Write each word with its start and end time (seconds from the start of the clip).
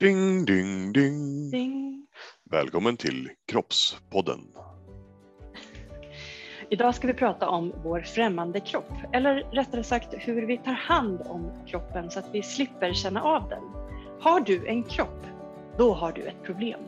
Ding, 0.00 0.44
ding, 0.44 0.92
ding. 0.92 1.50
Ding. 1.50 2.06
Välkommen 2.50 2.96
till 2.96 3.30
Kroppspodden. 3.46 4.40
Idag 6.70 6.94
ska 6.94 7.06
vi 7.06 7.14
prata 7.14 7.48
om 7.48 7.72
vår 7.84 8.00
främmande 8.00 8.60
kropp, 8.60 8.92
eller 9.12 9.34
rättare 9.34 9.84
sagt 9.84 10.08
hur 10.12 10.46
vi 10.46 10.58
tar 10.58 10.72
hand 10.72 11.20
om 11.26 11.50
kroppen 11.66 12.10
så 12.10 12.18
att 12.18 12.28
vi 12.32 12.42
slipper 12.42 12.92
känna 12.92 13.22
av 13.22 13.48
den. 13.48 13.62
Har 14.20 14.40
du 14.40 14.66
en 14.66 14.82
kropp, 14.82 15.26
då 15.78 15.94
har 15.94 16.12
du 16.12 16.22
ett 16.22 16.42
problem. 16.42 16.80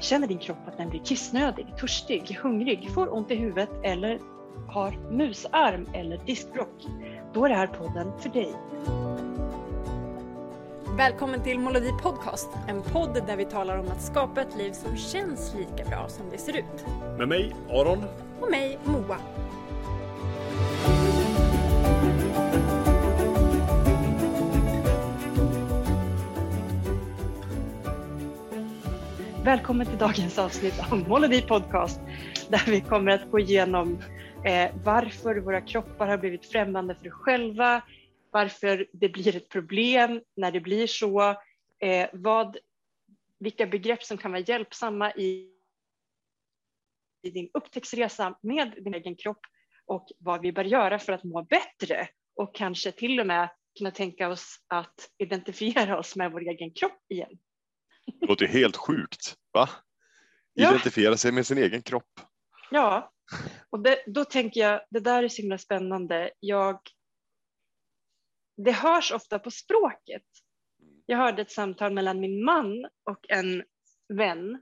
Känner 0.00 0.26
din 0.26 0.38
kropp 0.38 0.58
att 0.66 0.76
den 0.76 0.90
blir 0.90 1.04
kissnödig, 1.04 1.66
törstig, 1.80 2.38
hungrig, 2.42 2.90
får 2.90 3.14
ont 3.14 3.30
i 3.30 3.34
huvudet 3.34 3.70
eller 3.82 4.20
har 4.68 5.10
musarm 5.10 5.88
eller 5.92 6.18
diskbråck, 6.26 6.86
då 7.34 7.44
är 7.44 7.48
det 7.48 7.54
här 7.54 7.66
podden 7.66 8.12
för 8.20 8.28
dig. 8.28 8.54
Välkommen 10.96 11.42
till 11.42 11.58
Molodi 11.58 11.92
Podcast, 12.02 12.48
en 12.68 12.82
podd 12.82 13.26
där 13.26 13.36
vi 13.36 13.44
talar 13.44 13.78
om 13.78 13.88
att 13.88 14.02
skapa 14.02 14.42
ett 14.42 14.56
liv 14.56 14.72
som 14.72 14.96
känns 14.96 15.54
lika 15.54 15.88
bra 15.90 16.08
som 16.08 16.30
det 16.30 16.38
ser 16.38 16.56
ut. 16.56 16.86
Med 17.18 17.28
mig 17.28 17.54
Aron. 17.70 18.04
Och 18.40 18.50
mig, 18.50 18.78
Moa. 18.84 19.18
Välkommen 29.44 29.86
till 29.86 29.98
dagens 29.98 30.38
avsnitt 30.38 30.74
av 30.90 31.08
Molodi 31.08 31.42
Podcast 31.42 32.00
där 32.48 32.70
vi 32.70 32.80
kommer 32.80 33.12
att 33.12 33.30
gå 33.30 33.38
igenom 33.38 33.98
eh, 34.44 34.70
varför 34.84 35.36
våra 35.36 35.60
kroppar 35.60 36.06
har 36.06 36.18
blivit 36.18 36.46
främmande 36.46 36.94
för 36.94 37.08
oss 37.08 37.14
själva, 37.14 37.82
varför 38.34 38.86
det 38.92 39.08
blir 39.08 39.36
ett 39.36 39.48
problem 39.48 40.22
när 40.36 40.52
det 40.52 40.60
blir 40.60 40.86
så, 40.86 41.20
eh, 41.80 42.08
vad, 42.12 42.56
vilka 43.38 43.66
begrepp 43.66 44.02
som 44.02 44.18
kan 44.18 44.32
vara 44.32 44.42
hjälpsamma 44.42 45.12
i, 45.12 45.50
i 47.22 47.30
din 47.30 47.50
upptäcktsresa 47.54 48.38
med 48.42 48.74
din 48.84 48.94
egen 48.94 49.16
kropp 49.16 49.40
och 49.86 50.06
vad 50.18 50.40
vi 50.40 50.52
bör 50.52 50.64
göra 50.64 50.98
för 50.98 51.12
att 51.12 51.24
må 51.24 51.42
bättre 51.42 52.08
och 52.36 52.54
kanske 52.54 52.92
till 52.92 53.20
och 53.20 53.26
med 53.26 53.48
kunna 53.78 53.90
tänka 53.90 54.28
oss 54.28 54.56
att 54.68 55.10
identifiera 55.18 55.98
oss 55.98 56.16
med 56.16 56.32
vår 56.32 56.40
egen 56.40 56.70
kropp 56.70 57.02
igen. 57.08 57.38
Det 58.20 58.26
låter 58.26 58.46
helt 58.46 58.76
sjukt, 58.76 59.34
va? 59.52 59.68
Ja. 60.52 60.68
Identifiera 60.68 61.16
sig 61.16 61.32
med 61.32 61.46
sin 61.46 61.58
egen 61.58 61.82
kropp. 61.82 62.20
Ja, 62.70 63.12
och 63.70 63.80
det, 63.80 64.04
då 64.06 64.24
tänker 64.24 64.60
jag, 64.60 64.80
det 64.90 65.00
där 65.00 65.22
är 65.22 65.28
så 65.28 65.42
himla 65.42 65.58
spännande. 65.58 66.30
Jag, 66.40 66.78
det 68.56 68.72
hörs 68.72 69.12
ofta 69.12 69.38
på 69.38 69.50
språket. 69.50 70.22
Jag 71.06 71.18
hörde 71.18 71.42
ett 71.42 71.50
samtal 71.50 71.92
mellan 71.92 72.20
min 72.20 72.44
man 72.44 72.84
och 73.10 73.26
en 73.28 73.64
vän 74.08 74.60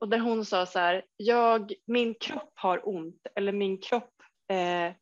och 0.00 0.08
där 0.08 0.18
hon 0.18 0.44
sa 0.44 0.66
så 0.66 0.78
här, 0.78 1.04
jag, 1.16 1.72
min 1.86 2.14
kropp 2.14 2.52
har 2.54 2.88
ont 2.88 3.26
eller 3.34 3.52
min 3.52 3.78
kropp 3.78 4.12
eh, 4.50 4.92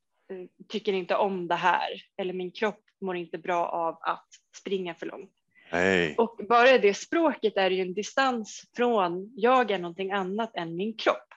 tycker 0.68 0.92
inte 0.92 1.16
om 1.16 1.48
det 1.48 1.54
här 1.54 1.88
eller 2.16 2.32
min 2.32 2.50
kropp 2.50 2.80
mår 3.00 3.16
inte 3.16 3.38
bra 3.38 3.66
av 3.66 3.98
att 4.00 4.28
springa 4.56 4.94
för 4.94 5.06
långt. 5.06 5.32
Nej, 5.72 6.14
Och 6.18 6.40
bara 6.48 6.78
det 6.78 6.94
språket 6.94 7.56
är 7.56 7.70
ju 7.70 7.82
en 7.82 7.94
distans 7.94 8.70
från 8.76 9.32
jag 9.36 9.70
är 9.70 9.78
någonting 9.78 10.12
annat 10.12 10.56
än 10.56 10.76
min 10.76 10.96
kropp. 10.96 11.28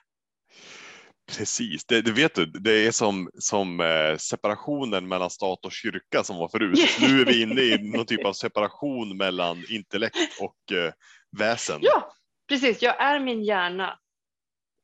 Precis. 1.26 1.84
Det, 1.84 2.02
det 2.02 2.12
vet 2.12 2.34
du, 2.34 2.46
det 2.46 2.86
är 2.86 2.90
som, 2.90 3.30
som 3.38 3.80
eh, 3.80 4.16
separationen 4.16 5.08
mellan 5.08 5.30
stat 5.30 5.64
och 5.64 5.72
kyrka 5.72 6.24
som 6.24 6.36
var 6.36 6.48
förut. 6.48 6.96
Nu 7.00 7.20
är 7.20 7.24
vi 7.24 7.42
inne 7.42 7.60
i 7.60 7.78
någon 7.96 8.06
typ 8.06 8.24
av 8.24 8.32
separation 8.32 9.16
mellan 9.16 9.64
intellekt 9.68 10.40
och 10.40 10.76
eh, 10.76 10.92
väsen. 11.38 11.78
Ja, 11.82 12.12
precis. 12.48 12.82
Jag 12.82 13.00
är 13.00 13.20
min 13.20 13.44
hjärna. 13.44 13.98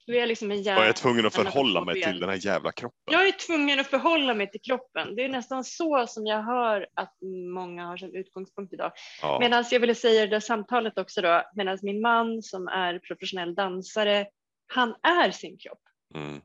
Du 0.07 0.19
är 0.19 0.27
liksom 0.27 0.51
en 0.51 0.63
hjärna. 0.63 0.79
Och 0.79 0.85
jag 0.85 0.89
är 0.89 0.93
tvungen 0.93 1.27
att 1.27 1.35
förhålla 1.35 1.85
mig 1.85 2.03
till 2.03 2.21
den 2.21 2.29
här 2.29 2.47
jävla 2.47 2.73
kroppen. 2.73 3.15
Jag 3.15 3.29
är 3.29 3.33
tvungen 3.33 3.81
att 3.81 3.87
förhålla 3.87 4.35
mig 4.35 4.51
till 4.51 4.61
kroppen. 4.61 5.15
Det 5.17 5.25
är 5.25 5.29
nästan 5.29 5.65
så 5.65 6.07
som 6.07 6.27
jag 6.27 6.43
hör 6.43 6.87
att 6.95 7.15
många 7.55 7.87
har 7.87 7.97
som 7.97 8.15
utgångspunkt 8.15 8.73
idag. 8.73 8.93
Ja. 9.23 9.39
Medan 9.41 9.65
jag 9.71 9.81
ville 9.81 9.95
säga 9.95 10.21
det 10.21 10.27
där 10.27 10.41
samtalet 10.41 10.99
också 10.99 11.21
då, 11.21 11.43
medan 11.55 11.79
min 11.83 12.01
man 12.01 12.43
som 12.43 12.69
är 12.69 12.99
professionell 12.99 13.55
dansare, 13.55 14.27
han 14.75 14.95
är 15.03 15.31
sin 15.31 15.59
kropp. 15.59 15.81
Mm. 16.15 16.41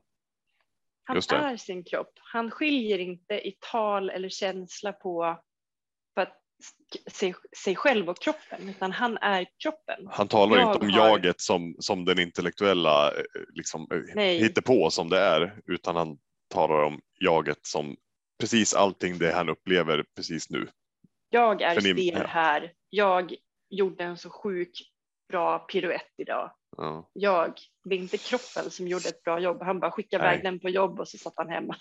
Han 1.04 1.16
är 1.16 1.56
sin 1.56 1.84
kropp. 1.84 2.12
Han 2.22 2.50
skiljer 2.50 2.98
inte 2.98 3.34
i 3.34 3.56
tal 3.72 4.10
eller 4.10 4.28
känsla 4.28 4.92
på 4.92 5.38
för 6.14 6.22
att 6.22 6.36
sig, 7.12 7.34
sig 7.64 7.76
själv 7.76 8.08
och 8.08 8.22
kroppen, 8.22 8.68
utan 8.68 8.92
han 8.92 9.16
är 9.18 9.46
kroppen. 9.62 10.08
Han 10.10 10.28
talar 10.28 10.56
Jag 10.56 10.74
inte 10.74 10.86
om 10.86 10.92
har- 10.92 11.08
jaget 11.08 11.40
som, 11.40 11.76
som 11.78 12.04
den 12.04 12.18
intellektuella 12.18 13.08
eh, 13.12 13.22
liksom, 13.54 13.88
eh, 13.92 14.14
Nej. 14.14 14.38
hittepå 14.38 14.90
som 14.90 15.08
det 15.08 15.18
är, 15.18 15.60
utan 15.66 15.96
han 15.96 16.18
talar 16.48 16.82
om 16.82 17.00
jaget 17.20 17.66
som 17.66 17.96
precis 18.40 18.74
allting 18.74 19.18
det 19.18 19.32
han 19.32 19.48
upplever 19.48 20.04
precis 20.16 20.50
nu. 20.50 20.68
Jag 21.30 21.62
är 21.62 21.80
stel 21.80 22.26
här. 22.26 22.72
Jag 22.90 23.34
gjorde 23.70 24.04
en 24.04 24.16
så 24.18 24.30
sjuk 24.30 24.92
bra 25.28 25.58
piruett 25.58 26.14
idag. 26.16 26.52
Ja. 26.76 27.10
Jag, 27.12 27.54
det 27.84 27.94
är 27.94 27.98
inte 27.98 28.18
kroppen 28.18 28.70
som 28.70 28.88
gjorde 28.88 29.08
ett 29.08 29.22
bra 29.22 29.40
jobb. 29.40 29.62
Han 29.62 29.80
bara 29.80 29.90
skickade 29.90 30.24
iväg 30.24 30.42
den 30.42 30.60
på 30.60 30.68
jobb 30.68 31.00
och 31.00 31.08
så 31.08 31.18
satt 31.18 31.34
han 31.36 31.48
hemma. 31.48 31.76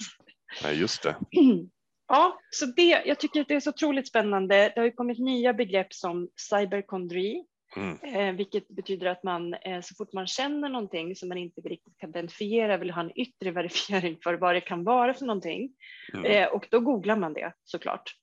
Nej, 0.63 0.79
just 0.79 1.03
det. 1.03 1.15
Ja, 2.09 2.39
så 2.49 2.65
det, 2.65 3.03
jag 3.05 3.19
tycker 3.19 3.41
att 3.41 3.47
det 3.47 3.53
är 3.53 3.59
så 3.59 3.69
otroligt 3.69 4.07
spännande. 4.07 4.55
Det 4.55 4.79
har 4.79 4.85
ju 4.85 4.91
kommit 4.91 5.19
nya 5.19 5.53
begrepp 5.53 5.93
som 5.93 6.29
cyberkondri, 6.49 7.45
Mm. 7.75 7.97
eh, 8.01 8.35
vilket 8.35 8.67
betyder 8.67 9.07
att 9.07 9.23
man 9.23 9.53
eh, 9.53 9.81
så 9.81 9.95
fort 9.95 10.13
man 10.13 10.27
känner 10.27 10.69
någonting 10.69 11.15
som 11.15 11.29
man 11.29 11.37
inte 11.37 11.61
riktigt 11.61 11.97
kan 11.97 12.09
identifiera 12.09 12.77
vill 12.77 12.91
ha 12.91 13.01
en 13.01 13.19
yttre 13.19 13.51
verifiering 13.51 14.17
för 14.23 14.33
vad 14.33 14.55
det 14.55 14.61
kan 14.61 14.83
vara 14.83 15.13
för 15.13 15.25
någonting. 15.25 15.69
Mm. 16.13 16.25
Eh, 16.25 16.47
och 16.47 16.67
då 16.71 16.79
googlar 16.79 17.15
man 17.15 17.33
det 17.33 17.53
såklart. 17.63 18.15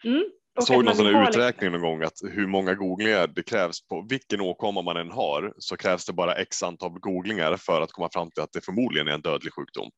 mm. 0.03 0.31
Jag 0.55 0.63
såg 0.63 0.85
någon 0.85 0.95
sån 0.95 1.07
uträkning 1.07 1.71
någon 1.71 1.81
gång 1.81 2.03
att 2.03 2.21
hur 2.31 2.47
många 2.47 2.73
googlingar 2.73 3.27
det 3.27 3.43
krävs 3.43 3.87
på 3.87 4.05
vilken 4.09 4.41
åkomma 4.41 4.81
man 4.81 4.97
än 4.97 5.11
har 5.11 5.53
så 5.57 5.77
krävs 5.77 6.05
det 6.05 6.13
bara 6.13 6.35
x 6.35 6.63
antal 6.63 6.99
googlingar 6.99 7.57
för 7.57 7.81
att 7.81 7.91
komma 7.91 8.09
fram 8.13 8.31
till 8.31 8.43
att 8.43 8.51
det 8.53 8.65
förmodligen 8.65 9.07
är 9.07 9.11
en 9.11 9.21
dödlig 9.21 9.53
sjukdom. 9.53 9.89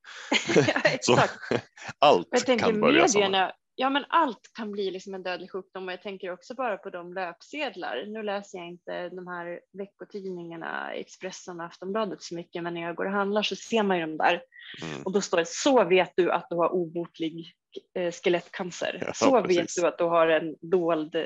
ja, 0.56 0.90
Så 1.02 1.18
allt 2.00 2.28
Jag 2.32 2.46
tänker 2.46 2.66
kan 2.66 2.82
börja 2.82 3.08
samma. 3.08 3.52
Ja 3.80 3.90
men 3.90 4.06
allt 4.10 4.52
kan 4.54 4.72
bli 4.72 4.92
liksom 4.92 5.14
en 5.14 5.24
dödlig 5.24 5.52
sjukdom 5.52 5.86
och 5.88 5.92
jag 5.92 6.02
tänker 6.02 6.32
också 6.32 6.54
bara 6.56 6.78
på 6.78 6.90
de 6.90 7.14
löpsedlar. 7.14 8.06
Nu 8.08 8.24
läser 8.24 8.58
jag 8.58 8.68
inte 8.68 9.10
de 9.10 9.28
här 9.28 9.60
veckotidningarna, 9.74 10.94
Expressen 10.94 11.60
och 11.60 11.66
Aftonbladet 11.66 12.22
så 12.22 12.36
mycket, 12.36 12.64
men 12.64 12.74
när 12.74 12.82
jag 12.82 12.96
går 12.96 13.06
och 13.06 13.12
handlar 13.12 13.42
så 13.44 13.56
ser 13.56 13.84
man 13.84 13.98
ju 14.00 14.06
de 14.06 14.18
där 14.18 14.42
Mm. 14.84 15.04
och 15.04 15.12
då 15.12 15.22
står 15.22 15.38
det 15.38 15.48
så 15.48 15.84
vet 15.84 16.14
du 16.16 16.32
att 16.32 16.46
du 16.50 16.56
har 16.56 16.70
obotlig 16.70 17.54
eh, 17.96 18.12
skelettcancer. 18.12 19.04
Ja, 19.06 19.14
så 19.14 19.42
precis. 19.42 19.58
vet 19.58 19.70
du 19.76 19.88
att 19.88 19.98
du 19.98 20.04
har 20.04 20.28
en 20.28 20.56
dold 20.62 21.16
eh, 21.16 21.24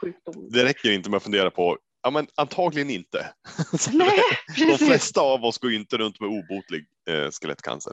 sjukdom. 0.00 0.48
Det 0.50 0.64
räcker 0.64 0.90
inte 0.90 1.10
med 1.10 1.16
att 1.16 1.22
fundera 1.22 1.50
på, 1.50 1.78
ja 2.02 2.10
men 2.10 2.26
antagligen 2.34 2.90
inte. 2.90 3.32
Nej, 3.92 4.18
De 4.68 4.78
flesta 4.78 5.20
av 5.20 5.44
oss 5.44 5.58
går 5.58 5.72
inte 5.72 5.96
runt 5.96 6.20
med 6.20 6.28
obotlig 6.28 6.86
eh, 7.08 7.30
skelettcancer. 7.30 7.92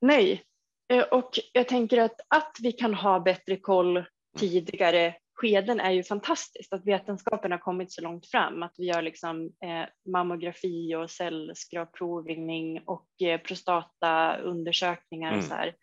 Nej, 0.00 0.42
och 1.10 1.30
jag 1.52 1.68
tänker 1.68 2.00
att, 2.00 2.20
att 2.28 2.56
vi 2.62 2.72
kan 2.72 2.94
ha 2.94 3.20
bättre 3.20 3.56
koll 3.56 4.04
tidigare 4.38 5.14
skeden 5.40 5.80
är 5.80 5.90
ju 5.90 6.02
fantastiskt. 6.02 6.72
Att 6.72 6.86
vetenskapen 6.86 7.52
har 7.52 7.58
kommit 7.58 7.92
så 7.92 8.02
långt 8.02 8.26
fram. 8.26 8.62
Att 8.62 8.74
vi 8.78 8.84
gör 8.86 9.02
liksom, 9.02 9.44
eh, 9.44 10.10
mammografi 10.12 10.94
och 10.94 11.10
cellskrapprovning 11.10 12.82
och 12.86 13.22
eh, 13.22 13.40
prostataundersökningar 13.40 15.30
och 15.30 15.36
Mm. 15.38 15.48
så 15.48 15.54
här 15.54 15.74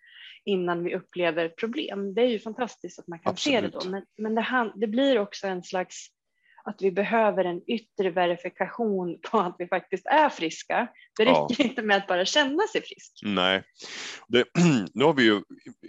innan 0.46 0.84
vi 0.84 0.96
upplever 0.96 1.50
problem. 1.50 2.14
Det 2.14 2.22
är 2.22 2.28
ju 2.28 2.40
fantastiskt 2.40 3.00
att 3.00 3.08
man 3.08 3.20
kan 3.20 3.38
se 3.38 3.62
det 3.62 3.68
Absolut. 3.68 3.84
då. 3.86 3.90
Men, 3.90 4.06
men 4.18 4.36
det, 4.36 4.72
det 4.76 4.88
blir 4.88 5.20
också 5.20 5.48
en 5.48 5.64
slags 5.64 6.08
att 6.68 6.82
vi 6.82 6.92
behöver 6.92 7.46
en 7.46 7.62
yttre 7.68 8.10
verifikation 8.10 9.20
på 9.32 9.40
att 9.40 9.56
vi 9.60 9.68
faktiskt 9.68 10.06
är 10.06 10.30
friska. 10.30 10.88
Det 11.18 11.24
Ja. 11.24 11.48
räcker 11.52 11.64
inte 11.64 11.82
med 11.82 11.98
att 11.98 12.08
bara 12.08 12.26
känna 12.26 12.68
sig 12.68 12.82
frisk. 12.82 13.20
Nej, 13.24 13.64
det, 14.28 14.46
nu 14.94 15.04
har 15.04 15.14
vi 15.14 15.24
ju, 15.24 15.42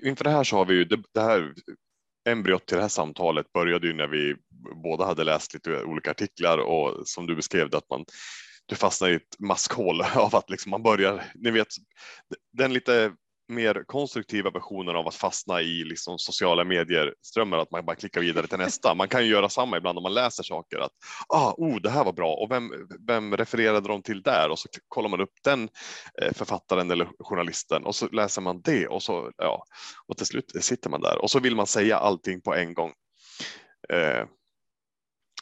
inför 0.04 0.25
det 0.25 0.30
här 0.30 0.44
så 0.44 0.56
har 0.56 0.64
vi 0.64 0.75
ju, 0.75 0.84
det, 0.84 1.02
det 1.14 1.20
här 1.20 1.54
embryot 2.28 2.66
till 2.66 2.76
det 2.76 2.82
här 2.82 2.88
samtalet 2.88 3.52
började 3.52 3.86
ju 3.86 3.94
när 3.94 4.08
vi 4.08 4.36
båda 4.82 5.04
hade 5.04 5.25
läst 5.25 5.54
lite 5.54 5.82
olika 5.82 6.10
artiklar 6.10 6.58
och 6.58 7.08
som 7.08 7.26
du 7.26 7.36
beskrev 7.36 7.70
det 7.70 7.76
att 7.76 7.90
man 7.90 8.04
du 8.66 8.74
fastnar 8.76 9.08
i 9.08 9.14
ett 9.14 9.38
maskhål 9.38 10.02
av 10.14 10.36
att 10.36 10.50
liksom 10.50 10.70
man 10.70 10.82
börjar, 10.82 11.24
ni 11.34 11.50
vet, 11.50 11.69
den 12.52 12.72
lite 12.72 13.12
mer 13.48 13.84
konstruktiva 13.86 14.50
versionen 14.50 14.96
av 14.96 15.08
att 15.08 15.14
fastna 15.14 15.62
i 15.62 15.84
liksom 15.84 16.18
sociala 16.18 16.64
medier 16.64 17.14
strömmar, 17.22 17.58
att 17.58 17.70
man 17.70 17.84
bara 17.84 17.96
klickar 17.96 18.20
vidare 18.20 18.46
till 18.46 18.58
nästa. 18.58 18.94
Man 18.94 19.08
kan 19.08 19.24
ju 19.24 19.30
göra 19.30 19.48
samma 19.48 19.76
ibland 19.76 19.98
om 19.98 20.02
man 20.02 20.14
läser 20.14 20.42
saker, 20.42 20.78
att 20.78 20.92
ah, 21.28 21.54
oh, 21.56 21.80
det 21.80 21.90
här 21.90 22.04
var 22.04 22.12
bra 22.12 22.34
och 22.34 22.50
vem, 22.50 22.72
vem 23.06 23.36
refererade 23.36 23.88
de 23.88 24.02
till 24.02 24.22
där? 24.22 24.50
Och 24.50 24.58
så 24.58 24.68
kollar 24.88 25.08
man 25.08 25.20
upp 25.20 25.34
den 25.44 25.68
eh, 26.22 26.32
författaren 26.32 26.90
eller 26.90 27.08
journalisten 27.20 27.84
och 27.84 27.94
så 27.94 28.08
läser 28.08 28.42
man 28.42 28.60
det 28.60 28.86
och 28.86 29.02
så, 29.02 29.32
ja, 29.36 29.64
och 30.06 30.16
till 30.16 30.26
slut 30.26 30.52
sitter 30.60 30.90
man 30.90 31.00
där 31.00 31.22
och 31.22 31.30
så 31.30 31.40
vill 31.40 31.56
man 31.56 31.66
säga 31.66 31.96
allting 31.98 32.40
på 32.40 32.54
en 32.54 32.74
gång. 32.74 32.92
Eh, 33.92 34.24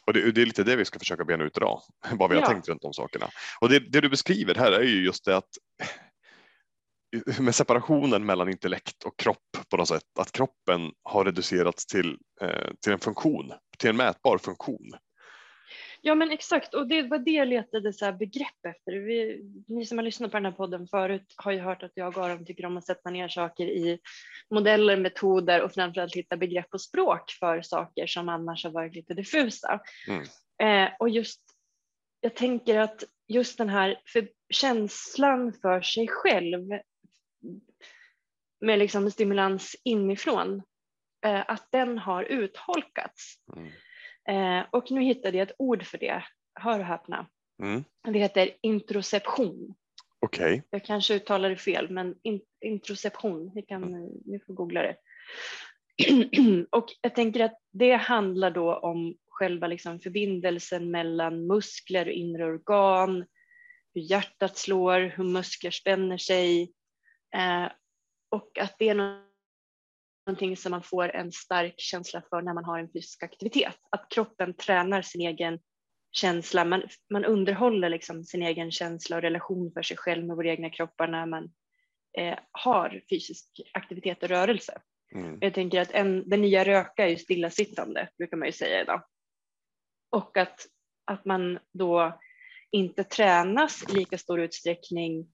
och 0.05 0.13
det, 0.13 0.31
det, 0.31 0.41
är 0.41 0.45
lite 0.45 0.63
det 0.63 0.75
vi 0.75 0.85
ska 0.85 0.99
försöka 0.99 1.23
bena 1.23 1.43
ut 1.43 1.57
idag, 1.57 1.81
vad 2.11 2.29
vi 2.29 2.35
har 2.35 2.43
Ja. 2.43 2.47
tänkt 2.47 2.67
runt 2.69 2.81
de 2.81 2.93
sakerna. 2.93 3.29
Och 3.61 3.69
det, 3.69 3.79
det 3.79 4.01
du 4.01 4.09
beskriver 4.09 4.55
här 4.55 4.71
är 4.71 4.83
ju 4.83 5.05
just 5.05 5.25
det 5.25 5.37
att 5.37 5.49
med 7.39 7.55
separationen 7.55 8.25
mellan 8.25 8.49
intellekt 8.49 9.03
och 9.03 9.19
kropp 9.19 9.57
på 9.69 9.77
något 9.77 9.87
sätt, 9.87 10.19
att 10.19 10.31
kroppen 10.31 10.91
har 11.03 11.25
reducerats 11.25 11.85
till, 11.85 12.17
eh, 12.41 12.71
till 12.81 12.93
en 12.93 12.99
funktion, 12.99 13.53
till 13.77 13.89
en 13.89 13.97
mätbar 13.97 14.37
funktion. 14.37 14.91
Ja 16.01 16.15
men 16.15 16.31
exakt 16.31 16.73
och 16.73 16.87
det 16.87 17.01
var 17.01 17.17
det 17.17 17.31
jag 17.31 17.47
letade 17.47 17.93
så 17.93 18.11
begrepp 18.11 18.65
efter. 18.67 18.91
Vi, 18.91 19.41
ni 19.67 19.85
som 19.85 19.97
har 19.97 20.05
lyssnat 20.05 20.31
på 20.31 20.37
den 20.37 20.45
här 20.45 20.51
podden 20.51 20.87
förut 20.87 21.33
har 21.35 21.51
ju 21.51 21.59
hört 21.59 21.83
att 21.83 21.91
jag 21.93 22.17
och 22.17 22.25
Aron 22.25 22.45
tycker 22.45 22.65
om 22.65 22.77
att 22.77 22.85
sätta 22.85 23.09
ner 23.09 23.27
saker 23.27 23.65
i 23.65 23.99
modeller, 24.49 24.97
metoder 24.97 25.61
och 25.61 25.73
framförallt 25.73 26.15
hitta 26.15 26.37
begrepp 26.37 26.67
och 26.71 26.81
språk 26.81 27.31
för 27.39 27.61
saker 27.61 28.07
som 28.07 28.29
annars 28.29 28.63
har 28.63 28.71
varit 28.71 28.95
lite 28.95 29.13
diffusa. 29.13 29.79
Mm. 30.07 30.23
Eh, 30.63 30.93
och 30.99 31.09
just, 31.09 31.41
jag 32.21 32.35
tänker 32.35 32.79
att 32.79 33.03
just 33.27 33.57
den 33.57 33.69
här 33.69 34.01
för 34.05 34.27
känslan 34.49 35.53
för 35.61 35.81
sig 35.81 36.07
själv 36.07 36.69
med 38.61 38.79
liksom 38.79 39.11
stimulans 39.11 39.75
inifrån, 39.83 40.63
eh, 41.25 41.43
att 41.47 41.67
den 41.71 41.97
har 41.97 42.23
utholkats. 42.23 43.35
Mm. 43.55 43.69
Eh, 44.29 44.65
och 44.71 44.91
nu 44.91 45.01
hittade 45.01 45.37
jag 45.37 45.49
ett 45.49 45.55
ord 45.59 45.85
för 45.85 45.97
det, 45.97 46.23
hör 46.59 46.79
och 46.79 46.85
häpna. 46.85 47.27
Mm. 47.63 47.83
Det 48.03 48.19
heter 48.19 48.51
introception. 48.61 49.75
Okej, 50.19 50.63
Jag 50.69 50.85
kanske 50.85 51.13
uttalar 51.15 51.49
det 51.49 51.57
fel, 51.57 51.89
men 51.89 52.15
in, 52.23 52.41
introception, 52.61 53.51
ni, 53.55 53.61
kan, 53.61 53.91
ni 54.25 54.39
får 54.47 54.53
googla 54.53 54.81
det. 54.81 54.95
och 56.71 56.85
jag 57.01 57.15
tänker 57.15 57.39
att 57.39 57.59
det 57.71 57.93
handlar 57.93 58.51
då 58.51 58.75
om 58.75 59.15
själva 59.27 59.67
liksom 59.67 59.99
förbindelsen 59.99 60.91
mellan 60.91 61.47
muskler 61.47 62.05
och 62.05 62.11
inre 62.11 62.45
organ, 62.45 63.25
hur 63.93 64.01
hjärtat 64.01 64.57
slår, 64.57 64.99
hur 64.99 65.23
muskler 65.23 65.71
spänner 65.71 66.17
sig 66.17 66.71
eh, 67.35 67.67
och 68.29 68.57
att 68.59 68.75
det 68.79 68.89
är 68.89 68.95
nå- 68.95 69.23
någonting 70.27 70.57
som 70.57 70.71
man 70.71 70.83
får 70.83 71.15
en 71.15 71.31
stark 71.31 71.73
känsla 71.77 72.23
för 72.29 72.41
när 72.41 72.53
man 72.53 72.65
har 72.65 72.79
en 72.79 72.91
fysisk 72.91 73.23
aktivitet. 73.23 73.75
Att 73.91 74.09
kroppen 74.09 74.53
tränar 74.53 75.01
sin 75.01 75.21
egen 75.21 75.59
känsla, 76.11 76.65
man, 76.65 76.83
man 77.09 77.25
underhåller 77.25 77.89
liksom 77.89 78.23
sin 78.23 78.43
egen 78.43 78.71
känsla 78.71 79.15
och 79.15 79.21
relation 79.21 79.71
för 79.73 79.81
sig 79.81 79.97
själv 79.97 80.25
med 80.25 80.35
våra 80.35 80.49
egna 80.49 80.69
kroppar 80.69 81.07
när 81.07 81.25
man 81.25 81.53
eh, 82.17 82.39
har 82.51 83.01
fysisk 83.09 83.61
aktivitet 83.73 84.23
och 84.23 84.29
rörelse. 84.29 84.81
mm. 85.15 85.37
Jag 85.41 85.53
tänker 85.53 85.81
att 85.81 85.91
en, 85.91 86.29
den 86.29 86.41
nya 86.41 86.65
röka 86.65 87.05
är 87.05 87.09
ju 87.09 87.17
stillasittande, 87.17 88.09
brukar 88.17 88.37
man 88.37 88.47
ju 88.47 88.51
säga 88.51 88.81
idag. 88.81 89.03
Och 90.11 90.37
att, 90.37 90.67
att 91.05 91.25
man 91.25 91.59
då 91.73 92.19
inte 92.71 93.03
tränas 93.03 93.89
i 93.89 93.95
lika 93.95 94.17
stor 94.17 94.39
utsträckning 94.39 95.27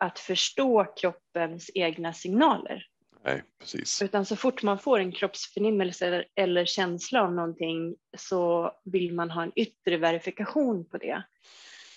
att 0.00 0.18
förstå 0.18 0.84
kroppens 0.96 1.70
egna 1.74 2.12
signaler. 2.12 2.86
nej 3.24 3.42
precis. 3.58 4.02
Utan 4.02 4.26
så 4.26 4.36
fort 4.36 4.62
man 4.62 4.78
får 4.78 4.98
en 4.98 5.12
kroppsförnimmelse 5.12 6.06
eller, 6.06 6.26
eller 6.34 6.64
känsla 6.64 7.22
av 7.22 7.32
någonting 7.32 7.96
så 8.18 8.72
vill 8.84 9.14
man 9.14 9.30
ha 9.30 9.42
en 9.42 9.52
yttre 9.56 9.96
verifikation 9.96 10.88
på 10.88 10.98
det. 10.98 11.22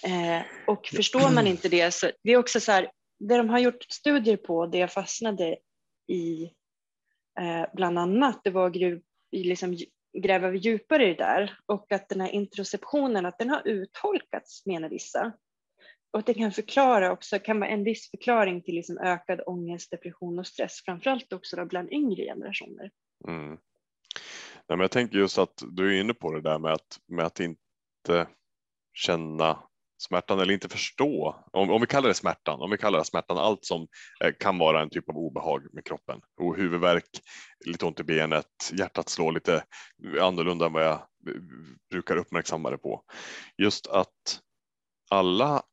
Eh, 0.06 0.42
och 0.68 0.88
förstår 0.88 1.34
man 1.34 1.48
inte 1.48 1.70
det 1.70 1.92
så 1.92 2.12
det 2.24 2.32
är 2.32 2.38
också 2.38 2.60
så 2.60 2.72
här, 2.72 2.92
det 3.20 3.38
de 3.38 3.50
har 3.50 3.60
gjort 3.60 3.84
studier 3.90 4.38
på, 4.38 4.66
det 4.66 4.78
jag 4.78 4.92
fastnade 4.92 5.58
i 6.08 6.44
eh, 7.40 7.66
bland 7.74 8.00
annat, 8.00 8.42
det 8.44 8.50
var 8.50 8.70
gru, 8.70 9.02
i 9.32 9.44
liksom, 9.44 9.78
gräva 10.18 10.54
djupare 10.54 11.06
i 11.06 11.14
det 11.14 11.24
där 11.24 11.58
och 11.66 11.92
att 11.92 12.10
den 12.10 12.22
här 12.22 12.30
introceptionen, 12.30 13.26
att 13.26 13.38
den 13.38 13.50
har 13.50 13.68
uttolkats 13.68 14.66
menar 14.66 14.90
vissa. 14.90 15.34
Och 16.14 16.20
att 16.20 16.26
det 16.26 16.34
kan 16.34 16.52
förklara 16.52 17.12
också, 17.12 17.40
kan 17.40 17.60
vara 17.60 17.70
en 17.70 17.84
viss 17.84 18.12
förklaring 18.12 18.62
till 18.62 18.76
liksom 18.76 18.98
ökad 18.98 19.42
ångest, 19.46 19.92
depression 19.92 20.40
och 20.40 20.48
stress, 20.48 20.82
framförallt 20.86 21.34
också 21.34 21.56
då 21.56 21.66
bland 21.66 21.92
yngre 21.92 22.24
generationer. 22.24 22.92
Mm. 23.28 23.50
Nej, 23.50 23.58
men 24.68 24.80
jag 24.80 24.92
tänker 24.92 25.18
just 25.18 25.38
att 25.38 25.64
du 25.72 25.96
är 25.96 26.02
inne 26.02 26.14
på 26.14 26.32
det 26.32 26.42
där 26.42 26.60
med 26.60 26.74
att, 26.74 27.00
med 27.08 27.26
att 27.26 27.40
inte 27.40 28.28
känna 28.94 29.60
smärtan 29.98 30.40
eller 30.40 30.54
inte 30.54 30.70
förstå, 30.70 31.36
om, 31.52 31.72
om 31.72 31.82
vi 31.82 31.88
kallar 31.88 32.08
det 32.08 32.14
smärtan, 32.14 32.62
om 32.62 32.72
vi 32.72 32.78
kallar 32.78 33.00
det 33.00 33.06
smärtan, 33.06 33.38
allt 33.38 33.66
som 33.66 33.88
eh, 34.24 34.34
kan 34.40 34.58
vara 34.58 34.82
en 34.82 34.90
typ 34.90 35.10
av 35.10 35.18
obehag 35.18 35.74
med 35.74 35.86
kroppen, 35.86 36.22
och 36.42 36.58
huvudvärk, 36.58 37.10
lite 37.66 37.86
ont 37.86 38.00
i 38.00 38.04
benet, 38.04 38.72
hjärtat 38.74 39.10
slår 39.10 39.32
lite 39.32 39.64
annorlunda 40.22 40.66
än 40.66 40.74
vad 40.74 40.86
jag 40.86 41.02
brukar 41.90 42.18
uppmärksamma 42.18 42.70
det 42.70 42.78
på. 42.78 43.04
Just 43.58 43.88
att 43.88 44.40
alla, 45.10 45.64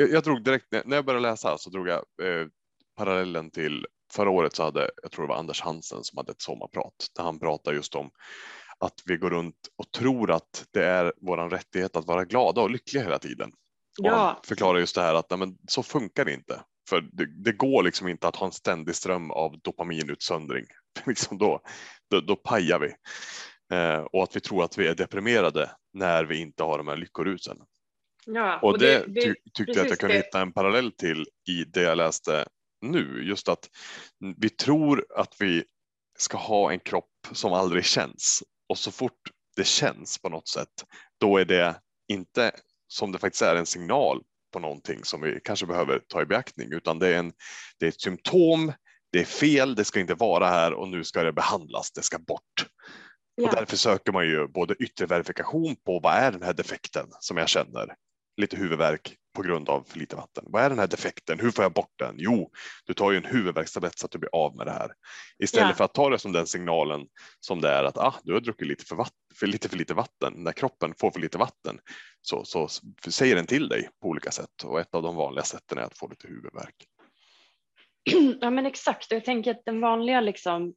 jag, 0.00 0.10
jag 0.10 0.22
drog 0.22 0.44
direkt, 0.44 0.66
när 0.84 0.96
jag 0.96 1.04
började 1.04 1.28
läsa 1.28 1.58
så 1.58 1.70
drog 1.70 1.88
jag 1.88 1.98
eh, 1.98 2.46
parallellen 2.96 3.50
till 3.50 3.86
förra 4.12 4.30
året 4.30 4.56
så 4.56 4.62
hade, 4.62 4.90
jag 5.02 5.10
tror 5.10 5.24
det 5.24 5.28
var 5.28 5.38
Anders 5.38 5.60
Hansen 5.60 6.04
som 6.04 6.16
hade 6.16 6.32
ett 6.32 6.42
sommarprat 6.42 7.06
där 7.16 7.24
han 7.24 7.38
pratar 7.38 7.72
just 7.72 7.94
om 7.94 8.10
att 8.78 8.94
vi 9.04 9.16
går 9.16 9.30
runt 9.30 9.68
och 9.76 9.92
tror 9.92 10.30
att 10.30 10.64
det 10.72 10.84
är 10.84 11.12
våran 11.20 11.50
rättighet 11.50 11.96
att 11.96 12.06
vara 12.06 12.24
glada 12.24 12.60
och 12.60 12.70
lyckliga 12.70 13.02
hela 13.02 13.18
tiden. 13.18 13.52
Och 14.02 14.10
han 14.10 14.18
Ja, 14.18 14.40
förklarar 14.44 14.78
just 14.78 14.94
det 14.94 15.02
här 15.02 15.14
att 15.14 15.30
nej, 15.30 15.38
men 15.38 15.58
så 15.68 15.82
funkar 15.82 16.24
det 16.24 16.32
inte. 16.32 16.60
För 16.88 17.00
det, 17.12 17.26
det 17.26 17.52
går 17.52 17.82
liksom 17.82 18.08
inte 18.08 18.28
att 18.28 18.36
ha 18.36 18.46
en 18.46 18.52
ständig 18.52 18.94
ström 18.94 19.30
av 19.30 19.60
dopaminutsöndring. 19.60 20.64
liksom 21.06 21.38
då, 21.38 21.60
då, 22.10 22.20
då 22.20 22.36
pajar 22.36 22.78
vi. 22.78 22.94
Eh, 23.76 23.98
och 24.00 24.22
att 24.22 24.36
vi 24.36 24.40
tror 24.40 24.64
att 24.64 24.78
vi 24.78 24.86
är 24.86 24.94
deprimerade 24.94 25.70
när 25.92 26.24
vi 26.24 26.40
inte 26.40 26.62
har 26.62 26.78
de 26.78 26.88
här 26.88 26.96
lyckorusen. 26.96 27.56
Ja. 28.26 28.58
Och, 28.62 28.78
det, 28.78 29.04
det- 29.08 29.20
ty, 29.22 29.34
tyckte 29.54 29.72
jag 29.72 29.82
att 29.84 29.90
jag 29.90 29.98
kunde 29.98 30.14
det. 30.14 30.18
hitta 30.24 30.40
en 30.40 30.52
parallell 30.52 30.92
till 30.92 31.26
i 31.48 31.64
det 31.64 31.82
jag 31.82 31.96
läste 31.98 32.46
nu. 32.80 33.22
Just 33.28 33.48
att 33.48 33.68
vi 34.36 34.48
tror 34.48 35.06
att 35.16 35.34
vi 35.38 35.64
ska 36.18 36.38
ha 36.38 36.72
en 36.72 36.80
kropp 36.80 37.10
som 37.32 37.52
aldrig 37.52 37.84
känns. 37.84 38.42
Och 38.68 38.78
så 38.78 38.90
fort 38.90 39.20
det 39.56 39.64
känns 39.66 40.18
på 40.18 40.28
något 40.28 40.48
sätt, 40.48 40.84
då 41.20 41.38
är 41.38 41.44
det 41.44 41.80
inte 42.08 42.50
som 42.88 43.12
det 43.12 43.18
faktiskt 43.18 43.42
är 43.42 43.56
en 43.56 43.66
signal 43.66 44.22
på 44.52 44.58
någonting 44.58 45.04
som 45.04 45.20
vi 45.20 45.40
kanske 45.44 45.66
behöver 45.66 45.98
ta 46.08 46.22
i 46.22 46.26
beaktning, 46.26 46.72
utan 46.72 46.98
det 46.98 47.08
är, 47.08 47.18
en, 47.18 47.32
det 47.78 47.86
är 47.86 47.88
ett 47.88 48.00
symptom, 48.00 48.72
det 49.12 49.20
är 49.20 49.24
fel, 49.24 49.74
det 49.74 49.84
ska 49.84 50.00
inte 50.00 50.14
vara 50.14 50.46
här 50.48 50.72
och 50.72 50.88
nu 50.88 51.04
ska 51.04 51.22
det 51.22 51.32
behandlas, 51.32 51.92
det 51.92 52.02
ska 52.02 52.18
bort. 52.18 52.66
Och 53.42 53.46
Ja. 53.46 53.50
därför 53.52 53.76
söker 53.76 54.12
man 54.12 54.26
ju 54.26 54.48
både 54.48 54.74
yttre 54.74 55.06
verifikation 55.06 55.76
på 55.76 56.00
vad 56.00 56.14
är 56.14 56.32
den 56.32 56.42
här 56.42 56.52
defekten 56.52 57.06
som 57.20 57.36
jag 57.36 57.48
känner, 57.48 57.94
lite 58.40 58.56
huvudvärk 58.56 59.16
på 59.36 59.42
grund 59.42 59.68
av 59.68 59.82
för 59.88 59.98
lite 59.98 60.16
vatten. 60.16 60.44
Vad 60.46 60.62
är 60.62 60.68
den 60.70 60.78
här 60.78 60.86
defekten? 60.86 61.40
Hur 61.40 61.50
får 61.50 61.64
jag 61.64 61.72
bort 61.72 61.92
den? 61.98 62.14
Jo, 62.18 62.50
du 62.84 62.94
tar 62.94 63.10
ju 63.10 63.16
en 63.16 63.24
huvudvärkstablett 63.24 63.98
så 63.98 64.06
att 64.06 64.12
du 64.12 64.18
blir 64.18 64.34
av 64.34 64.56
med 64.56 64.66
det 64.66 64.72
här. 64.72 64.92
Istället 65.38 65.68
Ja. 65.68 65.74
för 65.74 65.84
att 65.84 65.94
ta 65.94 66.10
det 66.10 66.18
som 66.18 66.32
den 66.32 66.46
signalen 66.46 67.06
som 67.40 67.60
det 67.60 67.68
är 67.68 67.84
att 67.84 67.98
ah, 67.98 68.14
du 68.22 68.32
har 68.32 68.40
druckit 68.40 68.68
lite 68.68 68.84
för, 68.84 68.96
vatten, 68.96 69.16
för 69.34 69.46
lite 69.46 69.68
för 69.68 69.76
lite 69.76 69.94
vatten. 69.94 70.32
När 70.36 70.52
kroppen 70.52 70.94
får 71.00 71.10
för 71.10 71.20
lite 71.20 71.38
vatten 71.38 71.78
så, 72.20 72.44
så 72.44 72.68
säger 73.08 73.36
den 73.36 73.46
till 73.46 73.68
dig 73.68 73.88
på 74.02 74.08
olika 74.08 74.30
sätt 74.30 74.64
och 74.64 74.80
ett 74.80 74.94
av 74.94 75.02
de 75.02 75.16
vanliga 75.16 75.44
sätten 75.44 75.78
är 75.78 75.82
att 75.82 75.98
få 75.98 76.08
lite 76.08 76.28
huvudvärk. 76.28 76.86
Ja 78.40 78.50
men 78.50 78.66
exakt, 78.66 79.10
jag 79.10 79.24
tänker 79.24 79.50
att 79.50 79.64
den 79.64 79.80
vanliga 79.80 80.20
liksom, 80.20 80.74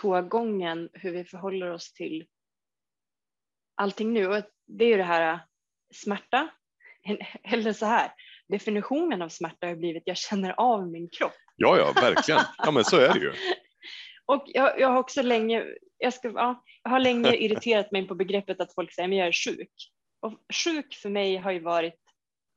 tågången, 0.00 0.88
hur 0.92 1.12
vi 1.12 1.24
förhåller 1.24 1.70
oss 1.70 1.92
till 1.92 2.26
allting 3.74 4.12
nu, 4.12 4.26
och 4.26 4.44
det 4.66 4.84
är 4.84 4.88
ju 4.88 4.96
det 4.96 5.04
här 5.04 5.32
äh, 5.32 5.40
smärta, 5.94 6.50
eller 7.44 7.72
så 7.72 7.86
här, 7.86 8.10
definitionen 8.48 9.22
av 9.22 9.28
smärta 9.28 9.66
har 9.66 9.74
blivit 9.74 10.02
jag 10.06 10.16
känner 10.16 10.54
av 10.60 10.88
min 10.88 11.08
kropp. 11.08 11.32
Ja, 11.56 11.76
ja, 11.78 11.92
verkligen. 12.00 12.40
Ja, 12.58 12.70
men 12.70 12.84
så 12.84 12.96
är 12.96 13.12
det 13.14 13.20
ju. 13.20 13.32
Och 14.26 14.44
jag, 14.46 14.80
jag 14.80 14.88
har 14.88 14.98
också 14.98 15.22
länge, 15.22 15.64
jag, 15.98 16.14
ska, 16.14 16.28
ja, 16.28 16.62
jag 16.82 16.90
har 16.90 16.98
länge 17.00 17.36
irriterat 17.36 17.92
mig 17.92 18.08
på 18.08 18.14
begreppet 18.14 18.60
att 18.60 18.74
folk 18.74 18.92
säger 18.92 19.08
att 19.08 19.14
jag 19.16 19.26
är 19.26 19.32
sjuk. 19.32 19.70
Och 20.20 20.32
sjuk 20.64 20.94
för 20.94 21.08
mig 21.10 21.36
har 21.36 21.50
ju 21.52 21.60
varit, 21.60 22.00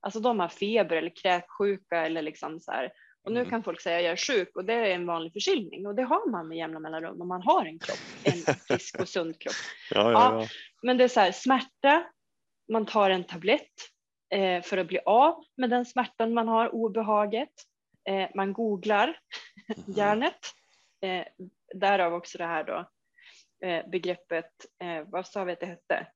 alltså 0.02 0.20
de 0.20 0.40
har 0.40 0.48
feber 0.48 0.96
eller 0.96 1.16
kräksjuka 1.16 2.06
eller 2.06 2.22
liksom 2.22 2.60
så 2.60 2.72
här. 2.72 2.92
Och 3.24 3.32
nu 3.32 3.40
Mm. 3.40 3.50
kan 3.50 3.64
folk 3.64 3.82
säga 3.82 4.02
jag 4.02 4.12
är 4.12 4.16
sjuk 4.18 4.56
och 4.56 4.66
det 4.66 4.74
är 4.74 4.86
en 4.86 5.06
vanlig 5.06 5.34
förkylning 5.34 5.88
och 5.88 5.96
det 5.96 6.04
har 6.04 6.32
man 6.32 6.48
med 6.48 6.58
jämna 6.58 6.80
mellanrum 6.80 7.22
om 7.22 7.28
man 7.28 7.42
har 7.42 7.66
en 7.66 7.80
kropp, 7.80 8.00
en 8.24 8.56
frisk 8.68 9.00
och 9.00 9.10
sund 9.10 9.42
kropp. 9.42 9.56
Ja, 9.92 10.12
ja, 10.12 10.42
ja. 10.42 10.48
Men 10.82 10.98
det 10.98 11.04
är 11.04 11.08
så 11.08 11.20
här, 11.20 11.32
smärta, 11.32 12.04
man 12.72 12.86
tar 12.86 13.10
en 13.10 13.24
tablett 13.24 13.74
för 14.64 14.78
att 14.78 14.88
bli 14.88 15.00
av 15.06 15.44
med 15.58 15.70
den 15.70 15.86
smärtan 15.86 16.34
man 16.34 16.48
har, 16.48 16.76
obehaget. 16.76 17.50
Eh, 18.10 18.30
man 18.36 18.54
googlar 18.54 19.20
hjärnet. 19.88 20.40
Eh, 21.02 21.24
därav 21.76 22.14
också 22.14 22.38
det 22.38 22.46
här 22.46 22.64
då 22.64 22.90
eh, 23.68 23.90
begreppet, 23.90 24.52
eh, 24.84 25.04
vad 25.06 25.28
sa 25.28 25.44
vi 25.44 25.54
att 25.54 25.60
det 25.60 25.66
hette? 25.66 26.08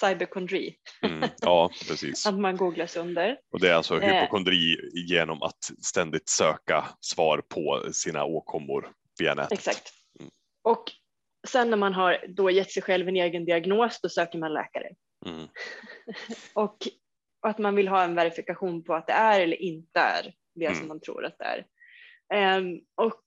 Cyberkondri, 0.00 0.76
Mm, 1.02 1.28
ja, 1.40 1.70
precis. 1.88 2.26
att 2.26 2.38
man 2.38 2.56
googlar 2.56 2.86
sönder. 2.86 3.38
Och 3.52 3.60
det 3.60 3.68
är 3.70 3.74
alltså 3.74 4.02
Eh. 4.02 4.14
hypokondri 4.14 4.90
genom 5.08 5.42
att 5.42 5.64
ständigt 5.82 6.28
söka 6.28 6.84
svar 7.00 7.42
på 7.48 7.92
sina 7.92 8.24
åkommor 8.24 8.92
via 9.20 9.34
nätet. 9.34 9.52
Exakt. 9.52 9.92
Mm. 10.20 10.30
Och 10.62 10.84
sen 11.48 11.70
när 11.70 11.76
man 11.76 11.94
har 11.94 12.24
då 12.28 12.50
gett 12.50 12.70
sig 12.70 12.82
själv 12.82 13.08
en 13.08 13.16
egen 13.16 13.44
diagnos, 13.44 14.00
då 14.00 14.08
söker 14.08 14.38
man 14.38 14.52
läkare. 14.52 14.88
Mm. 15.26 15.48
och, 16.54 16.76
och 17.40 17.48
att 17.48 17.58
man 17.58 17.74
vill 17.74 17.88
ha 17.88 18.04
en 18.04 18.14
verifikation 18.14 18.84
på 18.84 18.94
att 18.94 19.06
det 19.06 19.12
är 19.12 19.40
eller 19.40 19.56
inte 19.62 20.00
är 20.00 20.34
det 20.54 20.66
Mm. 20.66 20.78
som 20.78 20.88
man 20.88 21.00
tror 21.00 21.24
att 21.24 21.38
det 21.38 21.44
är. 21.44 21.66
Ehm, 22.32 22.80
och 22.94 23.24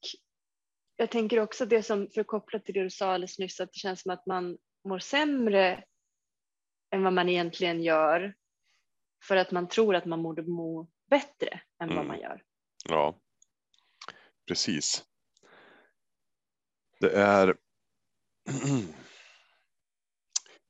jag 0.95 1.11
tänker 1.11 1.39
också 1.39 1.65
det 1.65 1.83
som 1.83 2.09
förkopplat 2.09 2.65
till 2.65 2.73
det 2.73 2.83
du 2.83 2.89
sa 2.89 3.13
alldeles 3.13 3.39
nyss, 3.39 3.59
att 3.59 3.73
det 3.73 3.79
känns 3.79 4.01
som 4.01 4.11
att 4.11 4.25
man 4.25 4.57
mår 4.83 4.99
sämre 4.99 5.83
än 6.91 7.03
vad 7.03 7.13
man 7.13 7.29
egentligen 7.29 7.83
gör 7.83 8.35
för 9.23 9.35
att 9.37 9.51
man 9.51 9.67
tror 9.67 9.95
att 9.95 10.05
man 10.05 10.23
borde 10.23 10.41
må 10.41 10.87
bättre 11.09 11.61
än 11.83 11.87
vad 11.89 11.97
Mm. 11.97 12.07
man 12.07 12.19
gör. 12.19 12.43
Ja, 12.89 13.19
precis. 14.47 15.05
Det 16.99 17.11
är. 17.11 17.57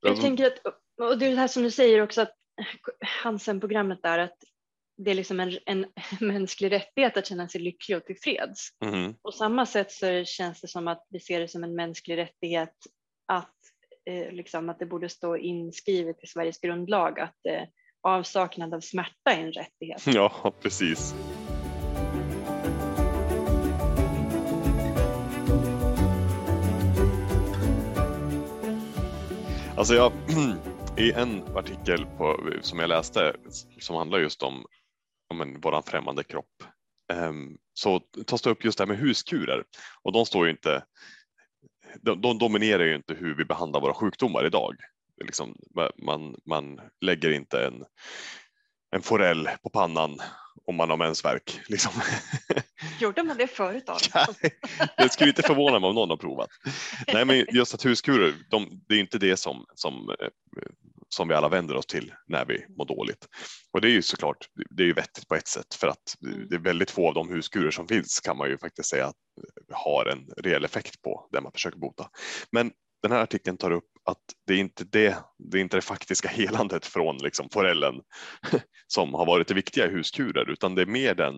Jag 0.03 0.21
tänker 0.21 0.47
att, 0.47 0.65
och 0.97 1.17
det 1.17 1.25
är 1.25 1.29
det 1.31 1.35
här 1.37 1.47
som 1.47 1.63
du 1.63 1.71
säger 1.71 2.01
också 2.01 2.21
att 2.21 2.37
Hansen-programmet 3.23 3.99
där, 4.03 4.19
att 4.19 4.37
det 4.97 5.11
är 5.11 5.15
liksom 5.15 5.39
en, 5.39 5.57
en 5.65 5.85
mänsklig 6.19 6.71
rättighet 6.71 7.17
att 7.17 7.27
känna 7.27 7.47
sig 7.47 7.61
lycklig 7.61 7.97
och 7.97 8.05
tillfreds. 8.05 8.69
mhm, 8.85 9.15
På 9.23 9.31
samma 9.31 9.65
sätt 9.65 9.91
så 9.91 10.23
känns 10.25 10.61
det 10.61 10.67
som 10.67 10.87
att 10.87 11.07
vi 11.09 11.19
ser 11.19 11.39
det 11.39 11.47
som 11.47 11.63
en 11.63 11.75
mänsklig 11.75 12.17
rättighet 12.17 12.75
att, 13.27 13.55
eh, 14.05 14.31
liksom, 14.31 14.69
att 14.69 14.79
det 14.79 14.85
borde 14.85 15.09
stå 15.09 15.37
inskrivet 15.37 16.23
i 16.23 16.27
Sveriges 16.27 16.59
grundlag 16.59 17.19
att 17.19 17.45
eh, 17.49 17.63
avsaknad 18.01 18.73
av 18.73 18.79
smärta 18.79 19.31
är 19.31 19.39
en 19.39 19.53
rättighet. 19.53 20.03
Ja, 20.05 20.53
precis. 20.61 21.15
Alltså 29.75 29.93
jag, 29.93 30.11
i 31.01 31.11
en 31.11 31.57
artikel 31.57 32.05
på, 32.05 32.53
som 32.61 32.79
jag 32.79 32.87
läste 32.87 33.33
som 33.79 33.95
handlar 33.95 34.19
just 34.19 34.43
om, 34.43 34.65
om 35.29 35.41
en, 35.41 35.61
våran 35.61 35.83
främmande 35.83 36.23
kropp 36.23 36.63
ehm, 37.13 37.57
så 37.73 37.99
tas 37.99 38.41
det 38.41 38.49
upp 38.49 38.63
just 38.63 38.77
det 38.77 38.83
här 38.83 38.87
med 38.87 38.97
huskurer 38.97 39.63
och 40.03 40.11
de 40.11 40.25
står 40.25 40.45
ju 40.45 40.51
inte, 40.51 40.83
de, 42.01 42.21
de 42.21 42.37
dominerar 42.37 42.83
ju 42.83 42.95
inte 42.95 43.13
hur 43.13 43.35
vi 43.35 43.45
behandlar 43.45 43.81
våra 43.81 43.93
sjukdomar 43.93 44.45
idag. 44.45 44.75
Liksom, 45.25 45.55
man, 45.97 46.35
man 46.45 46.81
lägger 47.01 47.31
inte 47.31 47.65
en, 47.65 47.83
en 48.95 49.01
forell 49.01 49.49
på 49.63 49.69
pannan 49.69 50.21
om 50.65 50.75
man 50.75 50.89
har 50.89 50.97
mensvärk. 50.97 51.61
Liksom. 51.67 51.91
Gjorde 52.99 53.23
man 53.23 53.37
det 53.37 53.47
förut 53.47 53.83
då? 53.87 53.97
det 54.97 55.09
skulle 55.09 55.29
inte 55.29 55.41
förvåna 55.41 55.79
mig 55.79 55.87
om 55.87 55.95
någon 55.95 56.09
har 56.09 56.17
provat. 56.17 56.49
Nej, 57.13 57.25
men 57.25 57.45
just 57.51 57.73
att 57.73 57.85
huskurer, 57.85 58.33
de, 58.49 58.81
det 58.87 58.95
är 58.95 58.99
inte 58.99 59.17
det 59.17 59.37
som, 59.37 59.65
som, 59.75 60.09
eh, 60.09 60.27
som 61.15 61.27
vi 61.27 61.33
alla 61.33 61.49
vänder 61.49 61.75
oss 61.75 61.85
till 61.85 62.13
när 62.27 62.45
vi 62.45 62.65
mår 62.77 62.85
dåligt. 62.85 63.27
Och 63.73 63.81
det 63.81 63.87
är 63.87 63.91
ju 63.91 64.01
såklart, 64.01 64.47
det 64.69 64.83
är 64.83 64.87
ju 64.87 64.93
vettigt 64.93 65.27
på 65.27 65.35
ett 65.35 65.47
sätt 65.47 65.73
för 65.73 65.87
att 65.87 66.15
det 66.49 66.55
är 66.55 66.59
väldigt 66.59 66.91
få 66.91 67.07
av 67.07 67.13
de 67.13 67.29
huskurer 67.29 67.71
som 67.71 67.87
finns 67.87 68.19
kan 68.19 68.37
man 68.37 68.49
ju 68.49 68.57
faktiskt 68.57 68.89
säga 68.89 69.05
att 69.05 69.15
har 69.71 70.05
en 70.05 70.25
reell 70.43 70.65
effekt 70.65 71.01
på 71.01 71.27
det 71.31 71.41
man 71.41 71.51
försöker 71.51 71.79
bota. 71.79 72.09
Men 72.51 72.71
den 73.03 73.11
här 73.11 73.19
artikeln 73.19 73.57
tar 73.57 73.71
upp 73.71 73.89
att 74.05 74.23
det 74.47 74.53
är 74.53 74.57
inte 74.57 74.83
det, 74.83 75.17
det 75.51 75.57
är 75.57 75.61
inte 75.61 75.77
det 75.77 75.81
faktiska 75.81 76.27
helandet 76.33 76.85
från 76.85 77.17
liksom 77.17 77.49
forellen 77.49 77.95
som 78.87 79.13
har 79.13 79.25
varit 79.25 79.47
det 79.47 79.53
viktiga 79.53 79.85
i 79.85 79.89
huskurer, 79.89 80.49
utan 80.49 80.75
det 80.75 80.81
är 80.81 80.85
mer 80.85 81.15
den, 81.15 81.35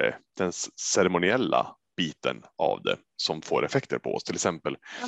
eh, 0.00 0.14
den 0.38 0.52
ceremoniella 0.80 1.76
biten 1.96 2.42
av 2.58 2.82
det 2.82 2.96
som 3.16 3.42
får 3.42 3.64
effekter 3.64 3.98
på 3.98 4.14
oss. 4.14 4.24
Till 4.24 4.34
exempel 4.34 4.76
Ja, 5.00 5.06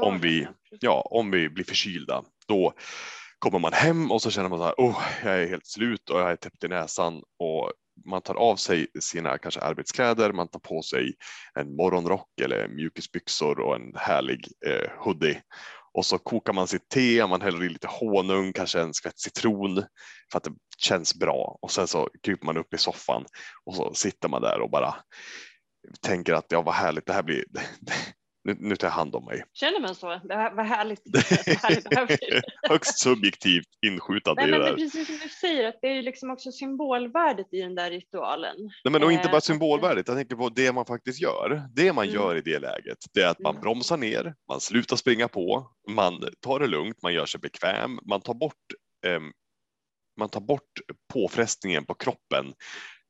om 0.00 0.20
vi, 0.20 0.48
ja, 0.80 1.00
om 1.10 1.30
vi 1.30 1.48
blir 1.48 1.64
förkylda, 1.64 2.24
då 2.48 2.72
kommer 3.38 3.58
man 3.58 3.72
hem 3.72 4.12
och 4.12 4.22
så 4.22 4.30
känner 4.30 4.48
man 4.48 4.58
så 4.58 4.64
här, 4.64 4.74
oh, 4.78 5.02
jag 5.24 5.42
är 5.42 5.46
helt 5.46 5.66
slut 5.66 6.10
och 6.10 6.20
jag 6.20 6.30
är 6.30 6.36
täppt 6.36 6.64
i 6.64 6.68
näsan 6.68 7.22
och 7.38 7.72
man 8.06 8.22
tar 8.22 8.34
av 8.34 8.56
sig 8.56 8.86
sina 9.00 9.38
kanske 9.38 9.60
arbetskläder, 9.60 10.32
man 10.32 10.48
tar 10.48 10.60
på 10.60 10.82
sig 10.82 11.14
en 11.54 11.76
morgonrock 11.76 12.40
eller 12.40 12.68
mjukisbyxor 12.68 13.60
och 13.60 13.74
en 13.74 13.92
härlig 13.96 14.48
eh, 14.66 14.90
hoodie 14.98 15.42
och 15.92 16.06
så 16.06 16.18
kokar 16.18 16.52
man 16.52 16.68
sitt 16.68 16.88
te, 16.88 17.26
man 17.26 17.42
häller 17.42 17.64
i 17.64 17.68
lite 17.68 17.88
honung, 17.90 18.52
kanske 18.52 18.80
en 18.80 18.94
skvätt 18.94 19.18
citron 19.18 19.84
för 20.32 20.38
att 20.38 20.44
det 20.44 20.52
känns 20.78 21.14
bra 21.14 21.58
och 21.62 21.70
sen 21.70 21.86
så 21.86 22.08
kryper 22.22 22.46
man 22.46 22.56
upp 22.56 22.74
i 22.74 22.78
soffan 22.78 23.24
och 23.64 23.74
så 23.74 23.94
sitter 23.94 24.28
man 24.28 24.42
där 24.42 24.60
och 24.60 24.70
bara 24.70 24.94
tänker 26.00 26.34
att 26.34 26.46
ja, 26.48 26.62
vad 26.62 26.74
härligt 26.74 27.06
det 27.06 27.12
här 27.12 27.22
blir. 27.22 27.44
Nu, 28.48 28.56
nu 28.60 28.76
tar 28.76 28.86
jag 28.88 28.92
hand 28.92 29.14
om 29.14 29.24
mig. 29.24 29.44
Känner 29.52 29.80
man 29.80 29.94
så? 29.94 30.20
Det 30.24 30.34
här, 30.34 30.54
vad 30.54 30.66
härligt. 30.66 31.02
det 31.04 31.18
här. 31.62 32.42
Högst 32.68 32.98
subjektivt 32.98 33.66
inskjutat 33.86 34.36
Nej, 34.36 34.50
men 34.50 34.60
det 34.60 34.66
det 34.66 34.70
är 34.72 34.74
precis 34.76 35.06
som 35.06 35.16
du 35.22 35.28
säger, 35.28 35.68
att 35.68 35.78
det 35.82 35.88
är 35.88 36.02
liksom 36.02 36.30
också 36.30 36.52
symbolvärdet 36.52 37.46
i 37.52 37.60
den 37.60 37.74
där 37.74 37.90
ritualen. 37.90 38.56
Nej, 38.84 38.92
men 38.92 39.02
och 39.02 39.12
inte 39.12 39.28
Eh, 39.28 39.30
bara 39.30 39.40
symbolvärdet, 39.40 40.08
jag 40.08 40.16
tänker 40.16 40.36
på 40.36 40.48
det 40.48 40.72
man 40.72 40.86
faktiskt 40.86 41.20
gör. 41.20 41.62
Det 41.74 41.92
man 41.92 42.04
Mm. 42.04 42.14
gör 42.14 42.36
i 42.36 42.40
det 42.40 42.58
läget, 42.58 42.98
det 43.14 43.20
är 43.22 43.28
att 43.28 43.38
man 43.38 43.50
Mm. 43.54 43.60
bromsar 43.62 43.96
ner, 43.96 44.34
man 44.48 44.60
slutar 44.60 44.96
springa 44.96 45.28
på, 45.28 45.70
man 45.88 46.24
tar 46.40 46.60
det 46.60 46.66
lugnt, 46.66 47.02
man 47.02 47.14
gör 47.14 47.26
sig 47.26 47.40
bekväm, 47.40 47.98
man 48.08 48.20
tar 48.20 48.34
bort, 48.34 48.54
ehm, 49.06 49.32
man 50.18 50.28
tar 50.28 50.40
bort 50.40 50.72
påfrestningen 51.12 51.86
på 51.86 51.94
kroppen 51.94 52.52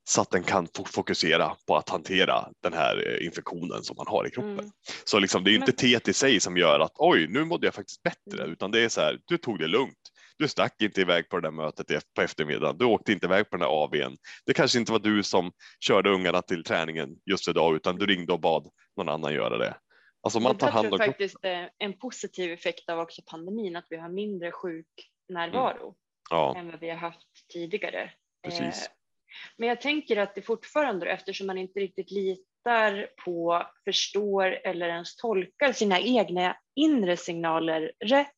så 0.08 0.20
att 0.20 0.30
den 0.30 0.42
kan 0.42 0.66
fo- 0.66 0.84
fokusera 0.88 1.56
på 1.66 1.76
att 1.76 1.88
hantera 1.88 2.48
den 2.62 2.72
här 2.72 3.08
eh, 3.20 3.26
infektionen 3.26 3.82
som 3.82 3.96
man 3.96 4.06
har 4.06 4.26
i 4.26 4.30
kroppen. 4.30 4.52
Mm. 4.58 4.70
Så 5.04 5.18
liksom, 5.18 5.44
det 5.44 5.50
är 5.50 5.52
ju 5.52 5.58
inte 5.58 5.72
teet 5.72 6.08
i 6.08 6.12
sig 6.12 6.40
som 6.40 6.56
gör 6.56 6.80
att 6.80 6.92
oj, 6.94 7.26
nu 7.28 7.44
mådde 7.44 7.66
jag 7.66 7.74
faktiskt 7.74 8.02
bättre, 8.02 8.38
Mm. 8.42 8.52
utan 8.52 8.70
det 8.70 8.80
är 8.80 8.88
så 8.88 9.00
här, 9.00 9.18
du 9.24 9.38
tog 9.38 9.58
det 9.58 9.66
lugnt. 9.66 9.98
Du 10.38 10.48
stack 10.48 10.82
inte 10.82 11.00
iväg 11.00 11.28
på 11.28 11.36
det 11.36 11.42
där 11.46 11.50
mötet 11.50 12.14
på 12.14 12.22
eftermiddagen. 12.22 12.78
Du 12.78 12.84
åkte 12.84 13.12
inte 13.12 13.26
iväg 13.26 13.50
på 13.50 13.56
den 13.56 13.68
där 13.68 13.84
AWn. 13.84 14.16
Det 14.46 14.54
kanske 14.54 14.78
inte 14.78 14.92
var 14.92 14.98
du 14.98 15.22
som 15.22 15.52
körde 15.80 16.10
ungarna 16.10 16.42
till 16.42 16.64
träningen 16.64 17.08
just 17.30 17.48
idag, 17.48 17.76
utan 17.76 17.96
du 17.96 18.06
ringde 18.06 18.32
och 18.32 18.40
bad 18.40 18.68
någon 18.96 19.08
annan 19.08 19.34
göra 19.34 19.58
det. 19.58 19.76
Alltså 20.22 20.40
man 20.40 20.56
tar 20.58 20.66
tror 20.66 20.70
hand 20.74 20.86
jag 20.86 20.92
om 20.92 20.98
kroppen. 20.98 21.12
faktiskt 21.12 21.36
det 21.42 21.48
är 21.48 21.70
en 21.78 21.98
positiv 21.98 22.52
effekt 22.52 22.88
av 22.90 22.98
också 22.98 23.22
pandemin, 23.30 23.76
att 23.76 23.86
vi 23.90 23.96
har 23.96 24.08
mindre 24.08 24.52
sjuknärvaro 24.52 25.94
Ja, 26.30 26.56
än 26.56 26.70
vad 26.70 26.80
vi 26.80 26.90
har 26.90 26.96
haft 26.96 27.26
tidigare. 27.52 28.10
precis. 28.44 28.90
Eh, 29.28 29.54
Men 29.56 29.68
jag 29.68 29.80
tänker 29.80 30.16
att 30.16 30.34
det 30.34 30.42
fortfarande, 30.42 31.10
eftersom 31.10 31.46
man 31.46 31.58
inte 31.58 31.80
riktigt 31.80 32.10
litar 32.10 33.08
på, 33.24 33.66
förstår 33.84 34.44
eller 34.46 34.88
ens 34.88 35.16
tolkar 35.16 35.72
sina 35.72 36.00
egna 36.00 36.56
inre 36.74 37.16
signaler 37.16 37.92
rätt, 38.04 38.34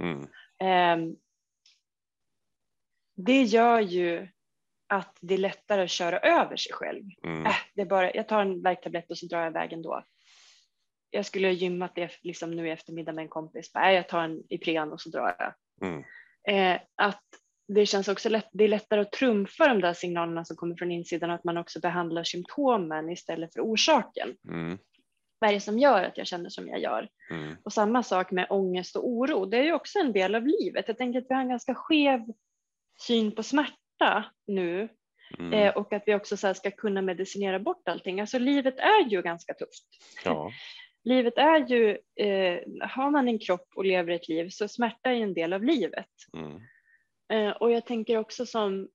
Mm. 0.00 0.26
ehm, 0.62 1.16
det 3.16 3.42
gör 3.42 3.80
ju 3.80 4.28
att 4.88 5.18
det 5.20 5.34
är 5.34 5.38
lättare 5.38 5.82
att 5.82 5.90
köra 5.90 6.18
över 6.18 6.56
sig 6.56 6.72
själv. 6.72 7.04
Mm. 7.24 7.46
Äh, 7.46 7.56
det 7.74 7.80
är 7.82 7.86
bara, 7.86 8.14
jag 8.14 8.28
tar 8.28 8.42
en 8.42 8.62
värktablett 8.62 9.10
och 9.10 9.18
så 9.18 9.26
drar 9.26 9.40
jag 9.40 9.50
iväg 9.50 9.72
ändå. 9.72 10.04
Jag 11.10 11.26
skulle 11.26 11.46
ha 11.48 11.52
gymmat 11.52 11.94
det 11.94 12.10
liksom 12.22 12.50
nu 12.50 12.68
i 12.68 12.70
eftermiddag 12.70 13.12
med 13.12 13.22
en 13.22 13.28
kompis. 13.28 13.72
Bara, 13.72 13.88
äh, 13.90 13.94
jag 13.94 14.08
tar 14.08 14.22
en 14.22 14.42
Ipren 14.48 14.92
och 14.92 15.00
så 15.00 15.08
drar 15.08 15.36
jag. 15.38 15.54
Mm. 15.88 16.04
Eh, 16.48 16.80
att 16.94 17.24
det 17.68 17.86
känns 17.86 18.08
också 18.08 18.28
lätt, 18.28 18.48
det 18.52 18.64
är 18.64 18.68
lättare 18.68 19.00
att 19.00 19.12
trumfa 19.12 19.68
de 19.68 19.80
där 19.80 19.92
signalerna 19.92 20.44
som 20.44 20.56
kommer 20.56 20.76
från 20.76 20.90
insidan 20.90 21.30
och 21.30 21.36
att 21.36 21.44
man 21.44 21.56
också 21.56 21.80
behandlar 21.80 22.24
symptomen 22.24 23.10
istället 23.10 23.52
för 23.52 23.60
orsaken. 23.60 24.36
Mm. 24.48 24.78
Vad 25.38 25.50
är 25.50 25.54
det 25.54 25.60
som 25.60 25.78
gör 25.78 26.04
att 26.04 26.18
jag 26.18 26.26
känner 26.26 26.50
som 26.50 26.68
jag 26.68 26.80
gör? 26.80 27.08
Mm. 27.30 27.56
Och 27.62 27.72
samma 27.72 28.02
sak 28.02 28.30
med 28.30 28.46
ångest 28.50 28.96
och 28.96 29.08
oro. 29.08 29.46
Det 29.46 29.56
är 29.56 29.62
ju 29.62 29.72
också 29.72 29.98
en 29.98 30.12
del 30.12 30.34
av 30.34 30.46
livet. 30.46 30.84
Jag 30.88 30.98
tänker 30.98 31.18
att 31.18 31.26
vi 31.28 31.34
har 31.34 31.42
en 31.42 31.48
ganska 31.48 31.74
skev 31.74 32.20
syn 32.98 33.32
på 33.32 33.42
smärta 33.42 34.24
nu 34.46 34.88
Mm. 35.38 35.52
eh, 35.52 35.76
och 35.76 35.92
att 35.92 36.02
vi 36.06 36.14
också 36.14 36.36
så 36.36 36.54
ska 36.54 36.70
kunna 36.70 37.02
medicinera 37.02 37.58
bort 37.58 37.88
allting. 37.88 38.20
Alltså 38.20 38.38
livet 38.38 38.78
är 38.78 39.10
ju 39.10 39.22
ganska 39.22 39.54
tufft. 39.54 39.84
Ja. 40.24 40.50
Livet 41.04 41.38
är 41.38 41.68
ju, 41.68 41.90
eh, 42.26 42.60
har 42.88 43.10
man 43.10 43.28
en 43.28 43.38
kropp 43.38 43.68
och 43.76 43.84
lever 43.84 44.12
ett 44.12 44.28
liv 44.28 44.48
så 44.48 44.68
smärta 44.68 45.10
är 45.10 45.14
en 45.14 45.34
del 45.34 45.52
av 45.52 45.64
livet. 45.64 46.10
Mm. 46.36 46.60
Eh, 47.32 47.50
och 47.50 47.72
jag 47.72 47.86
tänker 47.86 48.18
också 48.18 48.46
som 48.46 48.88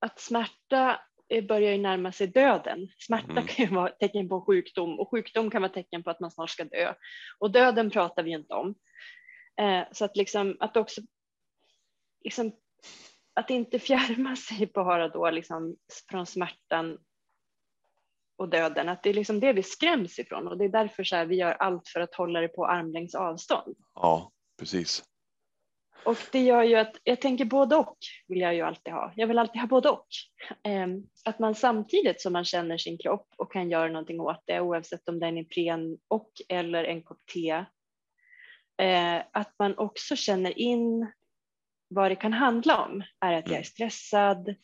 att 0.00 0.20
smärta 0.20 1.00
eh, 1.28 1.44
börjar 1.44 1.72
ju 1.72 1.78
närma 1.78 2.12
sig 2.12 2.26
döden. 2.26 2.88
Smärta 2.98 3.30
Mm. 3.30 3.46
kan 3.46 3.66
ju 3.66 3.74
vara 3.74 3.88
tecken 3.88 4.28
på 4.28 4.40
sjukdom 4.44 4.98
och 5.00 5.10
sjukdom 5.10 5.50
kan 5.50 5.62
vara 5.62 5.72
tecken 5.72 6.02
på 6.02 6.10
att 6.10 6.20
man 6.20 6.30
snart 6.30 6.50
ska 6.50 6.64
dö. 6.64 6.94
Och 7.38 7.50
döden 7.50 7.90
pratar 7.90 8.22
vi 8.22 8.30
inte 8.30 8.54
om. 8.54 8.74
Eh, 9.60 9.82
så 9.92 10.04
att 10.04 10.16
liksom 10.16 10.56
att 10.60 10.76
också 10.76 11.00
liksom, 12.24 12.52
att 13.34 13.50
inte 13.50 13.78
fjärma 13.88 14.36
sig 14.36 14.70
bara 14.74 15.08
då 15.08 15.30
liksom 15.30 15.76
från 16.10 16.26
smärtan 16.26 16.98
och 18.36 18.48
döden, 18.48 18.88
att 18.88 19.02
det 19.02 19.10
är 19.10 19.14
liksom 19.14 19.40
det 19.40 19.52
vi 19.52 19.62
skräms 19.62 20.18
ifrån 20.18 20.48
och 20.48 20.58
det 20.58 20.64
är 20.64 20.68
därför 20.68 21.04
så 21.04 21.16
här, 21.16 21.26
vi 21.26 21.36
gör 21.36 21.52
allt 21.52 21.88
för 21.88 22.00
att 22.00 22.14
hålla 22.14 22.40
det 22.40 22.48
på 22.48 22.66
armlängds 22.66 23.14
avstånd. 23.14 23.76
ja, 23.94 24.32
precis. 24.58 25.04
Och 26.04 26.16
det 26.32 26.40
gör 26.40 26.62
ju 26.62 26.74
att 26.74 26.96
jag 27.04 27.20
tänker 27.20 27.44
både 27.44 27.76
och 27.76 27.96
vill 28.28 28.40
jag 28.40 28.54
ju 28.54 28.62
alltid 28.62 28.92
ha. 28.92 29.12
Jag 29.16 29.26
vill 29.26 29.38
alltid 29.38 29.60
ha 29.60 29.68
både 29.68 29.88
och. 29.88 30.06
Ehm, 30.62 31.02
att 31.24 31.38
man 31.38 31.54
samtidigt 31.54 32.20
som 32.20 32.32
man 32.32 32.44
känner 32.44 32.78
sin 32.78 32.98
kropp 32.98 33.28
och 33.36 33.52
kan 33.52 33.70
göra 33.70 33.88
någonting 33.88 34.20
åt 34.20 34.42
det 34.46 34.60
oavsett 34.60 35.08
om 35.08 35.20
det 35.20 35.26
är 35.26 35.28
en 35.28 35.38
Ipren 35.38 35.98
och 36.08 36.32
eller 36.48 36.84
en 36.84 37.02
kopp 37.02 37.26
te. 37.32 37.64
Eh, 38.82 39.22
att 39.32 39.54
man 39.58 39.78
också 39.78 40.16
känner 40.16 40.58
in 40.58 41.12
vad 41.88 42.10
det 42.10 42.16
kan 42.16 42.32
handla 42.32 42.84
om. 42.84 43.02
Är 43.20 43.32
det 43.32 43.38
att 43.38 43.50
jag 43.50 43.58
är 43.58 43.62
stressad? 43.62 44.54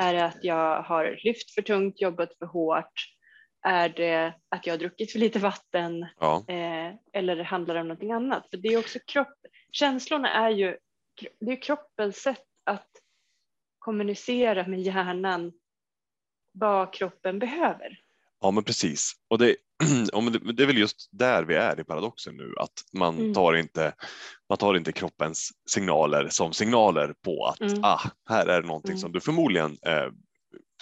Är 0.00 0.14
det 0.14 0.24
att 0.24 0.44
jag 0.44 0.82
har 0.82 1.18
lyft 1.24 1.54
för 1.54 1.62
tungt, 1.62 2.00
jobbat 2.00 2.38
för 2.38 2.46
hårt? 2.46 3.14
Är 3.66 3.88
det 3.88 4.34
att 4.48 4.66
jag 4.66 4.72
har 4.72 4.78
druckit 4.78 5.12
för 5.12 5.18
lite 5.18 5.38
vatten? 5.38 6.06
Ja. 6.20 6.44
Eh, 6.48 6.94
eller 7.12 7.44
handlar 7.44 7.74
det 7.74 7.80
om 7.80 7.88
någonting 7.88 8.12
annat? 8.12 8.46
För 8.50 8.56
det 8.56 8.68
är 8.68 8.78
också 8.78 8.98
kropp, 9.06 9.38
känslorna 9.72 10.32
är 10.32 10.50
ju 10.50 10.76
det 11.40 11.52
är 11.52 11.62
kroppens 11.62 12.16
sätt 12.16 12.44
att 12.64 12.88
kommunicera 13.78 14.66
med 14.66 14.80
hjärnan 14.80 15.52
vad 16.52 16.92
kroppen 16.92 17.38
behöver. 17.38 17.98
Ja, 18.40 18.50
men 18.50 18.64
precis. 18.64 19.12
Och 19.28 19.38
det, 19.38 19.56
det 20.54 20.62
är 20.62 20.66
väl 20.66 20.78
just 20.78 21.08
där 21.12 21.44
vi 21.44 21.54
är 21.54 21.80
i 21.80 21.84
paradoxen 21.84 22.36
nu, 22.36 22.54
att 22.58 22.72
man, 22.92 23.18
mm. 23.18 23.34
tar, 23.34 23.54
inte, 23.54 23.94
man 24.48 24.58
tar 24.58 24.76
inte 24.76 24.92
kroppens 24.92 25.50
signaler 25.70 26.28
som 26.28 26.52
signaler 26.52 27.14
på 27.24 27.46
att 27.46 27.60
mm. 27.60 27.84
ah, 27.84 28.00
här 28.28 28.46
är 28.46 28.60
det 28.60 28.66
någonting 28.66 28.90
mm. 28.90 29.00
som 29.00 29.12
du 29.12 29.20
förmodligen 29.20 29.78
eh, 29.86 30.12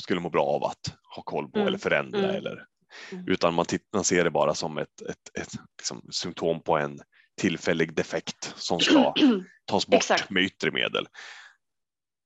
skulle 0.01 0.21
må 0.21 0.31
bra 0.31 0.45
av 0.45 0.65
att 0.65 0.97
ha 1.17 1.23
koll 1.23 1.51
på 1.51 1.59
mm. 1.59 1.69
eller 1.69 1.79
förändra 1.79 2.19
mm. 2.19 2.37
eller 2.37 2.67
mm. 3.13 3.29
utan 3.29 3.55
man, 3.55 3.67
man 3.93 4.05
ser 4.05 4.25
det 4.25 4.31
bara 4.31 4.55
som 4.55 4.79
ett, 4.79 5.03
ett, 5.03 5.41
ett 5.41 5.53
liksom, 5.79 6.03
symptom 6.11 6.63
på 6.63 6.77
en 6.77 7.01
tillfällig 7.41 7.95
defekt 7.95 8.55
som 8.57 8.81
ska 8.81 9.15
tas 9.67 9.87
bort 9.87 9.95
Exakt. 9.95 10.31
med 10.31 10.43
yttre 10.43 10.71
medel. 10.71 11.09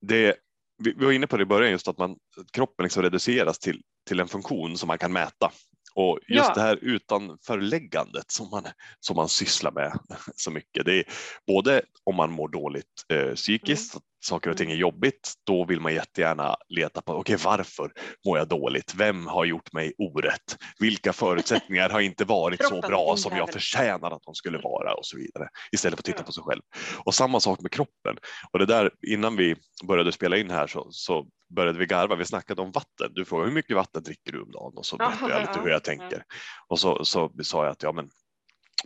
Det, 0.06 0.36
vi, 0.84 0.92
var 0.92 1.12
inne 1.12 1.26
på 1.26 1.36
det 1.36 1.42
i 1.42 1.46
början 1.46 1.70
just 1.70 1.88
att 1.88 1.98
man, 1.98 2.16
kroppen 2.52 2.84
liksom 2.84 3.02
reduceras 3.02 3.58
till, 3.58 3.82
till 4.08 4.20
en 4.20 4.28
funktion 4.28 4.78
som 4.78 4.86
man 4.86 4.98
kan 4.98 5.12
mäta 5.12 5.52
och 5.96 6.18
just 6.28 6.48
ja. 6.48 6.54
det 6.54 6.60
här 6.60 6.78
utanförläggandet 6.82 8.30
som 8.30 8.50
man, 8.50 8.64
som 9.00 9.16
man 9.16 9.28
sysslar 9.28 9.72
med 9.72 9.98
så 10.36 10.50
mycket. 10.50 10.84
Det 10.84 10.98
är 10.98 11.04
både 11.46 11.82
om 12.04 12.16
man 12.16 12.30
mår 12.30 12.48
dåligt 12.48 13.04
eh, 13.12 13.34
psykiskt, 13.34 13.94
mm 13.94 14.02
saker 14.26 14.50
och 14.50 14.56
ting 14.56 14.70
är 14.70 14.74
mm. 14.74 14.80
jobbigt, 14.80 15.34
då 15.46 15.64
vill 15.64 15.80
man 15.80 15.94
jättegärna 15.94 16.56
leta 16.68 17.02
på 17.02 17.12
okej, 17.12 17.34
okay, 17.34 17.44
varför 17.44 17.92
mår 18.26 18.38
jag 18.38 18.48
dåligt? 18.48 18.94
Vem 18.94 19.26
har 19.26 19.44
gjort 19.44 19.72
mig 19.72 19.92
orätt? 19.98 20.56
Vilka 20.78 21.12
förutsättningar 21.12 21.90
har 21.90 22.00
inte 22.00 22.24
varit 22.24 22.64
så 22.64 22.80
bra 22.80 23.16
som 23.16 23.36
jag 23.36 23.52
förtjänar 23.52 24.10
att 24.10 24.22
de 24.22 24.34
skulle 24.34 24.58
vara 24.58 24.94
och 24.94 25.06
så 25.06 25.16
vidare 25.16 25.48
istället 25.72 25.96
för 25.96 26.00
att 26.00 26.04
titta 26.16 26.22
på 26.22 26.32
sig 26.32 26.42
själv. 26.42 26.62
Och 27.04 27.14
samma 27.14 27.40
sak 27.40 27.60
med 27.60 27.72
kroppen. 27.72 28.16
Och 28.52 28.58
det 28.58 28.66
där 28.66 28.90
innan 29.06 29.36
vi 29.36 29.56
började 29.88 30.12
spela 30.12 30.36
in 30.36 30.50
här 30.50 30.66
så, 30.66 30.86
så 30.90 31.26
började 31.48 31.78
vi 31.78 31.86
garva. 31.86 32.16
Vi 32.16 32.24
snackade 32.24 32.62
om 32.62 32.72
vatten. 32.72 33.12
Du 33.14 33.24
frågade 33.24 33.48
hur 33.48 33.54
mycket 33.54 33.76
vatten 33.76 34.02
dricker 34.02 34.32
du 34.32 34.42
om 34.42 34.50
dagen 34.50 34.72
och 34.76 34.86
så 34.86 34.96
berättade 34.96 35.32
jag 35.32 35.40
lite 35.40 35.60
hur 35.60 35.70
jag 35.70 35.84
tänker. 35.84 36.22
Och 36.68 36.80
så, 36.80 37.04
så 37.04 37.32
sa 37.42 37.64
jag 37.64 37.72
att 37.72 37.82
ja, 37.82 37.92
men 37.92 38.10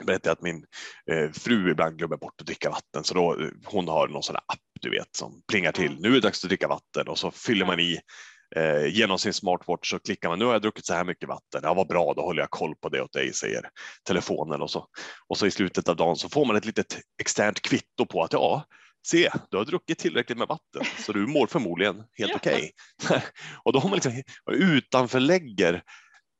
berättade 0.07 0.33
att 0.33 0.43
min 0.43 0.65
eh, 1.11 1.31
fru 1.31 1.71
ibland 1.71 1.99
glömmer 1.99 2.17
bort 2.17 2.41
att 2.41 2.47
dricka 2.47 2.71
vatten 2.71 3.05
så 3.05 3.15
då 3.15 3.37
hon 3.65 3.89
har 3.89 4.09
någon 4.09 4.23
sån 4.23 4.37
app 4.37 4.59
du 4.81 4.91
vet 4.91 5.17
som 5.17 5.43
plingar 5.49 5.73
till. 5.73 6.01
Nu 6.01 6.09
är 6.09 6.13
det 6.13 6.21
dags 6.21 6.45
att 6.45 6.49
dricka 6.49 6.69
vatten 6.69 7.09
och 7.09 7.19
så 7.19 7.31
fyller 7.31 7.67
man 7.67 7.81
i 7.81 8.01
eh, 8.57 8.87
genom 8.87 9.19
sin 9.19 9.33
smartwatch 9.33 9.91
så 9.91 9.99
klickar 9.99 10.29
man. 10.29 10.39
Nu 10.39 10.45
har 10.45 10.53
jag 10.53 10.63
druckit 10.63 10.87
så 10.87 10.95
här 10.95 11.05
mycket 11.05 11.29
vatten. 11.29 11.61
Ja, 11.63 11.75
vad 11.75 11.89
bra, 11.89 12.15
då 12.17 12.23
håller 12.23 12.43
jag 12.43 12.51
koll 12.51 12.75
på 12.77 12.89
det 12.89 13.03
åt 13.03 13.13
dig, 13.13 13.33
säger 13.33 13.71
telefonen 14.07 14.63
och 14.63 14.71
så. 14.71 14.87
Och 15.29 15.39
så 15.39 15.47
i 15.47 15.51
slutet 15.51 15.89
av 15.89 15.97
dagen 15.97 16.17
så 16.17 16.29
får 16.29 16.45
man 16.45 16.57
ett 16.57 16.65
litet 16.65 17.01
externt 17.21 17.63
kvitto 17.63 18.07
på 18.07 18.23
att 18.23 18.33
ja, 18.33 18.65
se, 19.07 19.31
du 19.51 19.57
har 19.57 19.65
druckit 19.65 19.99
tillräckligt 19.99 20.39
med 20.39 20.49
vatten 20.49 20.83
så 20.99 21.13
du 21.13 21.27
mår 21.27 21.47
förmodligen 21.47 22.05
helt 22.19 22.35
okej. 22.35 22.73
Okay. 23.05 23.21
och 23.65 23.73
då 23.73 23.79
har 23.79 23.89
man 23.89 23.97
liksom 23.97 24.23
utanförlägger 24.53 25.83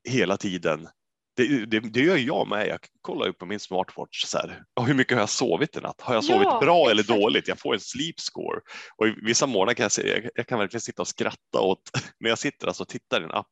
hela 0.09 0.37
tiden 0.37 0.89
det, 1.37 1.67
det, 1.67 1.81
det, 1.81 2.01
gör 2.01 2.17
jag 2.17 2.49
med. 2.49 2.69
Jag 2.69 2.79
kollar 3.01 3.27
ju 3.27 3.33
på 3.33 3.47
min 3.47 3.61
smartwatch 3.61 4.25
så 4.25 4.39
här. 4.39 4.63
hur 4.87 4.95
mycket 4.95 5.15
har 5.17 5.23
jag 5.23 5.29
sovit 5.29 5.77
i 5.77 5.81
natt? 5.81 6.01
Har 6.01 6.15
jag 6.15 6.25
sovit 6.25 6.49
ja, 6.51 6.61
bra 6.61 6.91
exakt. 6.91 7.11
eller 7.11 7.21
dåligt? 7.21 7.49
Jag 7.49 7.59
får 7.59 7.75
en 7.75 7.81
sleep 7.81 8.21
score 8.21 8.61
och 8.97 9.09
i 9.09 9.15
vissa 9.23 9.47
morgnar 9.47 9.75
kan 9.75 9.85
jag, 9.85 9.93
se, 9.93 10.31
jag 10.35 10.47
kan 10.47 10.59
verkligen 10.59 10.81
sitta 10.81 11.03
och 11.03 11.09
skratta 11.09 11.61
åt 11.61 11.83
när 12.21 12.31
jag 12.31 12.39
sitter 12.39 12.67
alltså 12.67 12.83
och 12.83 12.89
tittar 12.89 13.21
i 13.21 13.25
en 13.25 13.31
app. 13.31 13.47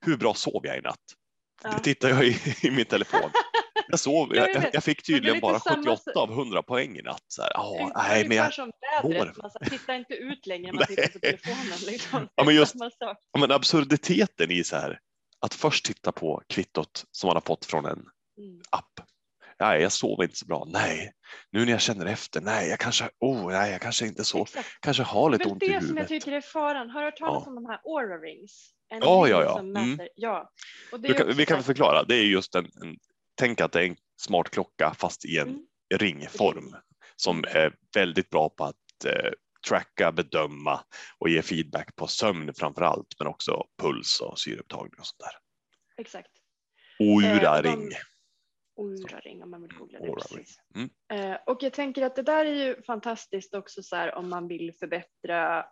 Hur 0.00 0.16
bra 0.16 0.34
sov 0.34 0.60
jag 0.62 0.78
i 0.78 0.80
natt? 0.80 0.96
Ja. 1.62 1.70
Det 1.70 1.78
tittar 1.78 2.08
jag 2.08 2.24
i, 2.24 2.36
i 2.62 2.70
min 2.70 2.86
telefon. 2.86 3.30
Jag, 3.90 4.00
sov, 4.00 4.36
jag, 4.36 4.66
jag 4.72 4.84
fick 4.84 5.02
tydligen 5.02 5.40
bara 5.40 5.60
78 5.60 6.10
av 6.14 6.30
100 6.30 6.62
poäng 6.62 6.98
i 6.98 7.02
natt. 7.02 7.24
Så 7.28 7.42
här, 7.42 7.52
oh, 7.56 7.90
nej, 7.94 8.28
men 8.28 8.36
jag 8.36 8.54
som 8.54 8.70
vädret, 9.02 9.36
man 9.36 9.50
tittar 9.70 9.94
inte 9.94 10.14
ut 10.14 10.46
längre, 10.46 10.72
man 10.72 10.86
tittar 10.86 11.08
på 11.08 11.18
telefonen. 11.18 11.78
Liksom. 11.86 12.28
Ja, 12.34 12.44
men 12.44 12.54
just 12.54 12.74
ja, 12.98 13.40
men 13.40 13.50
absurditeten 13.50 14.50
i 14.50 14.64
så 14.64 14.76
här, 14.76 14.98
att 15.40 15.54
först 15.54 15.84
titta 15.84 16.12
på 16.12 16.42
kvittot 16.48 17.04
som 17.10 17.28
man 17.28 17.36
har 17.36 17.40
fått 17.40 17.64
från 17.64 17.84
en 17.84 17.92
mm. 17.92 18.60
app. 18.70 19.00
Nej, 19.60 19.82
jag 19.82 19.92
sover 19.92 20.22
inte 20.22 20.36
så 20.36 20.46
bra. 20.46 20.64
Nej, 20.68 21.12
nu 21.50 21.64
när 21.64 21.72
jag 21.72 21.80
känner 21.80 22.06
efter. 22.06 22.40
Nej, 22.40 22.68
jag 22.68 22.78
kanske, 22.78 23.10
oh, 23.20 23.50
nej, 23.50 23.72
jag 23.72 23.80
kanske 23.80 24.06
inte 24.06 24.24
så, 24.24 24.42
Exakt. 24.42 24.80
kanske 24.80 25.02
har 25.02 25.30
lite 25.30 25.48
ont 25.48 25.62
i 25.62 25.66
huvudet. 25.66 25.82
Det 25.82 25.88
som 25.88 25.96
jag 25.96 26.08
tycker 26.08 26.32
är 26.32 26.40
faran. 26.40 26.90
Har 26.90 27.00
du 27.00 27.06
hört 27.06 27.16
talas 27.16 27.42
ja. 27.46 27.50
om 27.50 27.54
de 27.54 27.66
här 27.66 27.80
Aura 27.84 28.18
Rings? 28.18 28.70
En 28.88 28.98
ja, 29.02 29.28
ja, 29.28 29.42
ja. 29.42 29.58
Mm. 29.58 30.00
ja. 30.14 30.50
Kan, 31.16 31.36
vi 31.36 31.46
kan 31.46 31.62
förklara. 31.62 32.04
Det 32.04 32.14
är 32.14 32.24
just 32.24 32.54
en, 32.54 32.64
en, 32.64 32.96
tänk 33.40 33.60
att 33.60 33.72
det 33.72 33.80
är 33.80 33.88
en 33.88 33.96
smart 34.16 34.50
klocka 34.50 34.94
fast 34.98 35.24
i 35.24 35.38
en 35.38 35.48
mm. 35.48 35.66
ringform 35.94 36.76
som 37.16 37.44
är 37.48 37.74
väldigt 37.94 38.30
bra 38.30 38.48
på 38.48 38.64
att 38.64 39.04
eh, 39.06 39.32
tracka, 39.68 40.12
bedöma 40.12 40.80
och 41.18 41.28
ge 41.28 41.42
feedback 41.42 41.96
på 41.96 42.06
sömn 42.06 42.54
framför 42.54 42.82
allt, 42.82 43.06
men 43.18 43.28
också 43.28 43.64
puls 43.82 44.20
och 44.20 44.38
syreupptagning 44.38 45.00
och 45.00 45.06
sånt 45.06 45.18
där. 45.18 45.32
Exakt. 46.02 46.30
Oura-ring. 46.98 47.92
Eh, 47.92 47.98
Oura-ring 48.76 49.42
om 49.42 49.50
man 49.50 49.62
vill 49.62 49.72
googla 49.78 49.98
det. 49.98 50.12
Precis. 50.12 50.56
Mm. 50.74 50.90
Eh, 51.12 51.38
och 51.46 51.62
jag 51.62 51.72
tänker 51.72 52.02
att 52.02 52.16
det 52.16 52.22
där 52.22 52.44
är 52.44 52.66
ju 52.66 52.82
fantastiskt 52.82 53.54
också 53.54 53.82
så 53.82 53.96
här 53.96 54.14
om 54.14 54.28
man 54.28 54.48
vill 54.48 54.72
förbättra 54.78 55.66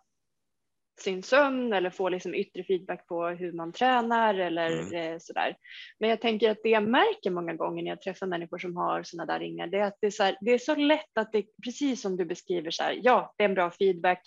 sin 1.01 1.23
sömn 1.23 1.73
eller 1.73 1.89
få 1.89 2.09
liksom 2.09 2.35
yttre 2.35 2.63
feedback 2.63 3.07
på 3.07 3.27
hur 3.27 3.51
man 3.51 3.71
tränar 3.71 4.33
eller 4.33 4.67
mm. 4.67 4.93
Eh, 4.93 5.17
sådär. 5.19 5.55
Men 5.99 6.09
jag 6.09 6.21
tänker 6.21 6.51
att 6.51 6.63
det 6.63 6.69
jag 6.69 6.83
märker 6.83 7.31
många 7.31 7.53
gånger 7.53 7.83
när 7.83 7.89
jag 7.89 8.01
träffar 8.01 8.27
människor 8.27 8.57
som 8.57 8.77
har 8.77 9.03
sådana 9.03 9.33
där 9.33 9.39
ringar, 9.39 9.67
det 9.67 9.77
är 9.77 9.83
att 9.83 9.97
det 10.01 10.07
är, 10.07 10.11
så 10.11 10.23
här, 10.23 10.37
det 10.41 10.51
är 10.51 10.57
så 10.57 10.75
lätt 10.75 11.17
att 11.17 11.31
det, 11.31 11.45
precis 11.63 12.01
som 12.01 12.17
du 12.17 12.25
beskriver, 12.25 12.71
så 12.71 12.83
här, 12.83 12.99
ja, 13.03 13.33
det 13.37 13.43
är 13.43 13.49
en 13.49 13.55
bra 13.55 13.71
feedback, 13.71 14.21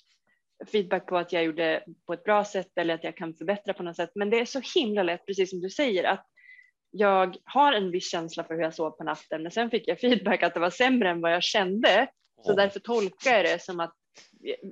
feedback 0.73 1.07
på 1.07 1.17
att 1.17 1.33
jag 1.33 1.45
gjorde 1.45 1.85
på 2.07 2.13
ett 2.13 2.25
bra 2.25 2.45
sätt 2.45 2.71
eller 2.77 2.95
att 2.95 3.05
jag 3.05 3.17
kan 3.17 3.35
förbättra 3.35 3.75
på 3.75 3.83
något 3.83 3.97
sätt. 3.97 4.11
Men 4.15 4.31
det 4.31 4.41
är 4.41 4.45
så 4.45 4.61
himla 4.75 5.03
lätt, 5.03 5.27
precis 5.27 5.51
som 5.51 5.61
du 5.61 5.71
säger, 5.71 6.05
att 6.05 6.27
jag 6.91 7.37
har 7.45 7.73
en 7.73 7.91
viss 7.91 8.11
känsla 8.11 8.45
för 8.45 8.55
hur 8.55 8.63
jag 8.63 8.75
sov 8.75 8.91
på 8.91 9.05
natten, 9.05 9.43
men 9.43 9.53
sen 9.53 9.71
fick 9.71 9.89
jag 9.89 10.01
feedback 10.01 10.43
att 10.43 10.55
det 10.55 10.61
var 10.61 10.71
sämre 10.71 11.11
än 11.11 11.21
vad 11.21 11.33
jag 11.33 11.43
kände. 11.43 12.09
Så 12.45 12.55
därför 12.55 12.81
tolkar 12.81 13.31
jag 13.31 13.45
det 13.45 13.63
som 13.63 13.81
att 13.81 13.95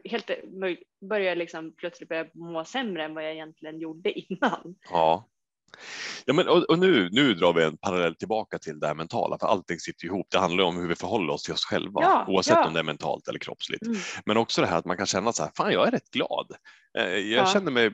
helt 0.04 0.30
börjar 1.00 1.36
liksom 1.36 1.74
plötsligt 1.76 2.08
börja 2.08 2.34
må 2.34 2.64
sämre 2.64 3.04
än 3.04 3.14
vad 3.14 3.24
jag 3.24 3.32
egentligen 3.32 3.80
gjorde 3.80 4.12
innan. 4.18 4.76
Ja, 4.90 5.28
Ja, 6.24 6.32
men, 6.32 6.48
och, 6.48 6.62
och, 6.62 6.78
nu, 6.78 7.08
nu 7.12 7.34
drar 7.34 7.52
vi 7.52 7.64
en 7.64 7.76
parallell 7.76 8.14
tillbaka 8.14 8.58
till 8.58 8.80
det 8.80 8.86
här 8.86 8.94
mentala, 8.94 9.38
för 9.38 9.46
allting 9.46 9.78
sitter 9.78 10.06
ihop. 10.06 10.26
Det 10.30 10.38
handlar 10.38 10.64
om 10.64 10.76
hur 10.76 10.88
vi 10.88 10.94
förhåller 10.94 11.32
oss 11.32 11.42
till 11.42 11.52
oss 11.52 11.64
själva, 11.64 12.00
ja, 12.02 12.24
oavsett 12.28 12.56
ja. 12.56 12.66
om 12.66 12.74
det 12.74 12.80
är 12.80 12.84
mentalt 12.84 13.28
eller 13.28 13.38
kroppsligt. 13.38 13.86
Mm. 13.86 13.98
Men 14.24 14.36
också 14.36 14.60
det 14.60 14.66
här 14.66 14.78
att 14.78 14.84
man 14.84 14.96
kan 14.96 15.06
känna 15.06 15.32
så 15.32 15.42
här, 15.42 15.50
fan 15.56 15.72
jag 15.72 15.86
är 15.86 15.90
rätt 15.90 16.10
glad. 16.10 16.46
Eh, 16.98 17.04
jag 17.04 17.46
ja. 17.46 17.46
känner 17.46 17.70
mig 17.70 17.92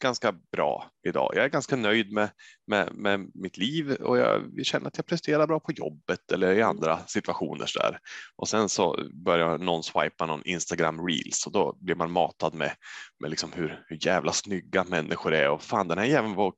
ganska 0.00 0.32
bra 0.52 0.90
idag. 1.06 1.32
Jag 1.34 1.44
är 1.44 1.48
ganska 1.48 1.76
nöjd 1.76 2.12
med, 2.12 2.30
med, 2.66 2.94
med 2.94 3.30
mitt 3.34 3.56
liv 3.56 3.92
och 3.92 4.18
jag 4.18 4.42
känner 4.62 4.86
att 4.86 4.96
jag 4.96 5.06
presterar 5.06 5.46
bra 5.46 5.60
på 5.60 5.72
jobbet 5.72 6.32
eller 6.32 6.52
i 6.52 6.62
andra 6.62 6.98
situationer. 7.06 7.66
Så 7.66 7.78
där. 7.78 7.98
Och 8.36 8.48
sen 8.48 8.68
så 8.68 8.98
börjar 9.24 9.58
någon 9.58 9.82
swipa 9.82 10.26
någon 10.26 10.42
Instagram 10.44 11.06
reels 11.06 11.46
och 11.46 11.52
då 11.52 11.76
blir 11.80 11.94
man 11.94 12.10
matad 12.10 12.54
med, 12.54 12.72
med 13.20 13.30
liksom 13.30 13.52
hur, 13.52 13.84
hur 13.86 14.06
jävla 14.06 14.32
snygga 14.32 14.84
människor 14.84 15.34
är 15.34 15.50
och 15.50 15.62
fan 15.62 15.88
den 15.88 15.98
här 15.98 16.06
jäveln 16.06 16.34
var 16.34 16.52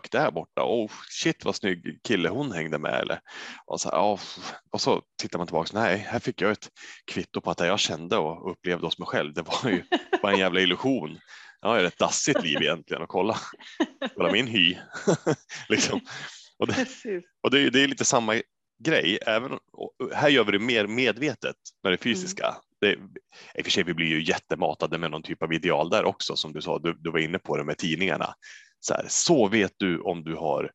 klippdök 0.00 0.10
där 0.10 0.30
borta. 0.30 0.62
Oh 0.62 0.90
shit 1.08 1.44
vad 1.44 1.56
snygg 1.56 2.00
kille 2.02 2.28
hon 2.28 2.52
hängde 2.52 2.78
med 2.78 3.00
eller 3.00 3.20
och 3.66 3.80
så, 3.80 3.88
oh, 3.90 4.20
och 4.70 4.80
så 4.80 5.02
tittar 5.18 5.38
man 5.38 5.46
tillbaka. 5.46 5.70
Nej, 5.74 5.96
här 5.96 6.18
fick 6.18 6.40
jag 6.40 6.50
ett 6.50 6.68
kvitto 7.12 7.40
på 7.40 7.50
att 7.50 7.58
det 7.58 7.66
jag 7.66 7.80
kände 7.80 8.16
och 8.16 8.50
upplevde 8.50 8.86
hos 8.86 8.98
mig 8.98 9.06
själv. 9.06 9.34
Det 9.34 9.42
var 9.42 9.70
ju 9.70 9.82
bara 10.22 10.32
en 10.32 10.38
jävla 10.38 10.60
illusion. 10.60 11.18
Jag 11.60 11.68
har 11.68 11.84
ett 11.84 11.98
dassigt 11.98 12.42
liv 12.42 12.62
egentligen 12.62 13.02
och 13.02 13.08
kolla, 13.08 13.36
kolla 14.16 14.32
min 14.32 14.46
hy. 14.46 14.76
liksom. 15.68 16.00
och 16.58 16.66
det, 16.66 16.86
och 17.42 17.50
det, 17.50 17.70
det, 17.70 17.82
är 17.82 17.88
lite 17.88 18.04
samma 18.04 18.42
grej. 18.84 19.18
Även, 19.26 19.58
här 20.14 20.28
gör 20.28 20.44
vi 20.44 20.52
det 20.52 20.58
mer 20.58 20.86
medvetet 20.86 21.56
med 21.82 21.92
det 21.92 21.98
fysiska. 21.98 22.46
Mm. 22.46 22.60
Det, 22.80 22.92
I 22.92 23.60
och 23.60 23.64
för 23.64 23.70
sig, 23.70 23.82
vi 23.82 23.94
blir 23.94 24.06
ju 24.06 24.22
jättematade 24.22 24.98
med 24.98 25.10
någon 25.10 25.22
typ 25.22 25.42
av 25.42 25.52
ideal 25.52 25.90
där 25.90 26.04
också, 26.04 26.36
som 26.36 26.52
du 26.52 26.62
sa, 26.62 26.78
du, 26.78 26.96
du 26.98 27.10
var 27.10 27.18
inne 27.18 27.38
på 27.38 27.56
det 27.56 27.64
med 27.64 27.78
tidningarna. 27.78 28.34
Så, 28.80 28.94
här, 28.94 29.04
så 29.08 29.48
vet 29.48 29.72
du 29.76 30.00
om 30.00 30.24
du 30.24 30.34
har 30.34 30.70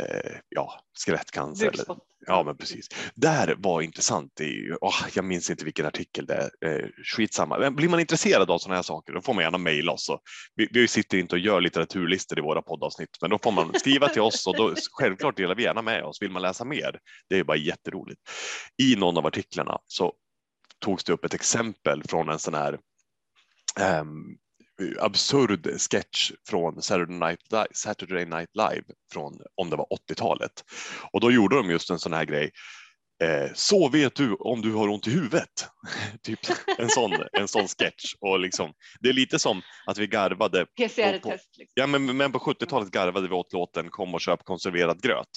eh, 0.00 0.36
ja, 0.48 0.80
skelettcancer. 1.04 1.68
Eller, 1.68 1.84
ja, 2.26 2.42
men 2.42 2.56
precis. 2.56 2.88
Där 3.14 3.54
var 3.58 3.82
intressant. 3.82 4.40
Ju, 4.40 4.76
åh, 4.80 5.06
jag 5.14 5.24
minns 5.24 5.50
inte 5.50 5.64
vilken 5.64 5.86
artikel 5.86 6.26
det 6.26 6.34
är. 6.34 6.70
Eh, 6.70 6.88
skitsamma. 7.16 7.58
Men 7.58 7.74
blir 7.74 7.88
man 7.88 8.00
intresserad 8.00 8.50
av 8.50 8.58
sådana 8.58 8.76
här 8.76 8.82
saker, 8.82 9.12
då 9.12 9.20
får 9.20 9.34
man 9.34 9.44
gärna 9.44 9.58
mejla 9.58 9.92
oss. 9.92 10.10
Vi, 10.54 10.68
vi 10.70 10.88
sitter 10.88 11.18
inte 11.18 11.34
och 11.34 11.40
gör 11.40 11.60
litteraturlistor 11.60 12.38
i 12.38 12.42
våra 12.42 12.62
poddavsnitt, 12.62 13.18
men 13.20 13.30
då 13.30 13.38
får 13.38 13.52
man 13.52 13.74
skriva 13.74 14.08
till 14.08 14.22
oss 14.22 14.46
och 14.46 14.56
då 14.56 14.74
självklart 14.92 15.36
delar 15.36 15.54
vi 15.54 15.62
gärna 15.62 15.82
med 15.82 16.04
oss. 16.04 16.22
Vill 16.22 16.30
man 16.30 16.42
läsa 16.42 16.64
mer? 16.64 16.98
Det 17.28 17.38
är 17.38 17.44
bara 17.44 17.56
jätteroligt. 17.56 18.20
I 18.82 18.96
någon 18.96 19.16
av 19.16 19.26
artiklarna 19.26 19.78
så 19.86 20.12
togs 20.78 21.04
det 21.04 21.12
upp 21.12 21.24
ett 21.24 21.34
exempel 21.34 22.02
från 22.08 22.28
en 22.28 22.38
sån 22.38 22.54
här 22.54 22.78
ehm, 23.80 24.38
absurd 25.00 25.80
sketch 25.80 26.32
från 26.48 26.82
Saturday 26.82 27.16
Night, 27.16 27.52
Live, 27.52 27.68
Saturday 27.74 28.24
Night 28.24 28.50
Live 28.54 28.84
från 29.12 29.40
om 29.54 29.70
det 29.70 29.76
var 29.76 29.86
80-talet. 30.10 30.64
Och 31.12 31.20
då 31.20 31.30
gjorde 31.30 31.56
de 31.56 31.70
just 31.70 31.90
en 31.90 31.98
sån 31.98 32.12
här 32.12 32.24
grej. 32.24 32.50
Eh, 33.22 33.50
så 33.54 33.88
vet 33.88 34.14
du 34.14 34.34
om 34.34 34.62
du 34.62 34.72
har 34.72 34.88
ont 34.88 35.06
i 35.06 35.10
huvudet. 35.10 35.68
typ 36.22 36.38
en 36.78 36.88
sån, 36.88 37.12
en 37.32 37.48
sån 37.48 37.68
sketch. 37.68 38.14
Och 38.20 38.40
liksom, 38.40 38.72
det 39.00 39.08
är 39.08 39.12
lite 39.12 39.38
som 39.38 39.62
att 39.86 39.98
vi 39.98 40.06
garvade. 40.06 40.66
PCR-test. 40.66 41.58
Liksom. 41.58 41.72
Ja, 41.74 41.86
men, 41.86 42.16
men 42.16 42.32
på 42.32 42.38
70-talet 42.38 42.90
garvade 42.90 43.28
vi 43.28 43.34
åt 43.34 43.52
låten 43.52 43.90
Kom 43.90 44.14
och 44.14 44.20
köp 44.20 44.44
konserverad 44.44 45.02
gröt. 45.02 45.28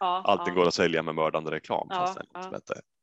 Ja, 0.00 0.22
Allting 0.26 0.54
ja. 0.54 0.54
går 0.54 0.68
att 0.68 0.74
sälja 0.74 1.02
med 1.02 1.14
mördande 1.14 1.50
reklam. 1.50 1.86
Ja, 1.90 2.16
ja. 2.34 2.60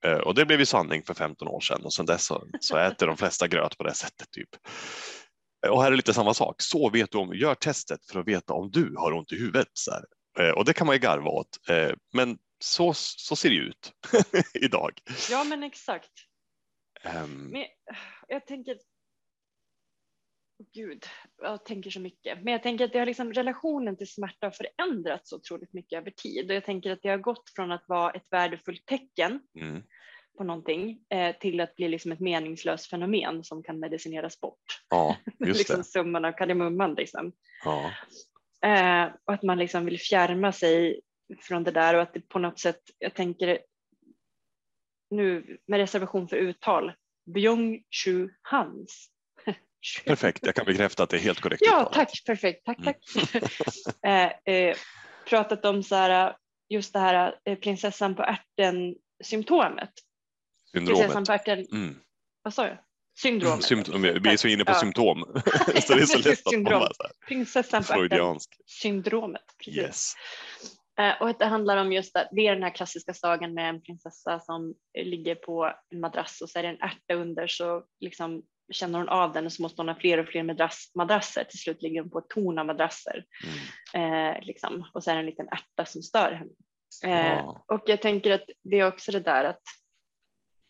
Eh, 0.09 0.17
Och 0.17 0.35
det 0.35 0.45
blev 0.45 0.59
ju 0.59 0.65
sanning 0.65 1.03
för 1.03 1.13
15 1.13 1.47
år 1.47 1.59
sedan 1.59 1.81
och 1.85 1.93
sedan 1.93 2.05
dess 2.05 2.25
så, 2.25 2.43
så 2.59 2.77
äter 2.77 3.07
de 3.07 3.17
flesta 3.17 3.47
gröt 3.47 3.77
på 3.77 3.83
det 3.83 3.93
sättet. 3.93 4.31
typ. 4.31 4.49
Eh, 5.65 5.71
Och 5.71 5.83
här 5.83 5.91
är 5.91 5.95
lite 5.95 6.13
samma 6.13 6.33
sak. 6.33 6.55
Så 6.61 6.89
vet 6.89 7.11
du 7.11 7.17
om, 7.17 7.33
gör 7.33 7.55
testet 7.55 8.05
för 8.11 8.19
att 8.19 8.27
veta 8.27 8.53
om 8.53 8.71
du 8.71 8.95
har 8.97 9.11
ont 9.13 9.31
i 9.31 9.35
huvudet. 9.35 9.67
Så 9.73 9.91
här. 9.91 10.03
Eh, 10.39 10.53
Och 10.55 10.65
det 10.65 10.73
kan 10.73 10.87
man 10.87 10.95
ju 10.95 10.99
garva 10.99 11.29
åt. 11.29 11.49
Men 12.13 12.37
så, 12.63 12.93
så 12.95 13.35
ser 13.35 13.49
det 13.49 13.55
ut 13.55 13.91
idag. 14.53 14.91
ja, 15.31 15.43
men 15.43 15.63
exakt. 15.63 16.11
Ehm, 17.03 17.43
Men 17.51 17.65
jag 18.27 18.47
tänker. 18.47 18.77
Gud, 20.73 21.05
jag 21.41 21.65
tänker 21.65 21.89
så 21.89 21.99
mycket. 21.99 22.43
Men 22.43 22.51
jag 22.51 22.63
tänker 22.63 22.85
att 22.85 22.93
det 22.93 22.99
har 22.99 23.05
liksom, 23.05 23.33
relationen 23.33 23.97
till 23.97 24.11
smärta 24.11 24.45
har 24.45 24.51
förändrats 24.51 25.33
otroligt 25.33 25.73
mycket 25.73 25.97
över 25.97 26.11
tid. 26.11 26.49
Och 26.49 26.55
jag 26.55 26.65
tänker 26.65 26.91
att 26.91 27.01
det 27.01 27.09
har 27.09 27.17
gått 27.17 27.49
från 27.55 27.71
att 27.71 27.83
vara 27.87 28.11
ett 28.11 28.27
värdefullt 28.31 28.85
tecken 28.85 29.39
mm, 29.59 29.83
på 30.37 30.43
någonting 30.43 30.99
eh, 31.09 31.35
till 31.35 31.59
att 31.59 31.75
bli 31.75 31.87
liksom 31.87 32.11
ett 32.11 32.19
meningslöst 32.19 32.89
fenomen 32.89 33.43
som 33.43 33.63
kan 33.63 33.79
medicineras 33.79 34.39
bort. 34.39 34.81
Ja, 34.89 35.17
just 35.39 35.57
liksom 35.57 35.77
det. 35.77 35.83
summan 35.83 36.25
av 36.25 36.31
kardemumman. 36.31 36.93
Liksom. 36.93 37.31
Ja, 37.63 37.91
Eh, 38.65 39.05
och 39.25 39.33
att 39.33 39.43
man 39.43 39.57
liksom 39.57 39.85
vill 39.85 39.99
fjärma 39.99 40.51
sig 40.51 41.01
från 41.39 41.63
det 41.63 41.71
där 41.71 41.95
och 41.95 42.01
att 42.01 42.13
det 42.13 42.29
på 42.29 42.39
något 42.39 42.59
sätt, 42.59 42.81
jag 42.97 43.13
tänker 43.13 43.59
nu 45.09 45.57
med 45.65 45.77
reservation 45.77 46.27
för 46.27 46.37
uttal, 46.37 46.93
Byung 47.25 47.83
Chu 47.89 48.29
Hans. 48.41 49.11
perfekt. 50.05 50.45
Jag 50.45 50.55
kan 50.55 50.65
bekräfta 50.65 51.03
att 51.03 51.09
det 51.09 51.17
är 51.17 51.21
helt 51.21 51.39
korrekt. 51.39 51.61
Ja, 51.65 51.71
uttalat. 51.81 51.93
tack, 51.93 52.23
perfekt, 52.25 52.65
tack, 52.65 52.77
Mm. 52.79 52.93
tack. 52.93 52.97
eh, 54.47 54.53
eh, 54.55 54.75
pratat 55.29 55.65
om 55.65 55.83
så 55.83 55.95
här, 55.95 56.35
just 56.69 56.93
det 56.93 56.99
här 56.99 57.35
eh, 57.45 57.55
prinsessan 57.55 58.15
på 58.15 58.23
ärten 58.23 58.95
symptomet. 59.23 59.89
Prinsessan 60.73 60.97
Syndromet. 61.07 61.27
på 61.27 61.33
ärten, 61.51 61.65
Mm. 61.71 61.95
vad 62.41 62.53
sa 62.53 62.67
jag? 62.67 62.77
Syndromet. 63.19 63.63
Symptom, 63.63 64.01
vi 64.01 64.09
är 64.29 64.37
så 64.37 64.47
inne 64.47 64.65
på 64.65 64.71
Ja. 64.71 64.75
symptom. 64.79 65.23
så 65.87 65.93
det 65.95 66.01
är 66.01 66.05
så 66.05 66.17
lätt 66.17 66.39
att 66.39 66.45
man 66.45 66.51
Syndrom. 66.51 66.79
så 66.81 67.03
här, 67.03 67.11
Prinsessan 67.27 67.83
på 67.83 67.93
ärten 68.03 68.37
syndromet. 68.65 69.41
Precis. 69.65 69.77
Yes. 69.81 70.13
Eh, 70.99 71.21
Och 71.21 71.29
att 71.29 71.39
det 71.39 71.45
handlar 71.45 71.77
om 71.77 71.91
just 71.91 72.15
att 72.15 72.27
det 72.31 72.47
är 72.47 72.53
den 72.53 72.63
här 72.63 72.75
klassiska 72.75 73.13
sagan 73.13 73.53
med 73.53 73.69
en 73.69 73.81
prinsessa 73.81 74.39
som 74.39 74.73
ligger 75.03 75.35
på 75.35 75.73
en 75.93 75.99
madrass 75.99 76.41
och 76.41 76.49
så 76.49 76.59
är 76.59 76.63
det 76.63 76.69
en 76.69 76.81
ärta 76.81 77.13
under 77.13 77.47
så 77.47 77.83
liksom 77.99 78.43
känner 78.71 78.99
hon 78.99 79.09
av 79.09 79.33
den 79.33 79.45
och 79.45 79.53
så 79.53 79.61
måste 79.61 79.81
hon 79.81 79.87
ha 79.89 79.95
fler 79.95 80.17
och 80.17 80.27
fler 80.27 80.43
madrass, 80.43 80.91
madrasser. 80.95 81.43
Till 81.43 81.59
slut 81.59 81.81
ligger 81.81 82.01
hon 82.01 82.09
på 82.09 82.19
ett 82.19 82.29
torn 82.29 82.59
av 82.59 82.65
madrasser 82.65 83.23
Mm. 83.93 84.35
eh, 84.35 84.41
liksom. 84.45 84.85
och 84.93 85.03
så 85.03 85.11
är 85.11 85.15
det 85.15 85.19
en 85.19 85.25
liten 85.25 85.47
ärta 85.49 85.85
som 85.85 86.01
stör 86.01 86.31
henne. 86.31 86.51
Eh, 87.05 87.27
Ja. 87.37 87.63
Och 87.67 87.83
jag 87.85 88.01
tänker 88.01 88.31
att 88.31 88.45
det 88.63 88.79
är 88.79 88.87
också 88.87 89.11
det 89.11 89.19
där 89.19 89.43
att 89.43 89.61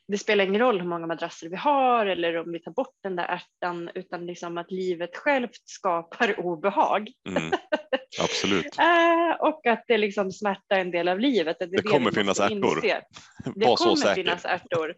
det 0.07 0.17
spelar 0.17 0.45
ingen 0.45 0.61
roll 0.61 0.79
hur 0.81 0.87
många 0.87 1.07
madrasser 1.07 1.49
vi 1.49 1.55
har 1.55 2.05
eller 2.05 2.37
om 2.37 2.51
vi 2.51 2.59
tar 2.59 2.71
bort 2.71 2.95
den 3.03 3.15
där 3.15 3.25
ärtan 3.25 3.89
utan 3.95 4.25
liksom 4.25 4.57
att 4.57 4.71
livet 4.71 5.17
självt 5.17 5.61
skapar 5.65 6.39
obehag. 6.39 7.11
Mm. 7.29 7.51
Absolut. 8.21 8.75
Eh, 8.79 9.35
och 9.39 9.65
att 9.67 9.83
det 9.87 9.97
liksom 9.97 10.31
smärta 10.31 10.75
är 10.75 10.79
en 10.79 10.91
del 10.91 11.07
av 11.07 11.19
livet. 11.19 11.57
Det 11.59 11.65
är 11.65 11.81
kommer 11.81 12.11
finnas 12.11 12.39
ärtor. 12.39 12.77
inse. 12.85 13.01
Det 13.55 13.65
Var 13.65 13.75
kommer 13.75 14.13
finnas 14.15 14.45
ärtor. 14.45 14.95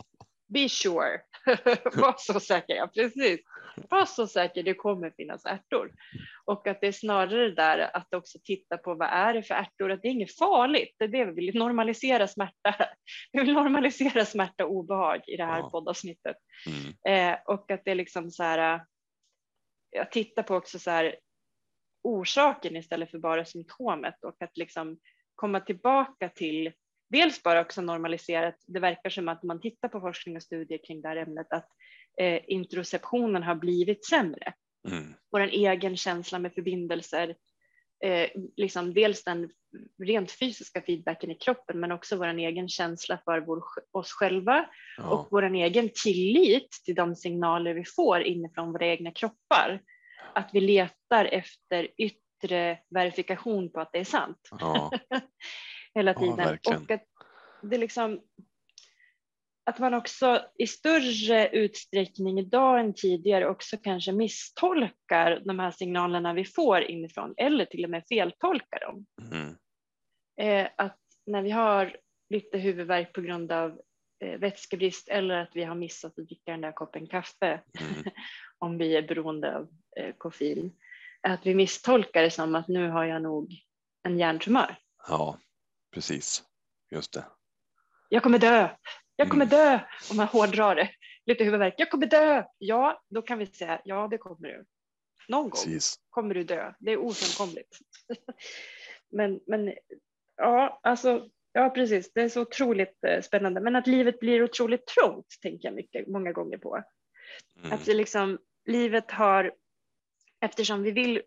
Be 0.53 0.69
sure. 0.69 1.19
Var 1.95 2.15
så 2.17 2.39
säker, 2.39 2.75
ja 2.75 2.87
precis. 2.87 3.39
Var 3.89 4.05
så 4.05 4.27
säker, 4.27 4.63
det 4.63 4.73
kommer 4.73 5.11
finnas 5.11 5.45
ärtor. 5.45 5.91
Och 6.45 6.67
att 6.67 6.81
det 6.81 6.87
är 6.87 6.91
snarare 6.91 7.49
där 7.51 7.95
att 7.97 8.13
också 8.13 8.39
titta 8.43 8.77
på 8.77 8.95
vad 8.95 9.09
är 9.11 9.33
det 9.33 9.43
för 9.43 9.55
ärtor, 9.55 9.91
att 9.91 10.01
det 10.01 10.07
är 10.07 10.11
inget 10.11 10.37
farligt. 10.37 10.95
Det 10.97 11.05
är 11.05 11.07
det 11.07 11.25
vi 11.25 11.31
vill, 11.31 11.55
normalisera 11.59 12.27
smärta. 12.27 12.75
Vi 13.31 13.39
vill 13.39 13.53
normalisera 13.53 14.25
smärta 14.25 14.65
och 14.65 14.71
obehag 14.71 15.21
i 15.27 15.37
det 15.37 15.45
här 15.45 15.59
Ja. 15.59 15.69
poddavsnittet. 15.69 16.37
Mm. 16.67 17.33
Eh, 17.33 17.39
och 17.45 17.71
att 17.71 17.81
det 17.85 17.91
är 17.91 17.95
liksom 17.95 18.31
så 18.31 18.43
här, 18.43 18.75
äh, 18.75 18.81
jag 19.91 20.11
tittar 20.11 20.43
på 20.43 20.55
också 20.55 20.79
så 20.79 20.91
här 20.91 21.15
orsaken 22.03 22.75
istället 22.75 23.11
för 23.11 23.19
bara 23.19 23.45
symptomet 23.45 24.23
och 24.23 24.41
att 24.41 24.57
liksom 24.57 24.99
komma 25.35 25.59
tillbaka 25.59 26.29
till 26.29 26.73
dels 27.09 27.43
bara 27.43 27.61
också 27.61 27.81
normaliserat, 27.81 28.55
det 28.67 28.79
verkar 28.79 29.09
som 29.09 29.27
att 29.27 29.43
man 29.43 29.61
tittar 29.61 29.87
på 29.87 30.01
forskning 30.01 30.35
och 30.35 30.43
studier 30.43 30.79
kring 30.87 31.01
det 31.01 31.07
här 31.07 31.15
ämnet 31.15 31.53
att 31.53 31.67
eh, 32.19 32.41
interoceptionen 32.47 33.43
har 33.43 33.55
blivit 33.55 34.05
sämre. 34.05 34.53
Mm. 34.89 35.13
Vår 35.31 35.39
egen 35.39 35.97
känsla 35.97 36.39
med 36.39 36.53
förbindelser, 36.53 37.35
eh, 38.03 38.29
liksom 38.57 38.93
dels 38.93 39.23
den 39.23 39.49
rent 40.03 40.31
fysiska 40.31 40.81
feedbacken 40.81 41.31
i 41.31 41.35
kroppen 41.35 41.79
men 41.79 41.91
också 41.91 42.17
vår 42.17 42.27
egen 42.27 42.69
känsla 42.69 43.19
för 43.25 43.39
vår, 43.39 43.63
oss 43.91 44.11
själva 44.11 44.69
Ja. 44.97 45.09
och 45.09 45.27
vår 45.31 45.55
egen 45.55 45.89
tillit 46.03 46.71
till 46.85 46.95
de 46.95 47.15
signaler 47.15 47.73
vi 47.73 47.85
får 47.85 48.21
inifrån 48.21 48.71
våra 48.71 48.85
egna 48.85 49.11
kroppar. 49.11 49.81
Att 50.35 50.49
vi 50.53 50.61
letar 50.61 51.25
efter 51.25 51.87
yttre 51.97 52.79
verifikation 52.89 53.71
på 53.71 53.79
att 53.79 53.91
det 53.91 53.99
är 53.99 54.03
sant 54.03 54.49
Ja. 54.59 54.91
hela 55.95 56.11
Ja, 56.13 56.19
tiden. 56.19 56.35
verkligen. 56.35 56.81
och 56.83 56.91
att 56.91 57.03
det 57.61 57.77
liksom 57.77 58.21
att 59.63 59.79
man 59.79 59.93
också 59.93 60.45
i 60.57 60.67
större 60.67 61.49
utsträckning 61.49 62.39
idag 62.39 62.79
än 62.79 62.93
tidigare 62.93 63.49
också 63.49 63.77
kanske 63.77 64.11
misstolkar 64.11 65.41
de 65.45 65.59
här 65.59 65.71
signalerna 65.71 66.33
vi 66.33 66.45
får 66.45 66.81
inifrån 66.81 67.33
eller 67.37 67.65
till 67.65 67.83
och 67.83 67.89
med 67.89 68.03
feltolkar 68.09 68.79
dem. 68.79 69.05
Mm. 69.31 69.55
Eh, 70.41 70.69
att 70.77 70.97
när 71.25 71.41
vi 71.41 71.49
har 71.51 71.97
lite 72.29 72.57
huvudvärk 72.57 73.13
på 73.13 73.21
grund 73.21 73.51
av 73.51 73.81
eh, 74.23 74.39
vätskebrist 74.39 75.07
eller 75.09 75.35
att 75.35 75.51
vi 75.55 75.63
har 75.63 75.75
missat 75.75 76.19
att 76.19 76.25
dricka 76.27 76.51
den 76.51 76.61
där 76.61 76.71
koppen 76.71 77.07
kaffe 77.07 77.61
Mm. 77.81 78.03
om 78.57 78.77
vi 78.77 78.95
är 78.95 79.01
beroende 79.07 79.55
av 79.57 79.67
eh, 79.99 80.13
koffein. 80.17 80.71
Att 81.21 81.45
vi 81.45 81.55
misstolkar 81.55 82.23
det 82.23 82.31
som 82.31 82.55
att 82.55 82.67
nu 82.67 82.89
har 82.89 83.05
jag 83.05 83.21
nog 83.21 83.53
en 84.03 84.19
hjärntumör. 84.19 84.75
ja, 85.07 85.37
precis. 85.91 86.43
Just 86.91 87.13
det. 87.13 87.25
Jag 88.09 88.23
kommer 88.23 88.39
dö. 88.39 88.69
Jag 89.15 89.29
kommer 89.29 89.45
Mm. 89.45 89.57
dö 89.57 89.79
om 90.11 90.17
man 90.17 90.27
hårdrar 90.27 90.75
det. 90.75 90.89
Lite 91.25 91.43
huvudvärk. 91.43 91.73
Jag 91.77 91.89
kommer 91.89 92.05
dö. 92.05 92.43
Ja, 92.57 93.03
då 93.09 93.21
kan 93.21 93.37
vi 93.37 93.45
säga 93.45 93.81
ja, 93.83 94.07
det 94.07 94.17
kommer 94.17 94.47
du. 94.47 94.65
Någon 95.27 95.43
gång 95.43 95.51
Precis. 95.51 95.95
kommer 96.09 96.35
du 96.35 96.43
dö. 96.43 96.73
Det 96.79 96.91
är 96.91 96.97
ofrånkomligt. 96.97 97.77
men, 99.11 99.39
men 99.47 99.73
ja, 100.35 100.79
alltså, 100.83 101.29
ja, 101.51 101.69
precis. 101.69 102.13
Det 102.13 102.21
är 102.21 102.29
så 102.29 102.41
otroligt 102.41 103.03
eh, 103.03 103.21
spännande. 103.21 103.61
Men 103.61 103.75
att 103.75 103.87
livet 103.87 104.19
blir 104.19 104.43
otroligt 104.43 104.87
trångt 104.87 105.27
tänker 105.41 105.67
jag 105.67 105.75
mycket, 105.75 106.07
många 106.07 106.31
gånger 106.31 106.57
på. 106.57 106.83
Mm. 107.59 107.71
Att 107.71 107.87
liksom, 107.87 108.37
livet 108.65 109.11
har, 109.11 109.53
eftersom 110.41 110.83
vi 110.83 110.91
vill 110.91 111.21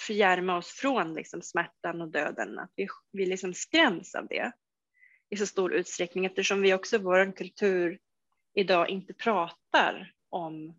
fjärma 0.00 0.56
oss 0.56 0.70
från 0.70 1.14
liksom 1.14 1.42
smärtan 1.42 2.00
och 2.00 2.08
döden, 2.08 2.58
att 2.58 2.72
vi, 2.76 2.88
vi 3.12 3.26
liksom 3.26 3.54
skräms 3.54 4.14
av 4.14 4.26
det 4.26 4.52
i 5.30 5.36
så 5.36 5.46
stor 5.46 5.74
utsträckning 5.74 6.26
eftersom 6.26 6.62
vi 6.62 6.74
också 6.74 6.96
i 6.96 6.98
vår 6.98 7.36
kultur 7.36 7.98
idag 8.54 8.88
inte 8.88 9.14
pratar 9.14 10.12
om 10.28 10.78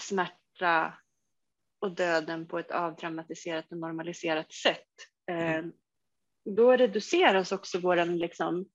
smärta 0.00 0.94
och 1.78 1.94
döden 1.94 2.48
på 2.48 2.58
ett 2.58 2.70
avdramatiserat 2.70 3.72
och 3.72 3.78
normaliserat 3.78 4.52
sätt. 4.52 4.88
Eh, 5.30 5.64
då 6.44 6.76
reduceras 6.76 7.52
också 7.52 7.78
våran, 7.78 8.18
liksom, 8.18 8.68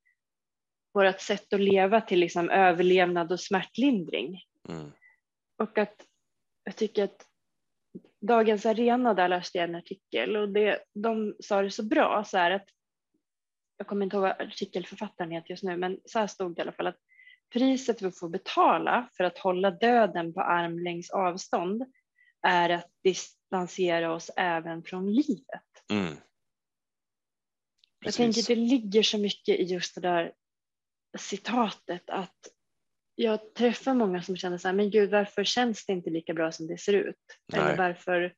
sätt 1.19 1.53
att 1.53 1.59
leva 1.59 2.01
till 2.01 2.19
liksom 2.19 2.49
överlevnad 2.49 3.31
och 3.31 3.39
smärtlindring. 3.39 4.43
Mm. 4.69 4.91
Och 5.57 5.77
att 5.77 6.05
jag 6.63 6.75
tycker 6.75 7.03
att 7.03 7.25
Dagens 8.21 8.65
Arena, 8.65 9.13
där 9.13 9.29
läste 9.29 9.57
jag 9.57 9.69
en 9.69 9.75
artikel 9.75 10.35
och 10.35 10.49
det, 10.49 10.83
de 10.93 11.35
sa 11.39 11.61
det 11.61 11.71
så 11.71 11.83
bra, 11.83 12.23
så 12.23 12.37
här 12.37 12.51
att 12.51 12.67
jag 13.77 13.87
kommer 13.87 14.03
inte 14.05 14.15
ihåg 14.15 14.23
vad 14.23 14.41
artikelförfattaren 14.41 15.31
heter 15.31 15.49
just 15.49 15.63
nu, 15.63 15.77
men 15.77 15.99
så 16.05 16.19
här 16.19 16.27
stod 16.27 16.55
det 16.55 16.59
i 16.59 16.61
alla 16.61 16.71
fall 16.71 16.87
att 16.87 16.99
priset 17.53 18.01
vi 18.01 18.11
får 18.11 18.29
betala 18.29 19.09
för 19.17 19.23
att 19.23 19.37
hålla 19.37 19.71
döden 19.71 20.33
på 20.33 20.41
armlängds 20.41 21.09
avstånd 21.09 21.83
är 22.41 22.69
att 22.69 22.91
distansera 23.03 24.13
oss 24.13 24.31
även 24.37 24.83
från 24.83 25.13
livet. 25.13 25.83
Mm. 25.91 26.15
Jag 28.05 28.13
tänker 28.13 28.47
det 28.47 28.61
ligger 28.61 29.03
så 29.03 29.17
mycket 29.17 29.59
i 29.59 29.63
just 29.63 29.95
det 29.95 30.01
där 30.01 30.33
citatet 31.17 32.09
att 32.09 32.47
jag 33.19 33.53
träffar 33.53 33.93
många 33.93 34.21
som 34.21 34.37
känner 34.37 34.57
så 34.57 34.67
här, 34.67 34.75
men 34.75 34.89
gud 34.89 35.11
varför 35.11 35.43
känns 35.43 35.85
det 35.85 35.93
inte 35.93 36.09
lika 36.09 36.33
bra 36.33 36.51
som 36.51 36.67
det 36.67 36.77
ser 36.77 36.93
ut? 36.93 37.15
Nej. 37.53 37.61
Eller 37.61 37.77
varför, 37.77 38.35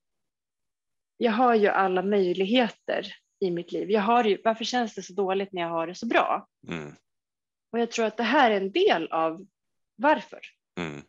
jag 1.17 1.31
har 1.31 1.55
ju 1.55 1.67
alla 1.67 2.03
möjligheter 2.03 3.05
i 3.39 3.51
mitt 3.51 3.71
liv. 3.71 3.91
Jag 3.91 4.01
har 4.01 4.23
ju, 4.23 4.41
varför 4.43 4.65
känns 4.65 4.95
det 4.95 5.01
så 5.01 5.13
dåligt 5.13 5.53
när 5.53 5.61
jag 5.61 5.69
har 5.69 5.87
det 5.87 5.95
så 5.95 6.07
bra? 6.07 6.47
Mm. 6.67 6.95
Och 7.71 7.79
jag 7.79 7.91
tror 7.91 8.05
att 8.05 8.17
det 8.17 8.23
här 8.23 8.51
är 8.51 8.61
en 8.61 8.71
del 8.71 9.07
av 9.07 9.47
varför. 9.95 10.41
Mm. 10.79 11.01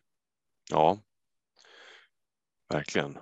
Ja, 0.71 0.99
verkligen. 2.73 3.17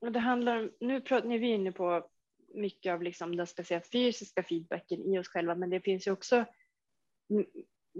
Och 0.00 0.12
det 0.12 0.18
handlar 0.18 0.56
om, 0.56 0.72
nu 0.80 1.00
pratar 1.00 1.28
ni 1.28 1.38
vi 1.38 1.50
är 1.50 1.54
inne 1.54 1.72
på 1.72 2.08
mycket 2.54 2.92
av 2.92 3.02
liksom 3.02 3.36
den 3.36 3.46
speciellt 3.46 3.92
fysiska 3.92 4.42
feedbacken 4.42 5.14
i 5.14 5.18
oss 5.18 5.28
själva, 5.28 5.54
men 5.54 5.70
det 5.70 5.80
finns 5.80 6.06
ju 6.06 6.10
också, 6.10 6.44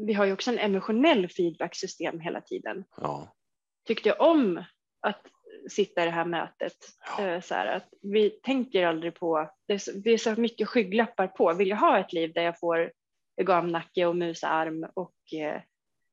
vi 0.06 0.12
har 0.12 0.24
ju 0.24 0.32
också 0.32 0.50
en 0.50 0.58
emotionell 0.58 1.28
feedbacksystem 1.28 2.20
hela 2.20 2.40
tiden. 2.40 2.84
Ja, 2.96 3.34
Tyckte 3.86 4.08
jag 4.08 4.20
om 4.20 4.64
att 5.00 5.26
sitta 5.70 6.02
i 6.02 6.04
det 6.04 6.10
här 6.10 6.24
mötet, 6.24 6.76
Ja. 7.18 7.24
eh, 7.24 7.40
så 7.40 7.54
här, 7.54 7.66
att 7.66 7.88
vi 8.02 8.30
tänker 8.30 8.86
aldrig 8.86 9.14
på, 9.14 9.50
det 9.68 9.74
är, 9.74 9.78
så, 9.78 9.90
det 9.92 10.10
är 10.10 10.18
så 10.18 10.40
mycket 10.40 10.68
skygglappar 10.68 11.26
på, 11.26 11.52
vill 11.54 11.68
jag 11.68 11.76
ha 11.76 11.98
ett 11.98 12.12
liv 12.12 12.32
där 12.32 12.42
jag 12.42 12.58
får 12.58 12.92
gamnacke 13.42 14.06
och 14.06 14.16
musarm 14.16 14.86
och 14.94 15.14
eh, 15.40 15.62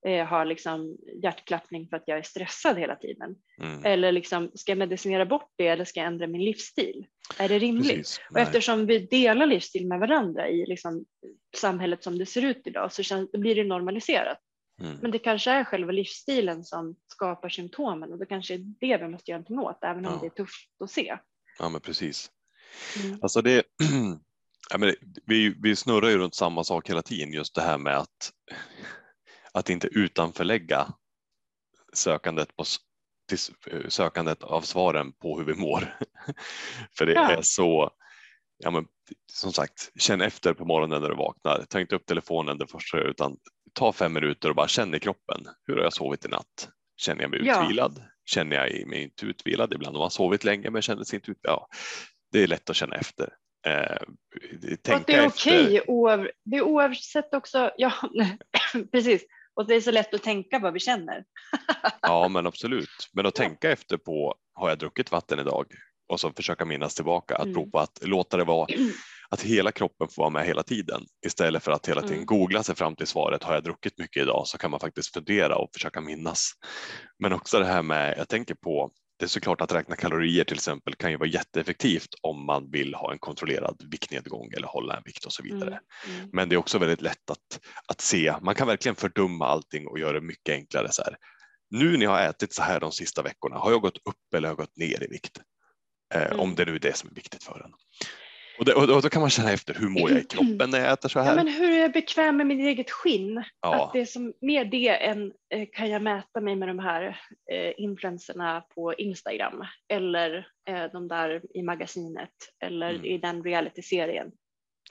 eh, 0.06 0.26
har 0.26 0.46
liksom 0.46 0.98
hjärtklappning 1.24 1.88
för 1.89 1.98
att 1.98 2.04
jag 2.06 2.18
är 2.18 2.24
stressad 2.24 2.78
hela 2.78 2.96
tiden? 2.96 3.36
mm. 3.62 3.86
Eller 3.86 4.12
liksom, 4.12 4.52
ska 4.54 4.72
jag 4.72 4.78
medicinera 4.78 5.26
bort 5.26 5.52
det 5.56 5.68
eller 5.68 5.86
ska 5.86 6.00
jag 6.00 6.08
ändra 6.08 6.28
min 6.28 6.46
livsstil? 6.46 7.06
Är 7.38 7.50
det 7.50 7.60
rimligt? 7.60 7.89
precis. 7.89 8.20
Och 8.32 8.39
eftersom 8.39 8.86
vi 8.86 9.00
delar 9.00 9.46
livsstil 9.46 9.88
med 9.88 10.00
varandra 10.00 10.50
i 10.50 10.65
liksom 10.65 11.06
samhället 11.58 12.04
som 12.04 12.18
det 12.18 12.26
ser 12.26 12.46
ut 12.46 12.62
idag 12.65 12.91
så 12.91 13.04
känns, 13.04 13.32
då 13.32 13.39
blir 13.39 13.56
det 13.56 13.63
normaliserat. 13.63 14.39
Mm. 14.82 14.98
Men 15.02 15.12
det 15.12 15.20
kanske 15.20 15.52
är 15.52 15.63
själva 15.63 15.91
livsstilen 15.91 16.63
som 16.63 16.96
skapar 17.08 17.50
symptomen 17.50 18.12
och 18.12 18.20
det 18.20 18.26
kanske 18.26 18.54
är 18.54 18.58
det 18.58 18.98
vi 18.98 19.08
måste 19.08 19.32
göra 19.32 19.38
någonting 19.39 19.60
åt 19.60 19.84
även 19.84 20.06
om 20.06 20.13
Ja. 20.13 20.20
det 20.22 20.28
är 20.28 20.44
tufft 20.44 20.82
att 20.84 20.91
se. 20.91 21.18
Ja, 21.60 21.70
men 21.70 21.82
precis. 21.82 22.32
Mm. 23.06 23.20
Alltså 23.22 23.41
det, 23.41 23.63
ja, 24.70 24.78
men 24.78 24.94
vi, 25.26 25.56
vi 25.62 25.76
snurrar 25.76 26.10
ju 26.10 26.18
runt 26.18 26.36
samma 26.36 26.63
sak 26.63 26.89
hela 26.89 27.02
tiden, 27.02 27.34
just 27.34 27.56
det 27.56 27.62
här 27.62 27.78
med 27.78 27.98
att, 27.98 28.32
att 29.56 29.70
inte 29.70 29.88
utanförlägga 29.88 30.88
sökandet, 31.94 32.56
på, 32.56 32.63
eh, 33.72 33.88
sökandet 33.88 34.44
av 34.44 34.62
svaren 34.62 35.13
på 35.13 35.38
hur 35.38 35.46
vi 35.46 35.54
mår. 35.56 35.98
För 36.98 37.06
det 37.06 37.13
Ja. 37.13 37.32
är 37.32 37.41
så, 37.41 37.91
ja, 38.58 38.72
men, 38.72 38.86
som 39.32 39.54
sagt, 39.54 39.91
känn 40.00 40.22
efter 40.22 40.54
på 40.54 40.65
morgonen 40.65 41.02
när 41.02 41.10
du 41.10 41.15
vaknar. 41.15 41.65
Ta 41.70 41.80
inte 41.80 41.96
upp 41.96 42.06
telefonen 42.06 42.58
det 42.58 42.68
första 42.68 43.00
utan 43.00 43.38
ta 43.74 43.94
fem 43.94 44.13
minuter 44.13 44.50
och 44.50 44.56
bara 44.56 44.68
känn 44.68 44.96
i 44.96 45.00
kroppen. 45.00 45.46
Hur 45.68 45.76
har 45.76 45.84
jag 45.84 45.94
sovit 45.94 46.26
i 46.26 46.28
natt? 46.28 46.70
Känner 46.98 47.22
jag 47.22 47.32
mig 47.32 47.41
Ja. 47.46 47.63
utvilad? 47.63 48.04
Känner 48.26 48.56
jag 48.56 48.88
mig 48.88 49.04
inte 49.04 49.26
utvilad? 49.26 49.74
Ibland 49.74 49.96
har 49.96 50.04
man 50.04 50.12
sovit 50.12 50.44
länge 50.44 50.70
men 50.70 50.82
känner 50.82 51.04
sig 51.04 51.15
inte 51.18 51.32
ut. 51.32 51.38
Ja, 51.41 51.68
det 52.32 52.44
är 52.44 52.48
lätt 52.48 52.70
att 52.70 52.76
känna 52.76 52.96
efter. 52.96 53.30
Eh, 53.68 53.96
Och 54.02 54.84
tänka 54.84 54.96
att 54.96 55.08
det 55.08 55.13
är 55.13 55.26
efter. 55.28 55.50
okej, 55.52 55.82
oav, 55.88 56.28
det 56.46 56.58
är 56.58 56.62
oavsett 56.62 57.34
också, 57.34 57.72
ja 57.78 57.94
precis, 58.91 59.26
och 59.56 59.68
det 59.68 59.76
är 59.76 59.82
så 59.82 59.91
lätt 59.91 60.13
att 60.13 60.24
tänka 60.24 60.60
vad 60.60 60.74
vi 60.74 60.80
känner. 60.80 61.24
Ja, 62.02 62.28
men 62.28 62.48
absolut. 62.48 63.10
Men 63.13 63.26
att 63.26 63.36
tänka 63.36 63.72
efter 63.72 63.98
på, 63.98 64.36
har 64.54 64.70
jag 64.70 64.80
druckit 64.80 65.12
vatten 65.12 65.39
idag? 65.39 65.65
Och 66.10 66.20
så 66.20 66.32
försöka 66.34 66.65
minnas 66.65 66.96
tillbaka, 66.96 67.36
att 67.36 67.41
Mm. 67.44 67.54
prova 67.54 67.82
att 67.82 68.00
låta 68.02 68.38
det 68.38 68.44
vara, 68.44 68.68
att 69.30 69.41
hela 69.41 69.72
kroppen 69.72 70.08
får 70.08 70.22
vara 70.24 70.30
med 70.30 70.46
hela 70.46 70.63
tiden 70.63 71.02
istället 71.26 71.63
för 71.63 71.72
att 71.72 71.88
hela 71.88 72.02
tiden 72.02 72.15
Mm. 72.15 72.26
googla 72.26 72.63
sig 72.63 72.76
fram 72.76 72.96
till 72.96 73.08
svaret. 73.08 73.44
Har 73.44 73.54
jag 73.54 73.63
druckit 73.63 73.98
mycket 73.98 74.24
idag? 74.24 74.48
Så 74.48 74.58
kan 74.58 74.72
man 74.72 74.80
faktiskt 74.80 75.13
fundera 75.13 75.56
och 75.58 75.70
försöka 75.74 76.02
minnas. 76.02 76.52
Men 77.20 77.34
också 77.34 77.60
det 77.60 77.65
här 77.65 77.82
med, 77.82 78.15
jag 78.18 78.30
tänker 78.30 78.56
på, 78.56 78.91
det 79.17 79.25
är 79.25 79.30
såklart 79.30 79.62
att 79.62 79.73
räkna 79.73 79.95
kalorier 79.95 80.43
till 80.43 80.56
exempel 80.56 80.95
kan 80.95 81.12
ju 81.12 81.17
vara 81.17 81.30
jätteeffektivt 81.30 82.10
om 82.21 82.45
man 82.45 82.71
vill 82.71 82.95
ha 82.95 83.12
en 83.12 83.19
kontrollerad 83.19 83.82
viktnedgång 83.91 84.51
eller 84.58 84.67
hålla 84.67 84.97
en 84.97 85.04
vikt 85.06 85.25
och 85.25 85.34
så 85.34 85.43
vidare. 85.43 85.80
Mm. 86.08 86.17
Mm. 86.17 86.30
Men 86.34 86.49
det 86.49 86.56
är 86.56 86.58
också 86.58 86.78
väldigt 86.78 87.01
lätt 87.01 87.30
att, 87.30 87.60
att 87.88 88.01
se. 88.01 88.36
Man 88.41 88.56
kan 88.56 88.67
verkligen 88.67 88.95
fördumma 88.95 89.47
allting 89.47 89.88
och 89.88 89.99
göra 89.99 90.13
det 90.13 90.21
mycket 90.21 90.54
enklare. 90.54 90.91
Så 90.91 91.04
här. 91.04 91.17
Nu 91.69 91.97
när 91.97 92.04
jag 92.04 92.12
har 92.12 92.21
ätit 92.21 92.54
så 92.54 92.62
här 92.62 92.80
de 92.80 92.91
sista 92.91 93.21
veckorna, 93.21 93.58
har 93.58 93.71
jag 93.71 93.82
gått 93.82 93.97
upp 93.97 94.34
eller 94.36 94.47
har 94.47 94.51
jag 94.51 94.58
gått 94.58 94.78
ner 94.78 95.04
i 95.04 95.08
vikt? 95.08 95.39
Eh, 96.13 96.25
Mm. 96.25 96.39
Om 96.39 96.56
det 96.56 96.65
nu 96.65 96.75
är 96.75 96.80
det 96.80 96.97
som 96.97 97.10
är 97.10 97.15
viktigt 97.15 97.43
för 97.43 97.62
en. 97.65 97.71
Och, 98.60 98.65
det, 98.65 98.74
och, 98.74 98.88
då- 98.88 99.02
kan 99.10 99.22
man 99.22 99.30
känna 99.30 99.52
efter, 99.52 99.74
hur 99.74 99.89
mår 99.89 100.12
jag 100.12 100.20
i 100.20 100.24
kroppen 100.30 100.70
när 100.70 100.80
jag 100.80 100.91
äter 100.94 101.10
så 101.10 101.20
Ja, 101.20 101.24
här? 101.24 101.36
men 101.36 101.48
hur 101.48 101.72
är 101.72 101.78
jag 101.82 101.91
bekväm 101.91 102.38
med 102.38 102.48
mitt 102.48 102.60
eget 102.60 102.91
skinn? 102.91 103.44
Ja. 103.62 103.84
Att 103.86 103.94
det 103.94 104.00
är 104.00 104.06
som 104.06 104.34
mer 104.41 104.65
det 104.65 104.89
än 105.06 105.34
eh, 105.54 105.68
kan 105.74 105.89
jag 105.89 106.02
mäta 106.02 106.41
mig 106.41 106.56
med 106.56 106.68
de 106.68 106.80
här 106.80 107.20
eh, 107.52 107.74
influenserna 107.78 108.62
på 108.76 108.94
Instagram 108.94 109.63
eller 109.94 110.48
eh, 110.70 110.84
de 110.91 111.08
där 111.08 111.41
i 111.54 111.62
magasinet 111.62 112.30
eller 112.63 112.89
Mm. 112.89 113.06
i 113.06 113.18
den 113.18 113.44
realityserien. 113.44 114.32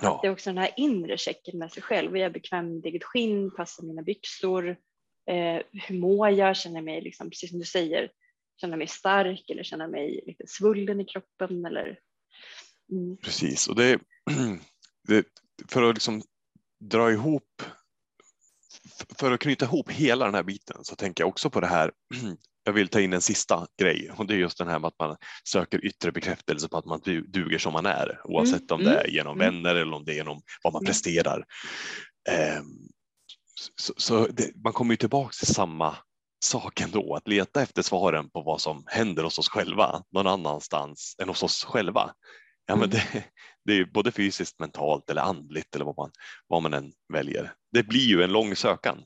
Ja, 0.02 0.18
Det 0.22 0.28
är 0.28 0.32
också 0.32 0.50
den 0.50 0.58
här 0.58 0.70
inre 0.76 1.16
checken 1.18 1.58
med 1.58 1.72
sig 1.72 1.82
själv. 1.82 2.16
Är 2.16 2.20
jag 2.20 2.32
bekväm 2.32 2.64
med 2.66 2.74
mitt 2.74 2.84
eget 2.86 3.04
skinn? 3.04 3.50
Passar 3.56 3.82
mina 3.84 4.02
byxor? 4.02 4.68
Eh, 5.30 5.62
hur 5.88 5.98
mår 5.98 6.28
jag? 6.30 6.56
Känner 6.56 6.76
jag 6.76 6.84
mig, 6.84 7.00
liksom, 7.00 7.30
precis 7.30 7.50
som 7.50 7.58
du 7.58 7.64
säger, 7.64 8.10
känner 8.60 8.76
mig 8.76 8.86
stark 8.86 9.50
eller 9.50 9.62
känner 9.62 9.88
mig 9.88 10.20
lite 10.26 10.44
svullen 10.46 11.00
i 11.00 11.04
kroppen? 11.04 11.64
Eller, 11.66 11.98
mm. 12.94 13.16
precis. 13.16 13.66
Och 13.68 13.76
det, 13.76 13.98
det, 15.08 15.26
för 15.68 15.82
att 15.82 15.94
liksom 15.94 16.22
dra 16.80 17.12
ihop, 17.12 17.62
för 19.18 19.32
att 19.32 19.40
knyta 19.40 19.64
ihop 19.64 19.90
hela 19.90 20.24
den 20.24 20.34
här 20.34 20.42
biten 20.42 20.84
så 20.84 20.96
tänker 20.96 21.22
jag 21.22 21.28
också 21.28 21.50
på 21.50 21.60
det 21.60 21.66
här 21.66 21.92
jag 22.64 22.72
vill 22.72 22.88
ta 22.88 23.00
in 23.00 23.12
en 23.12 23.20
sista 23.20 23.66
grej 23.78 24.10
och 24.16 24.26
det 24.26 24.34
är 24.34 24.38
just 24.38 24.58
den 24.58 24.68
här 24.68 24.78
med 24.78 24.88
att 24.88 24.98
man 24.98 25.16
söker 25.48 25.84
yttre 25.84 26.12
bekräftelse 26.12 26.68
på 26.68 26.76
att 26.76 26.84
man 26.84 27.00
du- 27.04 27.26
duger 27.26 27.58
som 27.58 27.72
man 27.72 27.86
är 27.86 28.20
oavsett 28.24 28.70
om 28.70 28.84
det 28.84 28.90
mm, 28.90 29.04
är 29.04 29.08
genom 29.08 29.40
mm. 29.40 29.54
vänner 29.54 29.74
eller 29.74 29.92
om 29.92 30.04
det 30.04 30.12
är 30.12 30.16
genom 30.16 30.42
vad 30.62 30.72
man 30.72 30.80
Mm. 30.80 30.86
presterar. 30.86 31.44
Ehm, 32.30 32.64
så 33.76 33.92
så 33.96 34.26
det, 34.26 34.56
man 34.64 34.72
kommer 34.72 34.92
ju 34.92 34.96
tillbaka 34.96 35.32
till 35.32 35.54
samma 35.54 35.96
sak 36.44 36.80
ändå, 36.80 37.14
att 37.14 37.28
leta 37.28 37.62
efter 37.62 37.82
svaren 37.82 38.30
på 38.30 38.42
vad 38.42 38.60
som 38.60 38.84
händer 38.86 39.22
hos 39.22 39.38
oss 39.38 39.48
själva 39.48 40.02
någon 40.12 40.26
annanstans 40.26 41.16
än 41.22 41.28
hos 41.28 41.42
oss 41.42 41.64
själva. 41.64 42.14
Ja, 42.66 42.76
men 42.76 42.90
Mm. 42.90 42.90
det, 42.90 43.24
det 43.64 43.72
är 43.72 43.84
både 43.84 44.12
fysiskt, 44.12 44.58
mentalt 44.60 45.10
eller 45.10 45.22
andligt 45.22 45.74
eller 45.74 45.84
vad 45.84 45.96
man, 45.96 46.10
vad 46.46 46.62
man 46.62 46.74
än 46.74 46.92
väljer. 47.12 47.52
Det 47.72 47.82
blir 47.82 48.06
ju 48.06 48.22
en 48.22 48.32
lång 48.32 48.56
sökan 48.56 49.04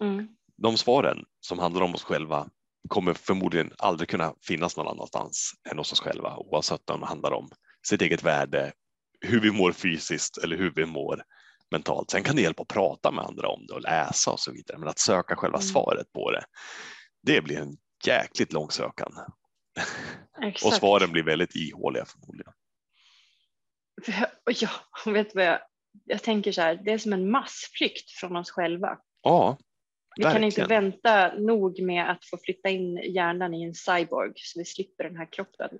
Mm. 0.00 0.28
de 0.62 0.76
svaren 0.76 1.24
som 1.40 1.58
handlar 1.58 1.82
om 1.82 1.94
oss 1.94 2.02
själva 2.02 2.48
kommer 2.88 3.14
förmodligen 3.14 3.72
aldrig 3.78 4.08
kunna 4.08 4.34
finnas 4.42 4.76
någon 4.76 4.88
annanstans 4.88 5.52
än 5.70 5.78
hos 5.78 5.92
oss 5.92 6.00
själva 6.00 6.36
oavsett 6.36 6.90
om 6.90 7.00
det 7.00 7.06
handlar 7.06 7.32
om 7.32 7.50
sitt 7.88 8.02
eget 8.02 8.22
värde, 8.22 8.72
hur 9.20 9.40
vi 9.40 9.50
mår 9.50 9.72
fysiskt 9.72 10.38
eller 10.38 10.56
hur 10.56 10.72
vi 10.76 10.86
mår 10.86 11.22
mentalt. 11.70 12.10
Sen 12.10 12.22
kan 12.22 12.36
det 12.36 12.42
hjälpa 12.42 12.62
att 12.62 12.68
prata 12.68 13.10
med 13.10 13.24
andra 13.24 13.48
om 13.48 13.66
det 13.66 13.74
och 13.74 13.80
läsa 13.82 14.30
och 14.30 14.40
så 14.40 14.52
vidare, 14.52 14.78
men 14.78 14.88
att 14.88 14.98
söka 14.98 15.36
själva 15.36 15.58
Mm. 15.58 15.66
svaret 15.68 16.12
på 16.12 16.30
det, 16.30 16.44
det 17.22 17.40
blir 17.40 17.58
en 17.58 17.76
jäkligt 18.06 18.52
lång 18.52 18.70
sökan 18.70 19.12
och 20.64 20.74
svaren 20.74 21.12
blir 21.12 21.22
väldigt 21.22 21.54
ihåliga 21.56 22.04
förmodligen. 22.04 22.52
Jag- 24.06 24.28
Ja, 24.60 24.70
vet 25.12 25.34
vad 25.34 25.44
jag, 25.44 25.58
jag 26.04 26.22
tänker 26.22 26.52
så 26.52 26.60
här, 26.60 26.80
det 26.84 26.92
är 26.92 26.98
som 26.98 27.12
en 27.12 27.30
massflykt 27.30 28.10
från 28.10 28.36
oss 28.36 28.50
själva. 28.50 28.98
Ja, 29.22 29.58
Vi 30.16 30.22
kan 30.22 30.44
inte 30.44 30.60
Verkligen. 30.60 30.82
vänta 30.84 31.32
nog 31.38 31.80
med 31.82 32.10
att 32.10 32.24
få 32.30 32.38
flytta 32.44 32.68
in 32.68 32.96
hjärnan 32.96 33.54
i 33.54 33.64
en 33.64 33.74
cyborg 33.74 34.32
så 34.34 34.58
vi 34.60 34.64
slipper 34.64 35.04
den 35.04 35.16
här 35.16 35.28
kroppen. 35.32 35.70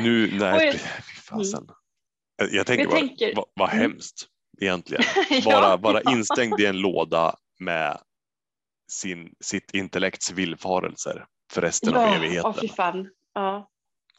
nu, 0.00 0.30
nej, 0.38 0.72
fy 0.72 1.20
fasen. 1.28 1.68
Jag, 2.36 2.52
jag 2.52 2.66
tänker 2.66 2.82
Jag 2.82 2.90
bara, 2.90 3.00
tänker- 3.00 3.34
vad, 3.34 3.44
vad 3.54 3.68
Mm. 3.72 3.80
hemskt 3.82 4.26
egentligen. 4.60 5.02
Ja, 5.30 5.40
Vara, 5.60 5.76
vara 5.76 6.00
ja. 6.04 6.12
instängd 6.12 6.60
i 6.60 6.66
en 6.66 6.76
låda 6.78 7.36
med 7.60 7.98
sin, 8.92 9.34
sitt 9.44 9.74
intellekts 9.74 10.30
villfarelser 10.32 11.26
för 11.52 11.60
resten 11.60 11.94
av 11.94 12.02
Ja, 12.02 12.16
evigheten. 12.16 12.46
åh, 12.50 12.60
fy 12.60 12.68
fan. 12.68 13.10
Ja. 13.34 13.68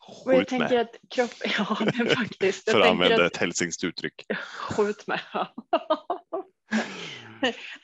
Och 0.08 0.34
jag 0.34 0.38
Skjut 0.38 0.48
tänker 0.48 0.70
med, 0.70 0.82
att 0.82 0.96
kroppen, 1.10 1.52
ja 1.58 1.78
men 1.80 2.08
faktiskt. 2.16 2.72
för 2.72 2.82
att 2.82 2.88
använda 2.88 3.26
ett 3.26 3.38
hälsingskt 3.38 3.84
uttryck. 3.84 4.26
skjut 4.58 5.08
med. 5.08 5.20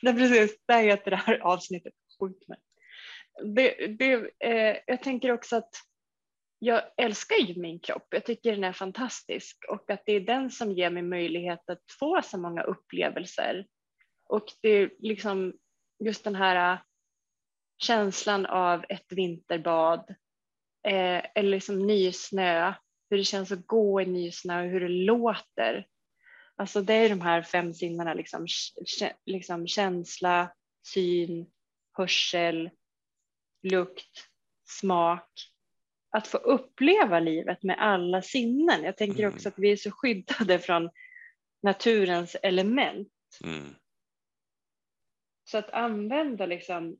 Nej, 0.01 0.13
precis, 0.13 0.57
där 0.67 0.83
heter 0.83 1.11
det 1.11 1.17
här 1.17 1.39
avsnittet, 1.39 1.93
skjut 2.19 2.47
med. 2.47 2.57
Det, 3.55 3.87
det, 3.87 4.13
eh, 4.39 4.77
jag 4.87 5.03
tänker 5.03 5.31
också 5.31 5.55
att 5.55 5.69
jag 6.59 6.81
älskar 6.97 7.35
ju 7.35 7.61
min 7.61 7.79
kropp. 7.79 8.07
Jag 8.09 8.25
tycker 8.25 8.51
den 8.51 8.63
är 8.63 8.73
fantastisk 8.73 9.57
och 9.69 9.89
att 9.91 10.03
det 10.05 10.11
är 10.11 10.19
den 10.19 10.51
som 10.51 10.71
ger 10.71 10.89
mig 10.89 11.03
möjlighet 11.03 11.69
att 11.69 11.83
få 11.99 12.21
så 12.23 12.37
många 12.37 12.63
upplevelser. 12.63 13.65
Och 14.25 14.45
det 14.61 14.69
är 14.69 14.91
liksom 14.99 15.53
just 16.03 16.23
den 16.23 16.35
här 16.35 16.81
känslan 17.77 18.45
av 18.45 18.85
ett 18.89 19.11
vinterbad 19.11 20.15
eh, 20.87 21.23
eller 21.35 21.49
liksom 21.49 21.87
nysnö, 21.87 22.73
hur 23.09 23.17
det 23.17 23.23
känns 23.23 23.51
att 23.51 23.67
gå 23.67 24.01
i 24.01 24.05
nysnö 24.05 24.63
och 24.63 24.69
hur 24.69 24.79
det 24.79 24.87
låter. 24.87 25.87
Alltså 26.55 26.81
det 26.81 26.93
är 26.93 27.09
de 27.09 27.21
här 27.21 27.41
fem 27.41 27.73
sinnena, 27.73 28.13
liksom, 28.13 28.47
liksom 29.25 29.67
känsla, 29.67 30.53
syn, 30.93 31.51
hörsel, 31.97 32.69
lukt, 33.63 34.29
smak. 34.67 35.29
Att 36.11 36.27
få 36.27 36.37
uppleva 36.37 37.19
livet 37.19 37.63
med 37.63 37.79
alla 37.79 38.21
sinnen. 38.21 38.83
Jag 38.83 38.97
tänker 38.97 39.23
Mm. 39.23 39.33
också 39.35 39.49
att 39.49 39.59
vi 39.59 39.71
är 39.71 39.75
så 39.75 39.91
skyddade 39.91 40.59
från 40.59 40.89
naturens 41.61 42.35
element. 42.43 43.13
Mm. 43.43 43.75
Så 45.43 45.57
att 45.57 45.69
använda 45.69 46.45
liksom, 46.45 46.97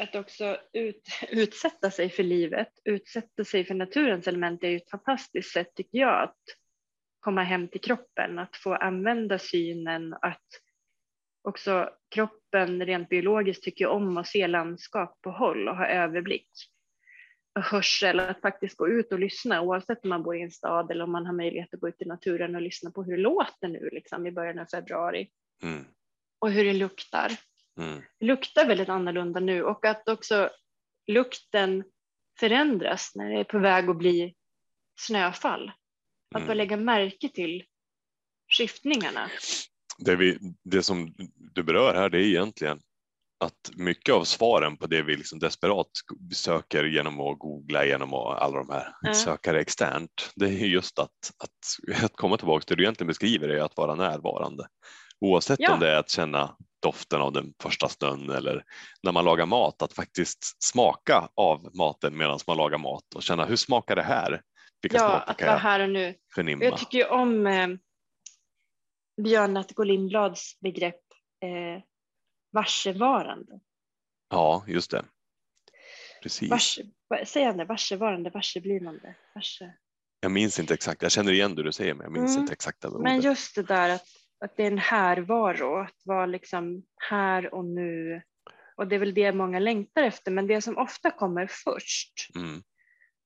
att 0.00 0.14
också 0.14 0.58
ut, 0.72 1.08
utsätta 1.30 1.90
sig 1.90 2.10
för 2.10 2.22
livet, 2.22 2.72
utsätta 2.84 3.44
sig 3.44 3.64
för 3.64 3.74
naturens 3.74 4.28
element 4.28 4.64
är 4.64 4.68
ju 4.68 4.76
ett 4.76 4.90
fantastiskt 4.90 5.52
sätt 5.52 5.74
tycker 5.74 5.98
jag 5.98 6.22
att 6.22 6.38
komma 7.20 7.42
hem 7.42 7.68
till 7.68 7.80
kroppen, 7.80 8.38
att 8.38 8.56
få 8.56 8.74
använda 8.74 9.38
synen, 9.38 10.14
att 10.14 10.46
också 11.42 11.90
kroppen 12.14 12.86
rent 12.86 13.08
biologiskt 13.08 13.62
tycker 13.62 13.86
om 13.86 14.16
att 14.16 14.26
se 14.26 14.46
landskap 14.46 15.20
på 15.22 15.30
håll 15.30 15.68
och 15.68 15.76
ha 15.76 15.86
överblick. 15.86 16.50
Och 17.54 17.62
hörsel, 17.62 18.20
att 18.20 18.40
faktiskt 18.40 18.76
gå 18.76 18.88
ut 18.88 19.12
och 19.12 19.18
lyssna 19.18 19.60
oavsett 19.60 20.04
om 20.04 20.08
man 20.08 20.22
bor 20.22 20.36
i 20.36 20.42
en 20.42 20.50
stad 20.50 20.90
eller 20.90 21.04
om 21.04 21.12
man 21.12 21.26
har 21.26 21.32
möjlighet 21.32 21.74
att 21.74 21.80
gå 21.80 21.88
ut 21.88 22.02
i 22.02 22.04
naturen 22.04 22.54
och 22.54 22.62
lyssna 22.62 22.90
på 22.90 23.02
hur 23.02 23.16
det 23.16 23.22
låter 23.22 23.68
nu 23.68 23.88
liksom, 23.92 24.26
i 24.26 24.32
början 24.32 24.58
av 24.58 24.66
februari 24.66 25.30
Mm. 25.62 25.84
och 26.38 26.50
hur 26.50 26.64
det 26.64 26.72
luktar 26.72 27.30
Mm. 27.80 28.02
luktar 28.20 28.66
väldigt 28.66 28.88
annorlunda 28.88 29.40
nu 29.40 29.62
och 29.62 29.84
att 29.84 30.08
också 30.08 30.50
lukten 31.06 31.84
förändras 32.40 33.12
när 33.14 33.30
det 33.30 33.40
är 33.40 33.44
på 33.44 33.58
väg 33.58 33.88
att 33.90 33.96
bli 33.98 34.34
snöfall. 35.00 35.68
Att 36.34 36.42
bara 36.42 36.44
Mm. 36.44 36.56
lägga 36.56 36.76
märke 36.76 37.28
till 37.28 37.64
skiftningarna. 38.58 39.28
Det, 39.98 40.16
vi, 40.16 40.38
det 40.64 40.82
som 40.82 41.14
du 41.54 41.62
berör 41.62 41.94
här 41.94 42.08
det 42.08 42.18
är 42.18 42.22
egentligen 42.26 42.80
att 43.44 43.70
mycket 43.76 44.14
av 44.14 44.24
svaren 44.24 44.76
på 44.76 44.86
det 44.86 45.02
vi 45.02 45.16
liksom 45.16 45.38
desperat 45.38 45.86
söker 46.34 46.84
genom 46.84 47.20
att 47.20 47.38
googla 47.38 47.84
genom 47.86 48.14
att 48.14 48.38
alla 48.42 48.56
de 48.56 48.70
här 48.70 48.94
Ja. 49.00 49.14
sökare 49.14 49.60
externt, 49.60 50.32
det 50.36 50.46
är 50.46 50.66
just 50.66 50.98
att, 50.98 51.10
att, 51.38 52.02
att 52.04 52.16
komma 52.16 52.36
tillbaka 52.36 52.64
till 52.64 52.76
det 52.76 52.80
du 52.80 52.84
egentligen 52.84 53.08
beskriver 53.08 53.48
är 53.48 53.62
att 53.62 53.76
vara 53.76 53.94
närvarande. 53.94 54.68
Oavsett 55.20 55.60
Ja. 55.60 55.74
om 55.74 55.80
det 55.80 55.90
är 55.90 55.96
att 55.96 56.10
känna 56.10 56.56
doften 56.82 57.20
av 57.20 57.32
den 57.32 57.54
första 57.62 57.88
snön 57.88 58.30
eller 58.30 58.64
när 59.02 59.12
man 59.12 59.24
lagar 59.24 59.46
mat, 59.46 59.82
att 59.82 59.92
faktiskt 59.92 60.62
smaka 60.64 61.28
av 61.34 61.70
maten 61.76 62.16
medan 62.16 62.38
man 62.46 62.56
lagar 62.56 62.78
mat 62.78 63.14
och 63.14 63.22
känna 63.22 63.44
hur 63.44 63.56
smakar 63.56 63.96
det 63.96 64.02
här? 64.02 64.42
Vilka 64.82 64.96
Ja, 64.96 65.08
smaker 65.08 65.30
att 65.30 65.40
vara 65.48 65.58
här 65.58 65.80
och 65.80 65.90
nu. 65.90 66.14
Förnimma? 66.34 66.64
jag 66.64 66.78
tycker 66.78 66.98
ju 66.98 67.04
om 67.04 67.46
eh, 67.46 67.68
Björn 69.22 69.56
Attego 69.56 69.82
Lindblads 69.82 70.60
begrepp 70.60 71.00
eh, 71.44 71.82
varsevarande. 72.52 73.60
Ja, 74.30 74.64
just 74.66 74.90
det. 74.90 75.04
Precis. 76.22 76.50
Varse, 76.50 76.82
vad 77.08 77.28
säger 77.28 77.46
han 77.46 77.56
det? 77.56 77.64
Varsevarande, 77.64 78.30
varseblivande. 78.30 79.14
Varse. 79.34 79.72
Jag 80.20 80.32
minns 80.32 80.58
inte 80.58 80.74
exakt, 80.74 81.02
jag 81.02 81.12
känner 81.12 81.32
igen 81.32 81.54
det 81.54 81.62
du 81.62 81.72
säger 81.72 81.94
men 81.94 82.04
jag 82.04 82.12
minns 82.12 82.30
Mm. 82.30 82.40
inte 82.40 82.52
exakt 82.52 82.84
Men 82.98 83.20
just 83.20 83.54
det 83.54 83.62
där 83.62 83.88
att, 83.90 84.04
att 84.40 84.56
det 84.56 84.62
är 84.62 84.70
en 84.70 84.78
härvaro, 84.78 85.76
att 85.76 86.00
vara 86.04 86.26
liksom 86.26 86.82
här 87.10 87.54
och 87.54 87.64
nu. 87.64 88.22
Och 88.76 88.86
det 88.88 88.94
är 88.94 89.00
väl 89.00 89.14
det 89.14 89.32
många 89.32 89.58
längtar 89.58 90.02
efter, 90.02 90.30
men 90.30 90.46
det 90.46 90.62
som 90.62 90.78
ofta 90.78 91.10
kommer 91.10 91.46
först 91.46 92.12
Mm. 92.36 92.62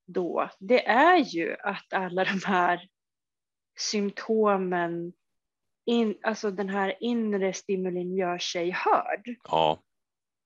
då, 0.07 0.50
det 0.59 0.87
är 0.87 1.16
ju 1.16 1.57
att 1.61 1.92
alla 1.92 2.24
de 2.24 2.40
här 2.46 2.88
symptomen, 3.79 5.12
in, 5.87 6.18
alltså 6.22 6.50
den 6.50 6.68
här 6.68 6.94
inre 7.00 7.53
stimulin 7.53 8.16
gör 8.16 8.38
sig 8.38 8.70
hörd. 8.70 9.37
Ja, 9.44 9.83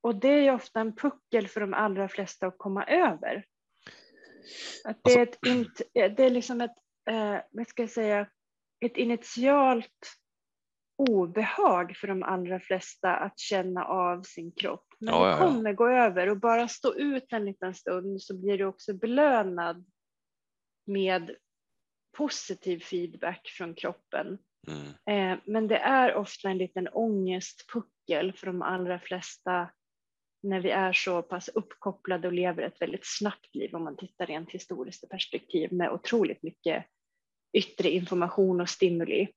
Och 0.01 0.15
det 0.15 0.29
är 0.29 0.43
ju 0.43 0.51
ofta 0.51 0.81
en 0.81 0.97
puckel 0.97 1.49
för 1.49 1.61
de 1.61 1.75
allra 1.75 2.09
flesta 2.09 2.47
att 2.47 2.59
komma 2.59 2.85
över. 2.85 3.45
Att 4.85 4.99
det, 5.03 5.13
är 5.13 5.23
ett, 5.23 5.39
det 5.93 6.25
är 6.25 6.31
liksom 6.31 6.61
ett, 6.61 6.77
eh, 7.11 7.37
vad 7.51 7.69
ska 7.69 7.83
jag 7.83 7.91
säga, 7.91 8.27
ett 8.81 8.97
initialt 8.97 10.17
obehag 10.99 11.97
för 11.97 12.09
de 12.09 12.23
allra 12.23 12.61
flesta 12.61 13.17
att 13.17 13.39
känna 13.39 13.85
av 13.85 14.23
sin 14.23 14.53
kropp. 14.53 14.87
Men 14.99 15.15
Ja, 15.15 15.25
det 15.25 15.31
ja. 15.31 15.39
kommer 15.39 15.73
gå 15.73 15.89
över 15.89 16.29
och 16.29 16.41
bara 16.41 16.69
stå 16.69 16.95
ut 16.95 17.33
en 17.33 17.45
liten 17.45 17.75
stund 17.75 18.23
så 18.23 18.37
blir 18.37 18.59
du 18.59 18.65
också 18.65 18.95
belönad 18.95 19.85
med 20.87 21.37
positiv 22.17 22.79
feedback 22.81 23.49
från 23.49 23.75
kroppen. 23.75 24.39
mm. 24.69 25.33
Eh, 25.33 25.39
Men 25.45 25.69
det 25.69 25.79
är 25.79 26.15
ofta 26.15 26.49
en 26.51 26.59
liten 26.59 26.89
ångestpuckel 26.89 28.33
för 28.33 28.47
de 28.47 28.63
allra 28.63 28.99
flesta 28.99 29.71
när 30.43 30.61
vi 30.61 30.71
är 30.71 30.93
så 30.93 31.23
pass 31.23 31.49
uppkopplade 31.49 32.29
och 32.29 32.35
lever 32.35 32.63
ett 32.63 32.81
väldigt 32.81 33.07
snabbt 33.07 33.55
liv 33.55 33.75
om 33.75 33.85
man 33.85 33.97
tittar 33.97 34.27
rent 34.27 34.51
historiskt 34.51 35.09
perspektiv 35.09 35.73
med 35.73 35.91
otroligt 35.91 36.43
mycket 36.43 36.85
yttre 37.53 37.91
information 37.91 38.61
och 38.61 38.69
stimuli. 38.69 39.29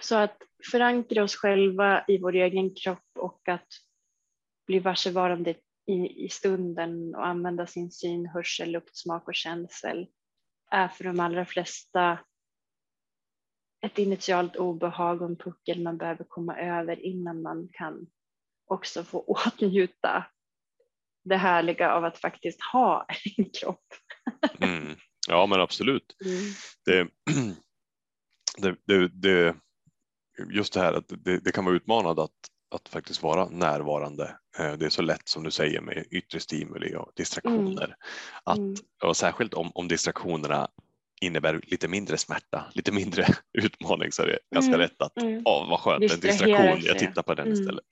Så 0.00 0.16
att 0.16 0.42
förankra 0.70 1.24
oss 1.24 1.36
själva 1.36 2.04
i 2.08 2.18
vår 2.18 2.34
egen 2.34 2.74
kropp 2.74 3.08
och 3.18 3.48
att 3.48 3.68
bli 4.66 4.78
varsevarande 4.78 5.54
i, 5.86 6.24
i 6.24 6.28
stunden 6.28 7.14
och 7.14 7.26
använda 7.26 7.66
sin 7.66 7.90
syn, 7.90 8.26
hörsel, 8.26 8.70
lukt, 8.70 8.96
smak 8.96 9.28
och 9.28 9.34
känsel 9.34 10.06
är 10.70 10.88
för 10.88 11.04
de 11.04 11.20
allra 11.20 11.44
flesta 11.44 12.18
ett 13.80 13.98
initialt 13.98 14.56
obehag 14.56 15.22
och 15.22 15.28
en 15.28 15.36
puckel 15.36 15.82
man 15.82 15.98
behöver 15.98 16.24
komma 16.24 16.56
över 16.58 17.00
innan 17.00 17.42
man 17.42 17.68
kan 17.72 18.06
också 18.66 19.04
få 19.04 19.20
åtnjuta 19.46 20.26
det 21.24 21.36
härliga 21.36 21.92
av 21.92 22.04
att 22.04 22.18
faktiskt 22.18 22.62
ha 22.72 23.06
en 23.36 23.50
kropp. 23.50 23.86
Mm. 24.60 24.96
Ja 25.28 25.46
men 25.46 25.60
absolut. 25.60 26.16
Mm. 26.24 26.52
Det, 26.84 27.08
det, 28.62 28.76
det, 28.86 29.08
det, 29.08 29.56
just 30.50 30.72
det 30.72 30.80
här 30.80 30.92
att 30.92 31.04
det, 31.08 31.38
det 31.38 31.52
kan 31.52 31.64
vara 31.64 31.74
utmanande 31.76 32.22
att, 32.22 32.30
att 32.74 32.88
faktiskt 32.88 33.22
vara 33.22 33.48
närvarande. 33.48 34.36
Eh, 34.58 34.72
Det 34.72 34.86
är 34.86 34.90
så 34.90 35.02
lätt 35.02 35.28
som 35.28 35.42
du 35.42 35.50
säger 35.50 35.80
med 35.80 36.06
yttre 36.10 36.40
stimuli 36.40 36.94
och 36.96 37.12
distraktioner. 37.16 37.96
Att, 38.44 38.58
Mm. 38.58 38.74
och 39.04 39.16
särskilt 39.16 39.54
om, 39.54 39.70
om 39.74 39.88
distraktionerna 39.88 40.68
innebär 41.22 41.60
lite 41.66 41.88
mindre 41.88 42.16
smärta, 42.16 42.64
lite 42.74 42.92
mindre 42.92 43.26
utmaning 43.52 44.12
så 44.12 44.22
är 44.22 44.26
det 44.26 44.38
ganska 44.54 44.74
Mm. 44.74 44.80
lätt 44.80 45.02
att 45.02 45.16
Mm. 45.16 45.42
ja, 45.44 45.66
vad 45.70 45.80
skönt, 45.80 46.12
en 46.12 46.20
distraktion, 46.20 46.80
jag 46.82 46.98
tittar 46.98 47.22
på 47.22 47.34
den 47.34 47.46
Mm. 47.46 47.60
istället. 47.60 47.84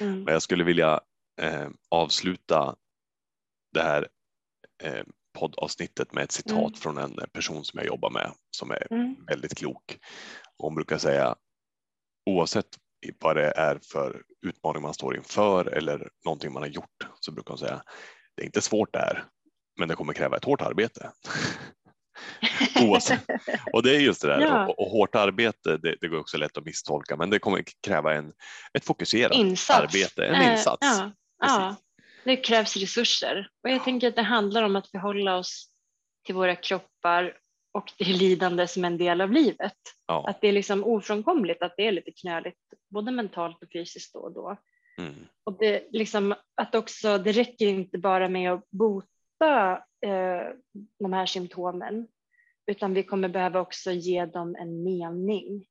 Mm. 0.00 0.22
Men 0.22 0.32
jag 0.32 0.42
skulle 0.42 0.64
vilja 0.64 1.00
eh, 1.40 1.68
avsluta 1.90 2.76
det 3.72 3.82
här 3.82 4.08
eh, 4.82 5.04
poddavsnittet 5.38 6.12
med 6.14 6.24
ett 6.24 6.32
citat 6.32 6.56
Mm. 6.56 6.74
från 6.74 6.98
en 6.98 7.16
person 7.32 7.64
som 7.64 7.78
jag 7.78 7.86
jobbar 7.86 8.10
med 8.10 8.32
som 8.50 8.70
är 8.70 8.86
Mm. 8.90 9.16
väldigt 9.26 9.54
klok. 9.58 9.98
Hon 10.58 10.74
brukar 10.74 10.98
säga 10.98 11.34
oavsett 12.26 12.66
vad 13.20 13.36
det 13.36 13.50
är 13.56 13.78
för 13.92 14.22
utmaning 14.46 14.82
man 14.82 14.94
står 14.94 15.16
inför 15.16 15.66
eller 15.66 16.08
någonting 16.24 16.52
man 16.52 16.62
har 16.62 16.70
gjort 16.70 17.08
så 17.20 17.32
brukar 17.32 17.48
hon 17.50 17.58
säga 17.58 17.82
det 18.36 18.42
är 18.42 18.46
inte 18.46 18.60
svårt 18.60 18.92
det 18.92 18.98
här, 18.98 19.24
men 19.78 19.88
det 19.88 19.94
kommer 19.94 20.12
kräva 20.12 20.36
ett 20.36 20.44
hårt 20.44 20.60
arbete. 20.60 21.10
Oavsett. 22.82 23.20
Och 23.72 23.82
det 23.82 23.96
är 23.96 24.00
just 24.00 24.22
det 24.22 24.28
där 24.28 24.40
Ja. 24.40 24.66
och, 24.66 24.78
och 24.80 24.90
hårt 24.90 25.14
arbete, 25.14 25.76
det, 25.76 25.96
det 26.00 26.08
går 26.08 26.18
också 26.18 26.38
lätt 26.38 26.56
att 26.56 26.64
misstolka, 26.64 27.16
men 27.16 27.30
det 27.30 27.38
kommer 27.38 27.64
kräva 27.86 28.14
en, 28.14 28.32
ett 28.74 28.84
fokuserat 28.84 29.34
Insats. 29.36 29.80
arbete, 29.80 30.26
en 30.26 30.34
Eh, 30.42 30.52
insats. 30.52 30.78
Ja, 30.80 31.12
ja, 31.38 31.76
det 32.24 32.36
krävs 32.36 32.76
resurser. 32.76 33.48
Och 33.64 33.70
jag 33.70 33.84
tänker 33.84 34.08
att 34.08 34.16
det 34.16 34.22
handlar 34.22 34.62
om 34.62 34.76
att 34.76 34.90
förhålla 34.90 35.36
oss 35.36 35.68
till 36.26 36.34
våra 36.34 36.56
kroppar 36.56 37.36
och 37.74 37.92
det 37.98 38.04
lidande 38.04 38.66
som 38.68 38.84
en 38.84 38.98
del 38.98 39.20
av 39.20 39.32
livet. 39.32 39.76
Ja. 40.06 40.28
Att 40.28 40.40
det 40.40 40.48
är 40.48 40.52
liksom 40.52 40.84
ofrånkomligt 40.84 41.62
att 41.62 41.74
det 41.76 41.86
är 41.86 41.92
lite 41.92 42.10
knöligt, 42.12 42.58
både 42.88 43.10
mentalt 43.10 43.62
och 43.62 43.68
fysiskt 43.72 44.12
då 44.12 44.18
och 44.18 44.32
då. 44.32 44.56
Mm. 44.98 45.14
Och 45.44 45.58
det, 45.58 45.88
liksom, 45.90 46.34
att 46.54 46.74
också, 46.74 47.18
det 47.18 47.32
räcker 47.32 47.66
inte 47.66 47.98
bara 47.98 48.28
med 48.28 48.52
att 48.52 48.70
bota 48.70 49.72
eh, 50.06 50.48
de 50.98 51.12
här 51.12 51.26
symptomen, 51.26 52.06
utan 52.66 52.94
vi 52.94 53.02
kommer 53.02 53.28
behöva 53.28 53.60
också 53.60 53.92
ge 53.92 54.26
dem 54.26 54.56
en 54.58 54.82
mening. 54.82 55.66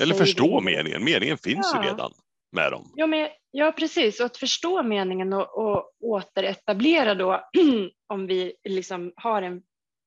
Eller 0.00 0.14
förstå 0.14 0.60
vi, 0.60 0.64
meningen, 0.64 1.04
meningen 1.04 1.38
finns 1.38 1.70
Ja. 1.74 1.84
ju 1.84 1.90
redan. 1.90 2.12
med 2.52 2.72
dem. 2.72 2.92
Ja, 2.94 3.06
men, 3.06 3.28
ja 3.50 3.72
precis, 3.72 4.20
och 4.20 4.26
att 4.26 4.36
förstå 4.36 4.82
meningen 4.82 5.32
och, 5.32 5.58
och 5.58 5.92
återetablera 6.00 7.14
då 7.14 7.48
om 8.06 8.26
vi 8.26 8.54
liksom 8.68 9.12
har 9.16 9.42
en 9.42 9.62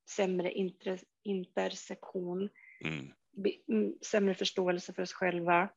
sämre 0.10 0.52
inter, 0.52 1.00
intersektion, 1.24 2.50
Mm. 2.86 3.12
mm, 3.70 3.94
sämre 4.06 4.36
förståelse 4.36 4.94
för 4.94 5.02
oss 5.02 5.14
själva, 5.14 5.70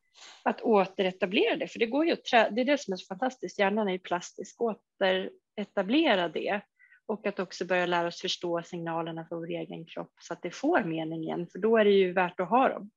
att 0.43 0.61
återetablera 0.61 1.55
det, 1.55 1.67
för 1.67 1.79
det 1.79 1.85
går 1.85 2.05
ju 2.05 2.11
att 2.11 2.23
trä, 2.25 2.49
det 2.49 2.61
är 2.61 2.65
det 2.65 2.77
som 2.81 2.93
är 2.93 2.97
så 2.97 3.05
fantastiskt, 3.05 3.59
hjärnan 3.59 3.87
är 3.87 3.91
ju 3.91 3.99
plastisk, 3.99 4.57
återetablera 4.61 6.29
det 6.29 6.61
och 7.05 7.27
att 7.27 7.39
också 7.39 7.65
börja 7.65 7.85
lära 7.85 8.07
oss 8.07 8.21
förstå 8.21 8.61
signalerna 8.65 9.25
för 9.29 9.35
vår 9.35 9.49
egen 9.49 9.85
kropp 9.85 10.13
så 10.21 10.33
att 10.33 10.41
det 10.41 10.51
får 10.51 10.83
mening 10.83 11.23
igen, 11.23 11.47
för 11.51 11.59
då 11.59 11.77
är 11.77 11.85
det 11.85 11.91
ju 11.91 12.11
värt 12.13 12.39
att 12.39 12.49
ha 12.49 12.69
dem. 12.69 12.89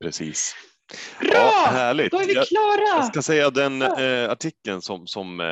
Precis. 0.00 0.54
Bra! 1.20 1.30
Ja, 1.32 1.66
härligt. 1.70 2.10
Då 2.12 2.18
är 2.20 2.26
vi 2.26 2.34
Jag, 2.34 2.46
klara! 2.46 2.96
jag 2.98 3.06
ska 3.06 3.22
säga 3.22 3.50
den 3.50 3.80
Ja. 3.80 4.00
eh, 4.02 4.30
artikeln 4.30 4.82
som, 4.82 5.06
som 5.06 5.40
eh, 5.40 5.46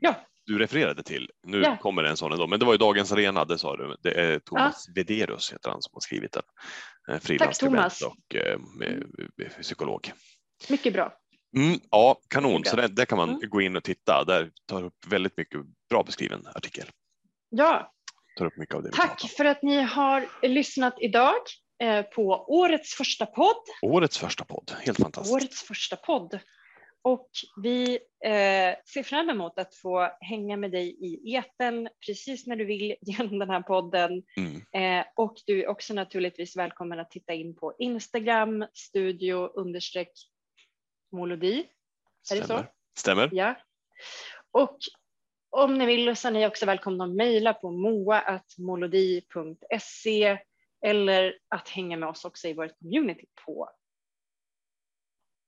Ja. 0.00 0.14
Du 0.46 0.58
refererade 0.58 1.02
till. 1.02 1.30
Nu 1.46 1.60
Ja. 1.62 1.76
kommer 1.76 2.02
det 2.02 2.08
en 2.08 2.16
sån 2.16 2.32
ändå, 2.32 2.46
men 2.46 2.58
det 2.60 2.64
var 2.66 2.72
ju 2.72 2.78
Dagens 2.78 3.12
Arena, 3.12 3.44
det 3.44 3.58
sa 3.58 3.76
du. 3.76 3.96
Det 4.02 4.20
är 4.20 4.38
Thomas 4.38 4.86
Vederus 4.94 5.52
heter 5.52 5.70
han 5.70 5.82
som 5.82 5.90
har 5.94 6.00
skrivit 6.00 6.32
den. 6.32 6.42
Eh, 7.10 7.20
Frilansskribent 7.20 7.92
och 8.02 8.34
eh, 8.36 8.58
psykolog. 9.60 10.12
Mycket 10.68 10.92
bra. 10.92 11.12
Mm, 11.56 11.80
ja, 11.90 12.20
kanon. 12.28 12.64
Så 12.64 12.76
bra. 12.76 12.86
där, 12.86 12.94
där 12.94 13.04
kan 13.04 13.18
man 13.18 13.28
Mm. 13.28 13.50
gå 13.50 13.60
in 13.60 13.76
och 13.76 13.84
titta. 13.84 14.24
Där 14.24 14.50
tar 14.66 14.82
upp 14.84 15.06
väldigt 15.06 15.36
mycket 15.36 15.60
bra 15.90 16.02
beskriven 16.02 16.46
artikel. 16.54 16.86
Ja, 17.50 17.92
Tar 18.38 18.46
upp 18.46 18.56
mycket 18.56 18.74
av 18.74 18.82
det 18.82 18.90
tack 18.92 19.30
för 19.36 19.44
att 19.44 19.62
ni 19.62 19.82
har 19.82 20.26
lyssnat 20.48 20.94
idag 21.00 21.34
eh, 21.82 22.02
på 22.02 22.44
årets 22.48 22.94
första 22.94 23.26
podd. 23.26 23.56
Årets 23.82 24.18
första 24.18 24.44
podd, 24.44 24.72
helt 24.80 24.98
fantastiskt. 25.00 25.34
Årets 25.34 25.62
första 25.62 25.96
podd. 25.96 26.38
Och 27.06 27.30
vi 27.56 27.98
eh, 28.24 28.74
ser 28.86 29.02
fram 29.02 29.30
emot 29.30 29.58
att 29.58 29.74
få 29.74 30.10
hänga 30.20 30.56
med 30.56 30.70
dig 30.70 30.88
i 30.88 31.34
eten 31.34 31.88
precis 32.06 32.46
när 32.46 32.56
du 32.56 32.64
vill 32.64 32.96
genom 33.00 33.38
den 33.38 33.50
här 33.50 33.62
podden. 33.62 34.22
Mm. 34.36 34.62
Eh, 34.72 35.06
och 35.16 35.34
du 35.46 35.62
är 35.62 35.68
också 35.68 35.94
naturligtvis 35.94 36.56
välkommen 36.56 37.00
att 37.00 37.10
titta 37.10 37.32
in 37.32 37.56
på 37.56 37.74
Instagram, 37.78 38.66
studio 38.72 39.46
understreck 39.46 40.12
molodi. 41.12 41.66
Är 42.32 42.36
det 42.36 42.46
så? 42.46 42.64
Stämmer. 42.98 43.28
Ja. 43.32 43.54
Och 44.50 44.78
om 45.50 45.78
ni 45.78 45.86
vill 45.86 46.16
så 46.16 46.28
är 46.28 46.32
ni 46.32 46.46
också 46.46 46.66
välkomna 46.66 47.04
att 47.04 47.14
mejla 47.14 47.54
på 47.54 47.70
moa.molodi.se 47.70 50.38
eller 50.86 51.38
att 51.48 51.68
hänga 51.68 51.96
med 51.96 52.08
oss 52.08 52.24
också 52.24 52.48
i 52.48 52.54
vårt 52.54 52.78
community 52.78 53.26
på 53.44 53.70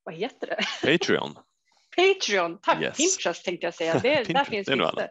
vad 0.03 0.15
heter 0.15 0.47
det? 0.47 0.65
Patreon. 0.99 1.39
Patreon. 1.99 2.59
Tack, 2.63 2.83
Yes. 2.83 2.97
Pinterest 2.97 3.45
tänkte 3.45 3.67
jag 3.67 3.75
säga. 3.75 3.99
Det, 4.03 4.25
där 4.25 4.45
finns 4.45 4.67
det 4.67 4.73
är. 4.73 5.11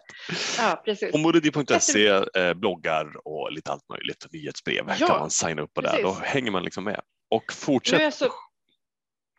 Ja, 0.57 0.81
precis. 0.85 1.13
Och 1.13 1.19
molodi.se 1.19 2.07
eh, 2.07 2.53
bloggar 2.53 3.27
och 3.27 3.51
lite 3.51 3.71
allt 3.71 3.89
möjligt. 3.89 4.25
Nyhetsbrev 4.31 4.85
Ja, 4.99 5.07
kan 5.07 5.19
man 5.19 5.29
signa 5.29 5.61
upp 5.61 5.73
på 5.73 5.81
där. 5.81 6.01
Då 6.03 6.13
precis. 6.13 6.27
hänger 6.27 6.51
man 6.51 6.63
liksom 6.63 6.83
med. 6.83 7.01
Och 7.29 7.53
fortsätt, 7.53 8.13
så, 8.13 8.31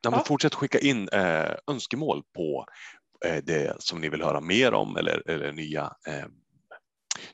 ja. 0.03 0.25
fortsätt 0.27 0.55
skicka 0.55 0.79
in 0.79 1.09
eh, 1.09 1.51
önskemål 1.71 2.23
på 2.37 2.67
eh, 3.27 3.37
det 3.37 3.77
som 3.79 4.01
ni 4.01 4.09
vill 4.09 4.23
höra 4.23 4.41
mer 4.41 4.75
om 4.75 4.97
eller, 4.97 5.31
eller 5.31 5.53
nya, 5.53 5.83
eh, 6.09 6.25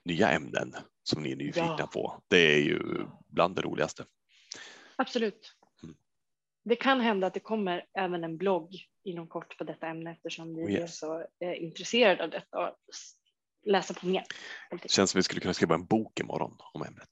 nya 0.04 0.28
ämnen 0.30 0.74
som 1.02 1.22
ni 1.22 1.32
är 1.32 1.36
nyfikna 1.36 1.76
Ja. 1.78 1.86
på. 1.86 2.22
Det 2.30 2.54
är 2.54 2.58
ju 2.60 2.80
bland 3.28 3.56
det 3.56 3.62
roligaste. 3.62 4.04
absolut. 4.96 5.52
Det 6.64 6.76
kan 6.76 7.00
hända 7.00 7.26
att 7.26 7.34
det 7.34 7.40
kommer 7.40 7.84
även 7.98 8.24
en 8.24 8.36
blogg 8.36 8.74
inom 9.04 9.28
kort 9.28 9.58
på 9.58 9.64
detta 9.64 9.86
ämne 9.86 10.12
eftersom 10.12 10.54
vi 10.54 10.62
Oh, 10.64 10.72
är 10.72 10.78
yes. 10.80 10.98
så 10.98 11.20
eh, 11.20 11.62
intresserade 11.62 12.24
av 12.24 12.30
detta 12.30 12.58
och 12.58 12.76
läsa 13.66 13.94
på 13.94 14.06
mer. 14.06 14.24
enkelt. 14.70 14.92
Känns 14.92 15.10
som 15.10 15.18
vi 15.18 15.22
skulle 15.22 15.40
kunna 15.40 15.54
skriva 15.54 15.74
en 15.74 15.86
bok 15.86 16.20
imorgon 16.20 16.56
om 16.74 16.82
ämnet. 16.82 17.08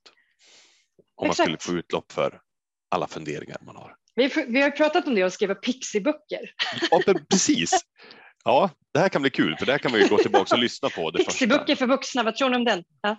Om 1.15 1.27
man 1.27 1.31
Exakt. 1.31 1.47
skulle 1.47 1.59
få 1.59 1.79
utlopp 1.79 2.13
för 2.13 2.41
alla 2.89 3.07
funderingar 3.07 3.57
man 3.63 3.77
har. 3.77 3.97
Vi, 4.15 4.31
vi 4.49 4.63
har 4.63 4.71
pratat 4.71 5.07
om 5.07 5.15
det 5.15 5.25
och 5.25 5.33
skriva 5.33 5.55
pixiböcker. 5.55 6.55
Ja, 6.91 7.03
precis. 7.31 7.71
Ja, 8.45 8.71
det 8.95 8.99
här 9.01 9.09
kan 9.09 9.23
bli 9.23 9.31
kul 9.31 9.57
för 9.57 9.67
det 9.67 9.73
här 9.73 9.79
kan 9.79 9.93
vi 9.93 10.09
gå 10.09 10.19
tillbaka 10.19 10.55
och 10.55 10.61
lyssna 10.61 10.89
på. 10.89 11.13
Pixiböcker 11.13 11.77
för 11.77 11.87
vuxna, 11.87 12.23
vad 12.23 12.37
tror 12.37 12.51
ni 12.51 12.57
om 12.57 12.65
den? 12.65 12.85
Ja. 13.01 13.17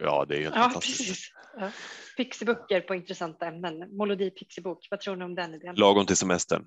Ja, 0.00 0.24
det 0.28 0.36
är 0.36 0.40
helt 0.40 0.54
ja 0.54 0.62
fantastiskt. 0.62 0.98
precis. 0.98 1.28
Ja. 1.60 1.70
Pixiböcker 2.16 2.80
på 2.80 2.94
intressanta 2.94 3.46
ämnen. 3.46 3.96
Molodi 3.96 4.30
pixibok, 4.30 4.86
vad 4.90 5.00
tror 5.00 5.16
ni 5.16 5.24
om 5.24 5.34
den 5.34 5.54
idén? 5.54 5.74
Lagom 5.74 6.06
till 6.06 6.16
semestern 6.16 6.64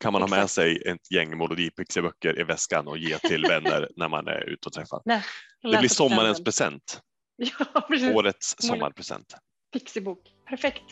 kan 0.00 0.12
man 0.12 0.22
ha 0.22 0.28
med 0.28 0.36
Exakt. 0.38 0.52
sig 0.52 0.82
ett 0.86 1.10
gäng 1.14 1.36
Molodipixiböcker 1.36 2.40
i 2.40 2.44
väskan 2.44 2.88
och 2.88 2.98
ge 2.98 3.18
till 3.18 3.42
vänner 3.48 3.88
när 3.96 4.08
man 4.08 4.28
är 4.28 4.40
ute 4.48 4.66
och 4.66 4.72
träffar. 4.72 5.02
Nej, 5.04 5.22
Det 5.62 5.78
blir 5.78 5.88
sommarens 5.88 6.44
present. 6.44 7.00
Ja, 7.36 7.80
precis. 7.80 8.14
Årets 8.14 8.54
sommarpresent. 8.58 9.34
Pixibok. 9.72 10.18
Perfekt. 10.48 10.82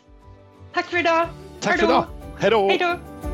Tack 0.72 0.86
för 0.86 0.98
idag. 0.98 1.28
Tack 1.60 1.80
för 1.80 1.86
Hej 2.38 2.50
då. 2.50 2.50
idag. 2.50 2.68
Hej 2.68 2.78
då. 2.78 3.29